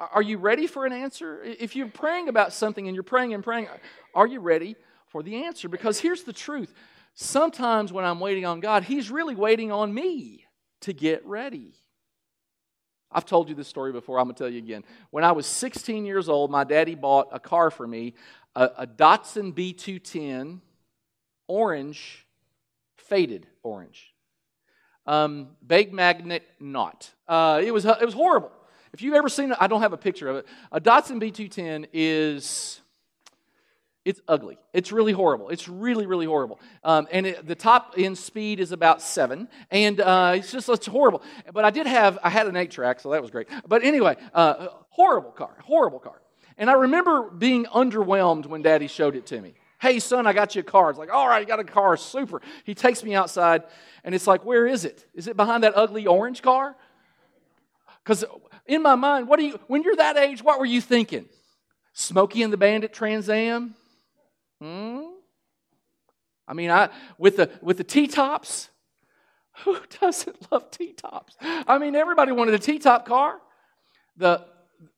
are 0.00 0.22
you 0.22 0.38
ready 0.38 0.66
for 0.66 0.86
an 0.86 0.92
answer? 0.92 1.42
If 1.42 1.76
you're 1.76 1.88
praying 1.88 2.28
about 2.28 2.52
something 2.52 2.86
and 2.86 2.94
you're 2.94 3.02
praying 3.02 3.34
and 3.34 3.44
praying, 3.44 3.68
are 4.14 4.26
you 4.26 4.40
ready 4.40 4.76
for 5.06 5.22
the 5.22 5.44
answer? 5.44 5.68
Because 5.68 6.00
here's 6.00 6.22
the 6.22 6.32
truth 6.32 6.72
sometimes 7.14 7.92
when 7.92 8.04
I'm 8.04 8.20
waiting 8.20 8.46
on 8.46 8.60
God, 8.60 8.84
He's 8.84 9.10
really 9.10 9.34
waiting 9.34 9.70
on 9.70 9.92
me 9.92 10.46
to 10.80 10.92
get 10.92 11.24
ready. 11.26 11.74
I've 13.12 13.26
told 13.26 13.48
you 13.48 13.54
this 13.54 13.68
story 13.68 13.92
before. 13.92 14.18
I'm 14.18 14.26
going 14.26 14.36
to 14.36 14.44
tell 14.44 14.52
you 14.52 14.58
again. 14.58 14.84
When 15.10 15.24
I 15.24 15.32
was 15.32 15.44
16 15.46 16.06
years 16.06 16.28
old, 16.28 16.50
my 16.50 16.64
daddy 16.64 16.94
bought 16.94 17.28
a 17.32 17.40
car 17.40 17.70
for 17.70 17.86
me, 17.86 18.14
a, 18.54 18.70
a 18.78 18.86
Datsun 18.86 19.52
B210 19.52 20.60
orange, 21.48 22.24
faded 22.96 23.48
orange. 23.64 24.14
Um, 25.06 25.48
Big 25.66 25.92
magnet 25.92 26.44
not. 26.60 27.10
Uh, 27.26 27.60
it, 27.64 27.72
was, 27.72 27.84
it 27.84 28.04
was 28.04 28.14
horrible. 28.14 28.52
If 28.92 29.02
you've 29.02 29.14
ever 29.14 29.28
seen 29.28 29.52
it, 29.52 29.58
I 29.60 29.66
don't 29.66 29.82
have 29.82 29.92
a 29.92 29.98
picture 29.98 30.28
of 30.28 30.36
it. 30.36 30.46
A 30.72 30.80
Datsun 30.80 31.22
B210 31.22 31.88
is, 31.92 32.80
it's 34.04 34.20
ugly. 34.26 34.58
It's 34.72 34.90
really 34.90 35.12
horrible. 35.12 35.48
It's 35.50 35.68
really, 35.68 36.06
really 36.06 36.26
horrible. 36.26 36.58
Um, 36.82 37.06
and 37.12 37.26
it, 37.26 37.46
the 37.46 37.54
top 37.54 37.94
end 37.96 38.18
speed 38.18 38.58
is 38.58 38.72
about 38.72 39.00
seven. 39.00 39.48
And 39.70 40.00
uh, 40.00 40.34
it's 40.36 40.50
just, 40.50 40.68
it's 40.68 40.86
horrible. 40.86 41.22
But 41.52 41.64
I 41.64 41.70
did 41.70 41.86
have, 41.86 42.18
I 42.22 42.30
had 42.30 42.46
an 42.48 42.56
eight 42.56 42.72
track, 42.72 43.00
so 43.00 43.10
that 43.10 43.22
was 43.22 43.30
great. 43.30 43.48
But 43.68 43.84
anyway, 43.84 44.16
uh, 44.34 44.68
horrible 44.88 45.30
car, 45.30 45.56
horrible 45.62 46.00
car. 46.00 46.20
And 46.58 46.68
I 46.68 46.74
remember 46.74 47.30
being 47.30 47.66
underwhelmed 47.66 48.46
when 48.46 48.62
daddy 48.62 48.88
showed 48.88 49.14
it 49.14 49.26
to 49.26 49.40
me. 49.40 49.54
Hey, 49.80 49.98
son, 49.98 50.26
I 50.26 50.34
got 50.34 50.54
you 50.54 50.60
a 50.60 50.64
car. 50.64 50.90
It's 50.90 50.98
like, 50.98 51.10
all 51.10 51.26
right, 51.26 51.40
you 51.40 51.46
got 51.46 51.58
a 51.58 51.64
car. 51.64 51.96
Super. 51.96 52.42
He 52.64 52.74
takes 52.74 53.02
me 53.02 53.14
outside, 53.14 53.62
and 54.04 54.14
it's 54.14 54.26
like, 54.26 54.44
where 54.44 54.66
is 54.66 54.84
it? 54.84 55.06
Is 55.14 55.26
it 55.26 55.38
behind 55.38 55.64
that 55.64 55.72
ugly 55.74 56.06
orange 56.06 56.42
car? 56.42 56.76
Because 58.10 58.24
in 58.66 58.82
my 58.82 58.96
mind, 58.96 59.28
what 59.28 59.38
do 59.38 59.46
you, 59.46 59.60
when 59.68 59.84
you're 59.84 59.94
that 59.94 60.16
age, 60.16 60.42
what 60.42 60.58
were 60.58 60.66
you 60.66 60.80
thinking? 60.80 61.26
Smokey 61.92 62.42
and 62.42 62.52
the 62.52 62.56
Bandit 62.56 62.92
Trans 62.92 63.28
Am? 63.28 63.76
Hmm? 64.60 65.02
I 66.48 66.52
mean, 66.52 66.72
I 66.72 66.88
with 67.18 67.36
the 67.36 67.48
with 67.62 67.76
the 67.76 67.84
T 67.84 68.08
tops. 68.08 68.68
Who 69.64 69.78
doesn't 70.00 70.50
love 70.50 70.72
T 70.72 70.92
tops? 70.92 71.36
I 71.40 71.78
mean, 71.78 71.94
everybody 71.94 72.32
wanted 72.32 72.54
a 72.54 72.58
T 72.58 72.80
top 72.80 73.06
car. 73.06 73.40
The 74.16 74.44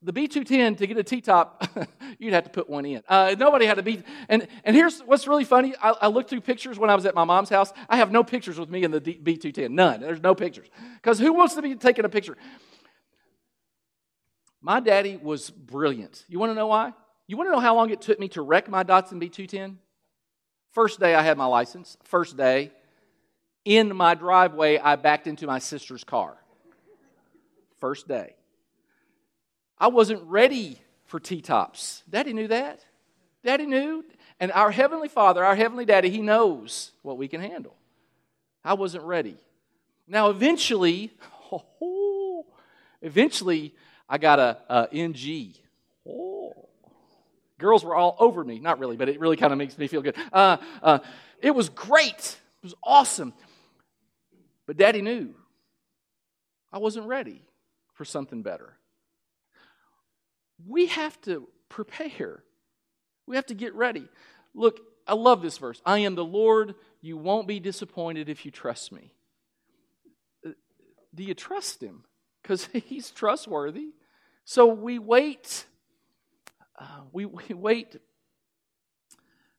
the 0.01 0.15
B210 0.15 0.79
to 0.79 0.87
get 0.87 0.97
a 0.97 1.03
T 1.03 1.21
top, 1.21 1.67
you'd 2.19 2.33
have 2.33 2.45
to 2.45 2.51
put 2.51 2.71
one 2.71 2.87
in. 2.87 3.03
Uh, 3.07 3.35
nobody 3.39 3.67
had 3.67 3.79
a 3.79 3.83
B. 3.83 4.03
And 4.31 4.49
and 4.65 4.75
here's 4.75 5.01
what's 5.01 5.29
really 5.29 5.45
funny. 5.45 5.75
I, 5.83 5.91
I, 6.03 6.07
looked 6.07 6.31
through 6.31 6.41
pictures 6.41 6.79
when 6.79 6.89
I 6.89 6.95
was 6.95 7.05
at 7.05 7.15
my 7.15 7.25
mom's 7.25 7.51
house. 7.51 7.75
I 7.91 7.99
have 7.99 8.11
no 8.11 8.25
pictures 8.25 8.59
with 8.59 8.71
me 8.71 8.85
in 8.85 8.91
the 8.91 9.03
B210. 9.03 9.71
None. 9.71 10.01
There's 10.01 10.23
no 10.23 10.35
pictures. 10.35 10.69
Because 10.95 11.19
who 11.19 11.35
wants 11.35 11.57
to 11.57 11.63
be 11.63 11.75
taking 11.75 12.07
a 12.07 12.09
picture? 12.09 12.39
My 14.63 14.79
daddy 14.79 15.19
was 15.21 15.51
brilliant. 15.51 16.25
You 16.29 16.39
want 16.39 16.51
to 16.51 16.55
know 16.55 16.69
why? 16.69 16.93
You 17.27 17.37
want 17.37 17.49
to 17.49 17.53
know 17.53 17.61
how 17.61 17.75
long 17.75 17.91
it 17.91 18.01
took 18.01 18.21
me 18.21 18.29
to 18.29 18.43
wreck 18.43 18.69
my 18.69 18.85
Datsun 18.85 19.21
B210? 19.21 19.77
First 20.71 21.01
day 21.01 21.15
I 21.15 21.23
had 21.23 21.37
my 21.37 21.47
license. 21.47 21.97
First 22.05 22.37
day, 22.37 22.71
in 23.65 23.95
my 23.95 24.15
driveway, 24.15 24.79
I 24.79 24.97
backed 24.97 25.27
into 25.27 25.47
my 25.47 25.59
sister's 25.59 26.05
car. 26.05 26.37
First 27.81 28.07
day. 28.07 28.35
I 29.79 29.89
wasn't 29.89 30.23
ready 30.23 30.81
for 31.07 31.19
T 31.19 31.43
tops. 31.43 32.05
Daddy 32.09 32.33
knew 32.33 32.49
that. 32.49 32.85
Daddy 33.45 33.67
knew. 33.67 34.05
And 34.39 34.53
our 34.53 34.71
Heavenly 34.71 35.09
Father, 35.09 35.45
our 35.45 35.57
Heavenly 35.57 35.85
Daddy, 35.85 36.09
He 36.09 36.21
knows 36.21 36.93
what 37.03 37.19
we 37.19 37.27
can 37.27 37.41
handle. 37.41 37.75
I 38.65 38.75
wasn't 38.75 39.05
ready. 39.05 39.37
Now, 40.07 40.31
eventually, 40.31 41.13
oh, 41.53 42.47
eventually, 43.01 43.75
I 44.13 44.19
got 44.19 44.39
a, 44.39 44.59
a 44.69 44.89
NG. 44.93 45.55
Oh. 46.09 46.69
Girls 47.59 47.85
were 47.85 47.97
all 47.97 48.17
over 48.21 48.45
me. 48.45 48.61
Not 48.61 48.79
really, 48.79 48.97
but 48.97 49.09
it 49.09 49.19
really 49.19 49.37
kind 49.37 49.53
of 49.53 49.59
makes 49.59 49.77
me 49.77 49.89
feel 49.89 50.03
good. 50.03 50.17
Uh, 50.33 50.59
uh, 50.83 50.99
it 51.41 51.53
was 51.53 51.69
great. 51.69 52.13
It 52.63 52.65
was 52.65 52.75
awesome. 52.85 53.33
But 54.67 54.77
Daddy 54.77 55.03
knew 55.03 55.35
I 56.73 56.79
wasn't 56.79 57.07
ready 57.07 57.43
for 57.95 58.05
something 58.05 58.43
better 58.43 58.77
we 60.67 60.87
have 60.87 61.21
to 61.23 61.49
prepare. 61.69 62.43
We 63.27 63.37
have 63.37 63.47
to 63.47 63.55
get 63.55 63.75
ready. 63.75 64.09
Look, 64.55 64.81
I 65.07 65.15
love 65.15 65.43
this 65.43 65.59
verse. 65.59 65.81
I 65.85 66.01
am 66.01 66.15
the 66.15 66.25
Lord. 66.25 66.75
You 67.01 67.17
won't 67.17 67.49
be 67.49 67.61
disappointed 67.61 68.29
if 68.29 68.45
you 68.45 68.51
trust 68.51 68.93
me. 68.93 69.13
Uh, 70.47 70.51
do 71.15 71.25
you 71.25 71.35
trust 71.35 71.83
him? 71.83 72.05
Because 72.43 72.67
he's 72.73 73.11
trustworthy. 73.11 73.91
So 74.45 74.67
we 74.67 74.99
wait. 74.99 75.67
Uh, 76.79 77.03
we, 77.13 77.27
we 77.27 77.55
wait 77.55 77.97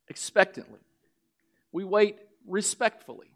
expectantly. 0.08 0.80
We 1.72 1.84
wait 1.84 2.18
respectfully. 2.46 3.34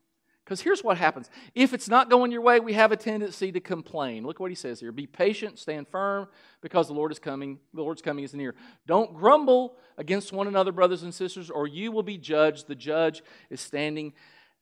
Because 0.47 0.61
here's 0.61 0.81
what 0.81 0.97
happens 0.97 1.29
if 1.55 1.73
it's 1.73 1.89
not 1.89 2.09
going 2.09 2.31
your 2.31 2.39
way, 2.39 2.61
we 2.61 2.71
have 2.71 2.93
a 2.93 2.95
tendency 2.95 3.51
to 3.51 3.59
complain. 3.59 4.25
Look 4.25 4.39
what 4.39 4.49
he 4.49 4.55
says 4.55 4.79
here 4.79 4.93
Be 4.93 5.05
patient, 5.05 5.59
stand 5.59 5.89
firm, 5.89 6.29
because 6.61 6.87
the 6.87 6.93
Lord 6.93 7.11
is 7.11 7.19
coming. 7.19 7.59
The 7.73 7.81
Lord's 7.81 8.01
coming 8.01 8.23
is 8.23 8.33
near. 8.33 8.55
Don't 8.85 9.13
grumble 9.13 9.75
against 9.97 10.31
one 10.31 10.47
another, 10.47 10.71
brothers 10.71 11.03
and 11.03 11.13
sisters, 11.13 11.49
or 11.49 11.67
you 11.67 11.91
will 11.91 12.03
be 12.03 12.17
judged. 12.17 12.67
The 12.67 12.75
judge 12.75 13.23
is 13.49 13.59
standing 13.59 14.13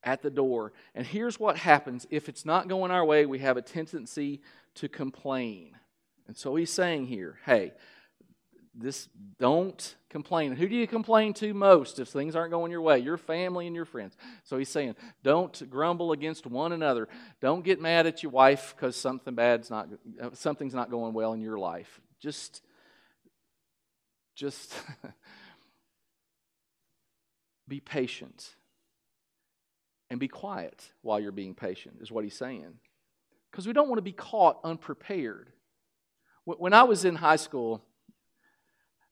at 0.02 0.22
the 0.22 0.30
door. 0.30 0.72
And 0.96 1.06
here's 1.06 1.38
what 1.38 1.56
happens 1.56 2.04
if 2.10 2.28
it's 2.28 2.44
not 2.44 2.66
going 2.66 2.90
our 2.90 3.04
way, 3.04 3.24
we 3.24 3.38
have 3.38 3.56
a 3.56 3.62
tendency 3.62 4.40
to 4.74 4.88
complain. 4.88 5.76
And 6.26 6.36
so 6.36 6.54
he's 6.56 6.72
saying 6.72 7.06
here, 7.06 7.38
hey, 7.44 7.72
this 8.74 9.08
don't 9.38 9.96
complain. 10.10 10.54
Who 10.54 10.68
do 10.68 10.74
you 10.74 10.86
complain 10.86 11.32
to 11.34 11.54
most 11.54 11.98
if 11.98 12.08
things 12.08 12.36
aren't 12.36 12.50
going 12.50 12.70
your 12.70 12.82
way? 12.82 12.98
Your 12.98 13.16
family 13.16 13.66
and 13.66 13.74
your 13.74 13.84
friends. 13.84 14.16
So 14.44 14.58
he's 14.58 14.68
saying, 14.68 14.96
don't 15.22 15.70
grumble 15.70 16.12
against 16.12 16.46
one 16.46 16.72
another. 16.72 17.08
Don't 17.40 17.64
get 17.64 17.80
mad 17.80 18.06
at 18.06 18.22
your 18.22 18.32
wife 18.32 18.74
because 18.76 18.96
something 18.96 19.34
bad's 19.34 19.70
not 19.70 19.88
something's 20.34 20.74
not 20.74 20.90
going 20.90 21.14
well 21.14 21.32
in 21.32 21.40
your 21.40 21.58
life. 21.58 22.00
Just 22.20 22.62
just 24.34 24.74
be 27.68 27.80
patient 27.80 28.54
and 30.10 30.20
be 30.20 30.28
quiet 30.28 30.92
while 31.02 31.18
you're 31.18 31.32
being 31.32 31.54
patient 31.54 31.96
is 32.00 32.12
what 32.12 32.24
he's 32.24 32.36
saying. 32.36 32.78
Because 33.50 33.66
we 33.66 33.72
don't 33.72 33.88
want 33.88 33.98
to 33.98 34.02
be 34.02 34.12
caught 34.12 34.60
unprepared. 34.64 35.50
When 36.46 36.72
I 36.72 36.84
was 36.84 37.04
in 37.04 37.16
high 37.16 37.36
school, 37.36 37.82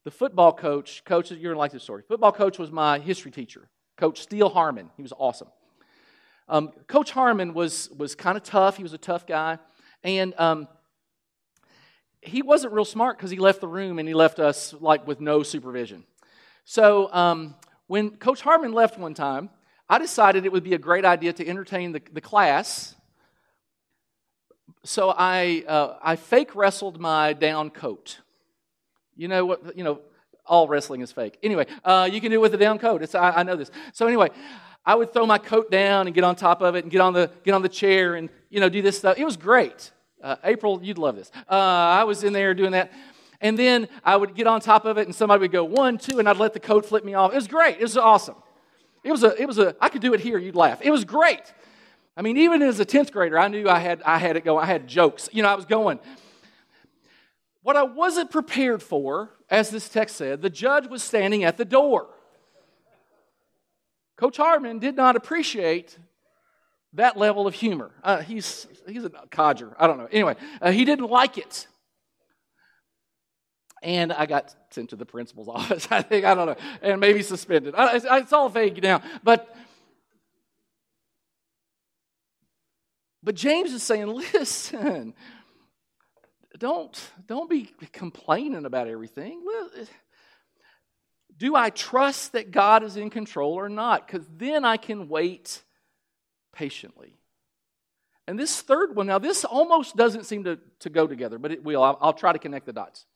the 0.05 0.13
football 0.13 0.53
coach, 0.53 1.05
coach, 1.05 1.33
you're 1.33 1.53
to 1.53 1.59
like 1.59 1.73
this 1.73 1.83
story. 1.83 2.05
Football 2.07 2.31
coach 2.31 2.61
was 2.61 2.71
my 2.71 3.01
history 3.01 3.33
teacher, 3.33 3.69
Coach 3.97 4.23
Steele 4.23 4.49
Harmon. 4.49 4.89
He 4.97 5.03
was 5.03 5.13
awesome. 5.19 5.49
Um, 6.49 6.71
coach 6.87 7.11
Harmon 7.11 7.53
was, 7.53 7.91
was 7.91 8.15
kind 8.15 8.37
of 8.37 8.45
tough. 8.45 8.77
He 8.77 8.85
was 8.85 8.93
a 8.93 8.99
tough 8.99 9.27
guy. 9.27 9.59
And 10.05 10.33
um, 10.39 10.69
he 12.21 12.41
wasn't 12.41 12.73
real 12.73 12.85
smart 12.85 13.19
because 13.19 13.33
he 13.33 13.39
left 13.39 13.61
the 13.61 13.67
room 13.67 13.99
and 13.99 14.07
he 14.07 14.15
left 14.15 14.39
us 14.39 14.73
like 14.79 15.05
with 15.05 15.21
no 15.21 15.43
supervision. 15.43 16.05
So 16.65 17.13
um, 17.13 17.57
when 17.89 18.11
Coach 18.11 18.43
Harmon 18.43 18.73
left 18.73 18.97
one 18.97 19.15
time, 19.15 19.51
I 19.89 19.99
decided 19.99 20.47
it 20.47 20.53
would 20.53 20.63
be 20.63 20.75
a 20.75 20.79
great 20.79 21.05
idea 21.05 21.33
to 21.33 21.49
entertain 21.49 21.91
the, 21.91 22.03
the 22.13 22.21
class. 22.21 22.95
So 24.85 25.15
I, 25.17 25.65
uh, 25.67 25.97
I 26.03 26.17
fake 26.17 26.55
wrestled 26.55 27.01
my 27.01 27.33
down 27.33 27.71
coat. 27.71 28.21
You 29.17 29.29
know 29.29 29.47
what? 29.47 29.77
You 29.77 29.83
know, 29.83 30.01
all 30.47 30.69
wrestling 30.69 31.01
is 31.01 31.11
fake. 31.11 31.39
Anyway, 31.43 31.67
uh, 31.85 32.09
you 32.13 32.21
can 32.21 32.31
do 32.31 32.37
it 32.37 32.43
with 32.43 32.53
a 32.53 32.59
down 32.59 32.79
coat. 32.79 33.03
It's, 33.03 33.15
I, 33.15 33.31
I 33.31 33.43
know 33.45 33.57
this. 33.57 33.71
So 33.95 34.07
anyway, 34.07 34.29
I 34.85 34.95
would 34.95 35.15
throw 35.15 35.25
my 35.25 35.39
coat 35.39 35.71
down 35.71 36.07
and 36.07 36.15
get 36.15 36.23
on 36.23 36.37
top 36.37 36.61
of 36.61 36.75
it 36.75 36.85
and 36.85 36.93
get 36.93 37.01
on 37.01 37.15
the 37.15 37.31
get 37.45 37.55
on 37.55 37.63
the 37.63 37.69
chair 37.69 38.15
and 38.15 38.29
you 38.51 38.61
know 38.61 38.69
do 38.69 38.83
this 38.83 38.99
stuff. 38.99 39.17
It 39.17 39.25
was 39.25 39.39
great. 39.39 39.91
Uh, 40.23 40.37
April, 40.45 40.81
you'd 40.83 40.99
love 40.99 41.17
this. 41.17 41.31
Uh, 41.51 41.55
I 41.55 42.05
was 42.05 42.23
in 42.23 42.33
there 42.33 42.53
doing 42.55 42.73
that. 42.73 42.93
And 43.41 43.59
then 43.59 43.89
I 44.05 44.17
would 44.17 44.35
get 44.35 44.47
on 44.47 44.61
top 44.61 44.87
of 44.87 44.97
it, 44.97 45.07
and 45.07 45.15
somebody 45.15 45.41
would 45.41 45.53
go 45.53 45.65
one, 45.65 45.99
two, 45.99 46.19
and 46.19 46.27
I'd 46.27 46.39
let 46.39 46.55
the 46.55 46.61
coat 46.61 46.87
flip 46.87 47.05
me 47.05 47.13
off. 47.13 47.33
It 47.33 47.37
was 47.37 47.49
great. 47.49 47.77
It 47.77 47.83
was 47.83 47.97
awesome. 47.99 48.37
It 49.03 49.13
was 49.13 49.23
a, 49.23 49.41
it 49.41 49.47
was 49.47 49.59
a, 49.59 49.77
I 49.83 49.91
could 49.91 50.01
do 50.01 50.15
it 50.15 50.21
here, 50.21 50.39
you'd 50.39 50.57
laugh. 50.57 50.81
It 50.81 50.91
was 50.91 51.05
great. 51.05 51.43
I 52.17 52.23
mean, 52.23 52.37
even 52.37 52.63
as 52.63 52.79
a 52.79 52.87
10th 52.87 53.11
grader, 53.13 53.39
I 53.39 53.49
knew 53.49 53.69
I 53.69 53.81
had, 53.81 54.03
I 54.03 54.19
had 54.19 54.37
it 54.37 54.45
going. 54.45 54.63
I 54.63 54.67
had 54.67 54.87
jokes. 54.87 55.29
You 55.33 55.43
know, 55.43 55.49
I 55.49 55.55
was 55.55 55.65
going. 55.65 55.99
What 57.63 57.77
I 57.77 57.83
wasn't 57.83 58.31
prepared 58.31 58.83
for, 58.83 59.31
as 59.51 59.71
this 59.71 59.89
text 59.89 60.17
said, 60.17 60.43
the 60.43 60.51
judge 60.51 60.87
was 60.87 61.03
standing 61.03 61.45
at 61.45 61.57
the 61.57 61.65
door. 61.65 62.09
Coach 64.17 64.37
Harmon 64.37 64.79
did 64.79 64.95
not 64.95 65.17
appreciate 65.17 65.99
that 66.93 67.17
level 67.17 67.47
of 67.47 67.55
humor. 67.55 67.91
Uh, 68.03 68.21
he's, 68.21 68.67
he's 68.87 69.05
a 69.05 69.11
codger. 69.31 69.75
I 69.79 69.87
don't 69.87 69.99
know. 69.99 70.09
Anyway, 70.11 70.37
uh, 70.61 70.71
he 70.71 70.85
didn't 70.85 71.09
like 71.09 71.39
it. 71.39 71.67
And 73.83 74.13
I 74.13 74.27
got 74.27 74.55
sent 74.71 74.91
to 74.91 74.97
the 74.97 75.05
principal's 75.05 75.49
office, 75.53 75.89
I 75.91 76.03
think. 76.03 76.25
I 76.25 76.35
don't 76.35 76.47
know. 76.47 76.57
And 76.81 77.01
maybe 77.01 77.23
suspended. 77.23 77.75
I, 77.77 77.97
it's, 77.97 78.33
all 78.33 78.49
vague 78.49 78.83
now. 78.83 79.03
But, 79.23 79.55
but 83.25 83.35
James 83.35 83.73
is 83.73 83.83
saying, 83.83 84.07
listen, 84.35 85.15
don't, 86.59 87.11
don't 87.27 87.51
be 87.51 87.71
complaining 87.93 88.67
about 88.67 88.87
everything. 88.87 89.43
Do 91.37 91.57
I 91.57 91.71
trust 91.71 92.33
that 92.33 92.51
God 92.51 92.85
is 92.85 92.97
in 92.97 93.11
control 93.11 93.55
or 93.55 93.69
not? 93.69 94.07
Because 94.07 94.27
then 94.37 94.65
I 94.65 94.77
can 94.77 95.09
wait 95.09 95.63
patiently. 96.53 97.19
And 98.27 98.39
this 98.39 98.61
third 98.63 98.95
one, 98.95 99.07
now 99.07 99.19
this 99.19 99.45
almost 99.45 99.97
doesn't 99.97 100.25
seem 100.25 100.45
to, 100.45 100.59
to 100.81 100.91
go 100.91 101.07
together, 101.07 101.39
but 101.39 101.51
it 101.51 101.65
will. 101.65 101.83
I'll, 101.83 101.99
I'll 102.01 102.13
try 102.13 102.33
to 102.33 102.39
connect 102.39 102.67
the 102.67 102.73
dots. 102.73 103.07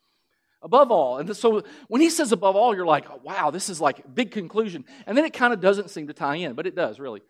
Above 0.60 0.90
all, 0.90 1.18
and 1.18 1.36
so 1.36 1.62
when 1.86 2.00
he 2.00 2.10
says 2.10 2.32
above 2.32 2.56
all, 2.56 2.74
you're 2.74 2.84
like, 2.84 3.08
oh, 3.08 3.20
wow, 3.22 3.50
this 3.52 3.68
is 3.68 3.80
like 3.80 4.02
big 4.12 4.32
conclusion. 4.32 4.84
And 5.06 5.16
then 5.16 5.24
it 5.24 5.32
kind 5.32 5.52
of 5.52 5.60
doesn't 5.60 5.90
seem 5.90 6.08
to 6.08 6.12
tie 6.12 6.34
in, 6.34 6.54
but 6.54 6.66
it 6.66 6.74
does, 6.74 6.98
really. 6.98 7.22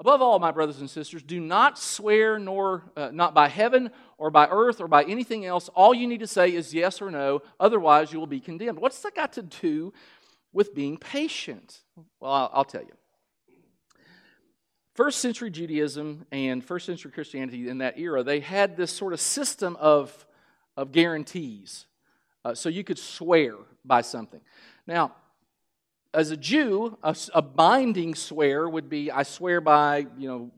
Above 0.00 0.22
all, 0.22 0.38
my 0.38 0.52
brothers 0.52 0.78
and 0.78 0.88
sisters, 0.88 1.24
do 1.24 1.40
not 1.40 1.76
swear 1.76 2.38
nor 2.38 2.84
uh, 2.96 3.10
not 3.12 3.34
by 3.34 3.48
heaven 3.48 3.90
or 4.16 4.30
by 4.30 4.46
earth 4.46 4.80
or 4.80 4.86
by 4.86 5.02
anything 5.02 5.44
else. 5.44 5.68
All 5.70 5.92
you 5.92 6.06
need 6.06 6.20
to 6.20 6.26
say 6.26 6.54
is 6.54 6.72
yes 6.72 7.02
or 7.02 7.10
no, 7.10 7.42
otherwise 7.58 8.12
you 8.12 8.20
will 8.20 8.28
be 8.28 8.38
condemned. 8.38 8.78
What's 8.78 9.00
that 9.02 9.16
got 9.16 9.32
to 9.32 9.42
do 9.42 9.92
with 10.52 10.72
being 10.72 10.98
patient? 10.98 11.80
Well, 12.20 12.30
I'll, 12.30 12.50
I'll 12.54 12.64
tell 12.64 12.82
you. 12.82 12.92
First 14.94 15.18
century 15.20 15.50
Judaism 15.50 16.26
and 16.30 16.64
first 16.64 16.86
century 16.86 17.10
Christianity 17.10 17.68
in 17.68 17.78
that 17.78 17.98
era, 17.98 18.22
they 18.22 18.40
had 18.40 18.76
this 18.76 18.92
sort 18.92 19.12
of 19.12 19.20
system 19.20 19.76
of, 19.80 20.26
of 20.76 20.92
guarantees. 20.92 21.86
Uh, 22.44 22.54
so 22.54 22.68
you 22.68 22.84
could 22.84 22.98
swear 22.98 23.54
by 23.84 24.00
something. 24.00 24.40
Now, 24.86 25.14
as 26.14 26.30
a 26.30 26.36
Jew, 26.36 26.96
a, 27.02 27.14
a, 27.34 27.42
binding 27.42 28.14
swear 28.14 28.68
would 28.68 28.88
be 28.88 29.10
I 29.10 29.22
swear 29.22 29.60
by, 29.60 30.06
you 30.16 30.28
know, 30.28 30.50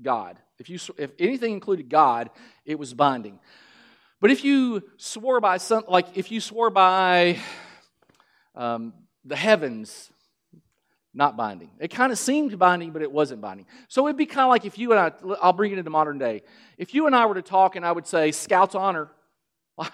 God. 0.00 0.38
If, 0.58 0.70
you, 0.70 0.78
if 0.98 1.10
anything 1.18 1.52
included 1.52 1.88
God, 1.88 2.30
it 2.64 2.78
was 2.78 2.94
binding. 2.94 3.40
But 4.20 4.30
if 4.30 4.44
you 4.44 4.82
swore 4.98 5.40
by 5.40 5.56
some, 5.56 5.84
like 5.88 6.16
if 6.16 6.30
you 6.30 6.40
swore 6.40 6.70
by 6.70 7.38
um, 8.54 8.94
the 9.24 9.36
heavens, 9.36 10.10
not 11.14 11.36
binding. 11.36 11.70
It 11.78 11.88
kind 11.88 12.10
of 12.10 12.18
seemed 12.18 12.58
binding, 12.58 12.92
but 12.92 13.02
it 13.02 13.12
wasn't 13.12 13.40
binding. 13.40 13.66
So 13.88 14.06
it'd 14.06 14.16
be 14.16 14.26
kind 14.26 14.44
of 14.44 14.48
like 14.48 14.64
if 14.64 14.78
you 14.78 14.92
and 14.92 15.00
I, 15.00 15.12
I'll 15.42 15.52
bring 15.52 15.72
it 15.72 15.78
into 15.78 15.90
modern 15.90 16.18
day. 16.18 16.42
If 16.78 16.94
you 16.94 17.06
and 17.06 17.14
I 17.14 17.26
were 17.26 17.34
to 17.34 17.42
talk 17.42 17.76
and 17.76 17.84
I 17.84 17.92
would 17.92 18.06
say, 18.06 18.32
Scout's 18.32 18.74
honor, 18.74 19.10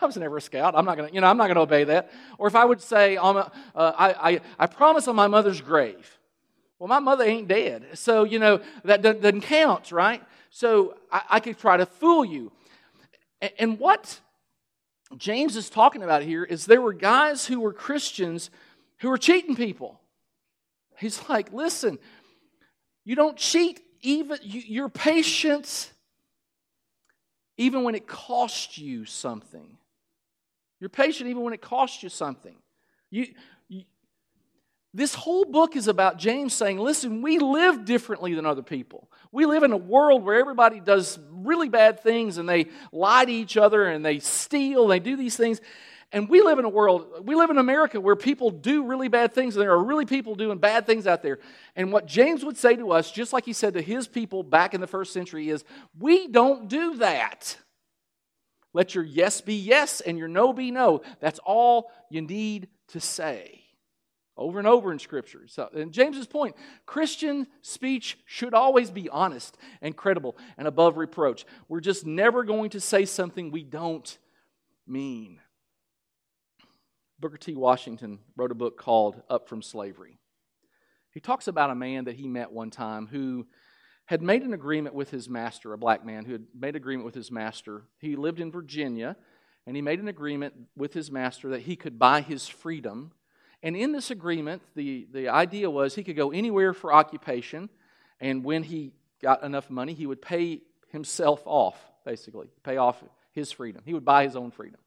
I 0.00 0.06
was 0.06 0.16
never 0.16 0.36
a 0.36 0.40
scout. 0.40 0.74
I'm 0.76 0.84
not 0.84 0.96
going 0.96 1.08
to, 1.08 1.14
you 1.14 1.20
know, 1.20 1.26
I'm 1.26 1.36
not 1.36 1.46
going 1.46 1.56
to 1.56 1.62
obey 1.62 1.84
that. 1.84 2.10
Or 2.38 2.46
if 2.46 2.54
I 2.54 2.64
would 2.64 2.80
say, 2.80 3.16
uh, 3.16 3.48
I, 3.74 4.32
I, 4.32 4.40
I 4.58 4.66
promise 4.66 5.08
on 5.08 5.16
my 5.16 5.26
mother's 5.26 5.60
grave. 5.60 6.18
Well, 6.78 6.88
my 6.88 7.00
mother 7.00 7.24
ain't 7.24 7.48
dead. 7.48 7.86
So, 7.94 8.24
you 8.24 8.38
know, 8.38 8.60
that 8.84 9.02
doesn't 9.02 9.42
count, 9.42 9.90
right? 9.90 10.22
So 10.50 10.96
I, 11.10 11.22
I 11.30 11.40
could 11.40 11.58
try 11.58 11.76
to 11.76 11.86
fool 11.86 12.24
you. 12.24 12.52
And, 13.40 13.52
and 13.58 13.78
what 13.78 14.20
James 15.16 15.56
is 15.56 15.70
talking 15.70 16.02
about 16.02 16.22
here 16.22 16.44
is 16.44 16.66
there 16.66 16.80
were 16.80 16.92
guys 16.92 17.46
who 17.46 17.60
were 17.60 17.72
Christians 17.72 18.50
who 18.98 19.08
were 19.08 19.18
cheating 19.18 19.56
people. 19.56 20.00
He's 20.98 21.28
like, 21.28 21.52
listen, 21.52 21.98
you 23.04 23.16
don't 23.16 23.36
cheat 23.36 23.80
even, 24.02 24.38
you, 24.42 24.60
your 24.60 24.88
patience, 24.88 25.92
even 27.58 27.82
when 27.82 27.94
it 27.94 28.06
costs 28.06 28.78
you 28.78 29.04
something. 29.04 29.76
You're 30.80 30.88
patient 30.88 31.28
even 31.28 31.42
when 31.42 31.52
it 31.52 31.60
costs 31.60 32.02
you 32.02 32.08
something. 32.08 32.56
You, 33.10 33.26
you, 33.68 33.82
this 34.94 35.14
whole 35.14 35.44
book 35.44 35.76
is 35.76 35.88
about 35.88 36.18
James 36.18 36.54
saying, 36.54 36.78
listen, 36.78 37.20
we 37.20 37.38
live 37.40 37.84
differently 37.84 38.34
than 38.34 38.46
other 38.46 38.62
people. 38.62 39.10
We 39.32 39.44
live 39.44 39.64
in 39.64 39.72
a 39.72 39.76
world 39.76 40.24
where 40.24 40.38
everybody 40.38 40.80
does 40.80 41.18
really 41.30 41.68
bad 41.68 42.00
things 42.00 42.38
and 42.38 42.48
they 42.48 42.66
lie 42.92 43.24
to 43.24 43.32
each 43.32 43.56
other 43.56 43.84
and 43.84 44.04
they 44.04 44.20
steal, 44.20 44.82
and 44.82 44.92
they 44.92 45.00
do 45.00 45.16
these 45.16 45.36
things. 45.36 45.60
And 46.10 46.28
we 46.28 46.40
live 46.40 46.58
in 46.58 46.64
a 46.64 46.70
world, 46.70 47.26
we 47.26 47.34
live 47.34 47.50
in 47.50 47.58
America 47.58 48.00
where 48.00 48.16
people 48.16 48.50
do 48.50 48.86
really 48.86 49.08
bad 49.08 49.34
things, 49.34 49.54
and 49.54 49.62
there 49.62 49.72
are 49.72 49.84
really 49.84 50.06
people 50.06 50.34
doing 50.34 50.56
bad 50.58 50.86
things 50.86 51.06
out 51.06 51.22
there. 51.22 51.38
And 51.76 51.92
what 51.92 52.06
James 52.06 52.44
would 52.44 52.56
say 52.56 52.76
to 52.76 52.92
us, 52.92 53.10
just 53.10 53.34
like 53.34 53.44
he 53.44 53.52
said 53.52 53.74
to 53.74 53.82
his 53.82 54.08
people 54.08 54.42
back 54.42 54.72
in 54.72 54.80
the 54.80 54.86
first 54.86 55.12
century, 55.12 55.50
is 55.50 55.64
we 55.98 56.28
don't 56.28 56.68
do 56.68 56.96
that. 56.96 57.58
Let 58.72 58.94
your 58.94 59.04
yes 59.04 59.42
be 59.42 59.54
yes 59.54 60.00
and 60.00 60.18
your 60.18 60.28
no 60.28 60.52
be 60.54 60.70
no. 60.70 61.02
That's 61.20 61.40
all 61.40 61.90
you 62.10 62.22
need 62.22 62.68
to 62.88 63.00
say. 63.00 63.64
Over 64.34 64.60
and 64.60 64.68
over 64.68 64.92
in 64.92 65.00
Scripture. 65.00 65.42
So, 65.46 65.68
and 65.74 65.92
James's 65.92 66.28
point 66.28 66.54
Christian 66.86 67.48
speech 67.60 68.18
should 68.24 68.54
always 68.54 68.90
be 68.90 69.10
honest 69.10 69.58
and 69.82 69.96
credible 69.96 70.36
and 70.56 70.68
above 70.68 70.96
reproach. 70.96 71.44
We're 71.68 71.80
just 71.80 72.06
never 72.06 72.44
going 72.44 72.70
to 72.70 72.80
say 72.80 73.04
something 73.04 73.50
we 73.50 73.64
don't 73.64 74.16
mean. 74.86 75.40
Booker 77.20 77.36
T. 77.36 77.56
Washington 77.56 78.20
wrote 78.36 78.52
a 78.52 78.54
book 78.54 78.78
called 78.78 79.20
Up 79.28 79.48
from 79.48 79.60
Slavery. 79.60 80.18
He 81.10 81.18
talks 81.18 81.48
about 81.48 81.70
a 81.70 81.74
man 81.74 82.04
that 82.04 82.14
he 82.14 82.28
met 82.28 82.52
one 82.52 82.70
time 82.70 83.08
who 83.08 83.46
had 84.06 84.22
made 84.22 84.42
an 84.42 84.54
agreement 84.54 84.94
with 84.94 85.10
his 85.10 85.28
master, 85.28 85.72
a 85.72 85.78
black 85.78 86.04
man 86.04 86.24
who 86.24 86.32
had 86.32 86.44
made 86.54 86.70
an 86.70 86.76
agreement 86.76 87.04
with 87.04 87.16
his 87.16 87.32
master. 87.32 87.82
He 87.98 88.14
lived 88.14 88.38
in 88.38 88.52
Virginia, 88.52 89.16
and 89.66 89.74
he 89.74 89.82
made 89.82 89.98
an 89.98 90.06
agreement 90.06 90.54
with 90.76 90.94
his 90.94 91.10
master 91.10 91.50
that 91.50 91.62
he 91.62 91.74
could 91.74 91.98
buy 91.98 92.20
his 92.20 92.46
freedom. 92.46 93.10
And 93.64 93.76
in 93.76 93.90
this 93.90 94.12
agreement, 94.12 94.62
the, 94.76 95.08
the 95.12 95.28
idea 95.28 95.68
was 95.68 95.96
he 95.96 96.04
could 96.04 96.16
go 96.16 96.30
anywhere 96.30 96.72
for 96.72 96.92
occupation, 96.92 97.68
and 98.20 98.44
when 98.44 98.62
he 98.62 98.92
got 99.20 99.42
enough 99.42 99.68
money, 99.70 99.92
he 99.92 100.06
would 100.06 100.22
pay 100.22 100.62
himself 100.90 101.42
off, 101.44 101.76
basically, 102.04 102.48
pay 102.62 102.76
off 102.76 103.02
his 103.32 103.50
freedom. 103.50 103.82
He 103.84 103.92
would 103.92 104.04
buy 104.04 104.22
his 104.22 104.36
own 104.36 104.52
freedom. 104.52 104.80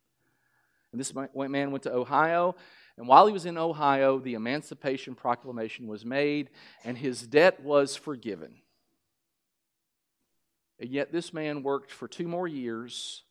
And 0.92 1.00
this 1.00 1.14
man 1.14 1.72
went 1.72 1.84
to 1.84 1.94
Ohio, 1.94 2.56
and 2.98 3.08
while 3.08 3.26
he 3.26 3.34
was 3.34 3.46
in 3.46 3.58
Ohio, 3.58 4.20
the 4.20 4.34
Emancipation 4.34 5.16
Proclamation 5.16 5.88
was 5.88 6.06
made, 6.06 6.50
and 6.84 6.98
his 6.98 7.26
debt 7.26 7.64
was 7.64 7.96
forgiven. 7.96 8.56
And 10.80 10.90
yet, 10.90 11.12
this 11.12 11.34
man 11.34 11.64
worked 11.64 11.92
for 11.92 12.08
two 12.08 12.28
more 12.28 12.48
years, 12.48 13.24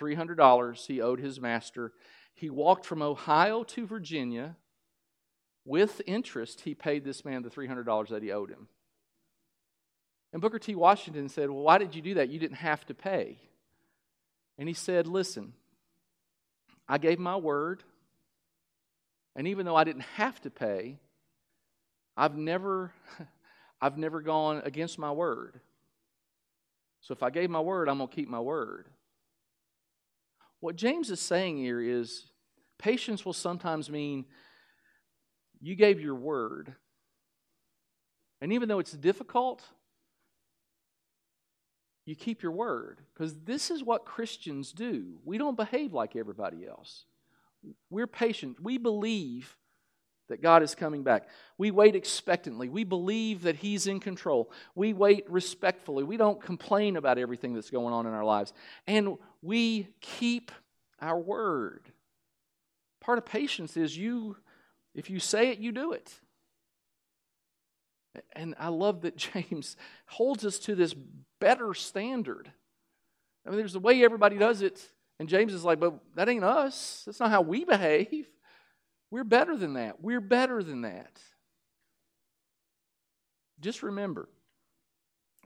$300 0.00 0.86
he 0.86 1.00
owed 1.00 1.20
his 1.20 1.40
master. 1.40 1.92
He 2.34 2.50
walked 2.50 2.84
from 2.84 3.02
Ohio 3.02 3.64
to 3.64 3.86
Virginia. 3.86 4.56
With 5.64 6.00
interest, 6.06 6.60
he 6.60 6.74
paid 6.74 7.04
this 7.04 7.24
man 7.24 7.42
the 7.42 7.50
$300 7.50 8.08
that 8.08 8.22
he 8.22 8.30
owed 8.30 8.50
him. 8.50 8.68
And 10.32 10.40
Booker 10.42 10.58
T. 10.58 10.74
Washington 10.74 11.28
said, 11.28 11.50
Well, 11.50 11.62
why 11.62 11.78
did 11.78 11.94
you 11.94 12.02
do 12.02 12.14
that? 12.14 12.28
You 12.28 12.38
didn't 12.38 12.58
have 12.58 12.84
to 12.86 12.94
pay. 12.94 13.38
And 14.58 14.68
he 14.68 14.74
said, 14.74 15.06
Listen, 15.06 15.54
I 16.88 16.98
gave 16.98 17.18
my 17.18 17.36
word, 17.36 17.82
and 19.34 19.48
even 19.48 19.66
though 19.66 19.76
I 19.76 19.84
didn't 19.84 20.04
have 20.16 20.40
to 20.42 20.50
pay, 20.50 20.98
I've 22.16 22.36
never, 22.36 22.92
I've 23.80 23.98
never 23.98 24.20
gone 24.20 24.62
against 24.64 24.98
my 24.98 25.10
word. 25.10 25.60
So 27.00 27.12
if 27.12 27.22
I 27.22 27.30
gave 27.30 27.50
my 27.50 27.60
word, 27.60 27.88
I'm 27.88 27.98
going 27.98 28.08
to 28.08 28.14
keep 28.14 28.28
my 28.28 28.40
word. 28.40 28.88
What 30.60 30.76
James 30.76 31.10
is 31.10 31.20
saying 31.20 31.58
here 31.58 31.80
is 31.80 32.26
patience 32.78 33.24
will 33.24 33.32
sometimes 33.32 33.90
mean 33.90 34.24
you 35.60 35.76
gave 35.76 36.00
your 36.00 36.14
word. 36.14 36.74
And 38.40 38.52
even 38.52 38.68
though 38.68 38.78
it's 38.78 38.92
difficult, 38.92 39.62
you 42.06 42.14
keep 42.14 42.42
your 42.42 42.52
word. 42.52 43.00
Because 43.12 43.34
this 43.44 43.70
is 43.70 43.82
what 43.82 44.06
Christians 44.06 44.72
do. 44.72 45.18
We 45.24 45.36
don't 45.36 45.56
behave 45.56 45.92
like 45.92 46.16
everybody 46.16 46.66
else. 46.66 47.04
We're 47.90 48.06
patient. 48.06 48.62
We 48.62 48.78
believe 48.78 49.56
that 50.28 50.42
God 50.42 50.62
is 50.62 50.74
coming 50.74 51.02
back. 51.02 51.28
We 51.58 51.70
wait 51.70 51.94
expectantly. 51.94 52.68
We 52.68 52.84
believe 52.84 53.42
that 53.42 53.56
He's 53.56 53.86
in 53.86 54.00
control. 54.00 54.50
We 54.74 54.92
wait 54.92 55.28
respectfully. 55.30 56.04
We 56.04 56.16
don't 56.16 56.40
complain 56.40 56.96
about 56.96 57.18
everything 57.18 57.54
that's 57.54 57.70
going 57.70 57.92
on 57.92 58.06
in 58.06 58.12
our 58.12 58.24
lives. 58.24 58.52
And 58.86 59.18
we 59.42 59.88
keep 60.00 60.52
our 61.00 61.18
word. 61.18 61.82
Part 63.00 63.18
of 63.18 63.26
patience 63.26 63.76
is 63.76 63.96
you, 63.96 64.36
if 64.94 65.10
you 65.10 65.20
say 65.20 65.50
it, 65.50 65.58
you 65.58 65.72
do 65.72 65.92
it. 65.92 66.12
And 68.32 68.54
I 68.58 68.68
love 68.68 69.02
that 69.02 69.16
James 69.34 69.76
holds 70.06 70.44
us 70.44 70.58
to 70.60 70.74
this 70.74 70.94
better 71.46 71.74
standard. 71.74 72.50
I 73.46 73.50
mean, 73.50 73.58
there's 73.58 73.74
the 73.74 73.78
way 73.78 74.02
everybody 74.02 74.36
does 74.36 74.62
it, 74.62 74.84
and 75.20 75.28
James 75.28 75.54
is 75.54 75.62
like, 75.62 75.78
but 75.78 75.94
that 76.16 76.28
ain't 76.28 76.42
us. 76.42 77.04
That's 77.06 77.20
not 77.20 77.30
how 77.30 77.42
we 77.42 77.64
behave. 77.64 78.26
We're 79.12 79.22
better 79.22 79.56
than 79.56 79.74
that. 79.74 80.02
We're 80.02 80.20
better 80.20 80.60
than 80.64 80.82
that. 80.82 81.20
Just 83.60 83.84
remember, 83.84 84.28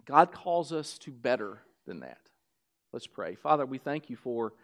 God 0.06 0.32
calls 0.32 0.72
us 0.72 0.96
to 1.00 1.10
better 1.10 1.58
than 1.86 2.00
that. 2.00 2.30
Let's 2.94 3.06
pray. 3.06 3.34
Father, 3.34 3.66
we 3.66 3.76
thank 3.76 4.08
you 4.08 4.16
for 4.16 4.54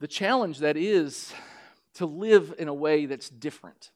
the 0.00 0.08
challenge 0.08 0.60
that 0.60 0.78
is 0.78 1.34
to 1.96 2.06
live 2.06 2.54
in 2.58 2.68
a 2.68 2.74
way 2.74 3.04
that's 3.04 3.28
different 3.28 3.90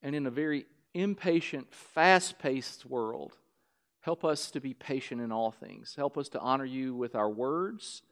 and 0.00 0.14
in 0.14 0.26
a 0.26 0.30
very 0.30 0.66
impatient, 0.94 1.74
fast 1.74 2.38
paced 2.38 2.86
world. 2.86 3.36
Help 4.06 4.24
us 4.24 4.52
to 4.52 4.60
be 4.60 4.72
patient 4.72 5.20
in 5.20 5.32
all 5.32 5.50
things. 5.50 5.96
Help 5.96 6.16
us 6.16 6.28
to 6.28 6.38
honor 6.38 6.64
you 6.64 6.94
with 6.94 7.16
our 7.16 7.28
words, 7.28 8.02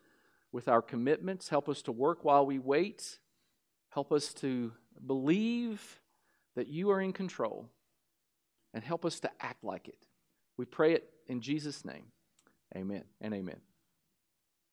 with 0.51 0.67
our 0.67 0.83
commitments. 0.83 1.49
Help 1.49 1.69
us 1.69 1.83
to 1.83 1.93
work 1.93 2.25
while 2.25 2.45
we 2.45 2.59
wait. 2.59 3.21
Help 3.91 4.11
us 4.11 4.35
to 4.35 4.73
believe 5.07 6.01
that 6.57 6.67
you 6.67 6.91
are 6.91 7.01
in 7.01 7.13
control. 7.13 7.69
And 8.75 8.83
help 8.83 9.05
us 9.05 9.21
to 9.21 9.31
act 9.39 9.63
like 9.63 9.87
it. 9.87 10.09
We 10.57 10.65
pray 10.65 10.95
it 10.95 11.09
in 11.29 11.41
Jesus' 11.41 11.85
name. 11.85 12.07
Amen 12.75 13.05
and 13.21 13.33
amen. 13.33 13.61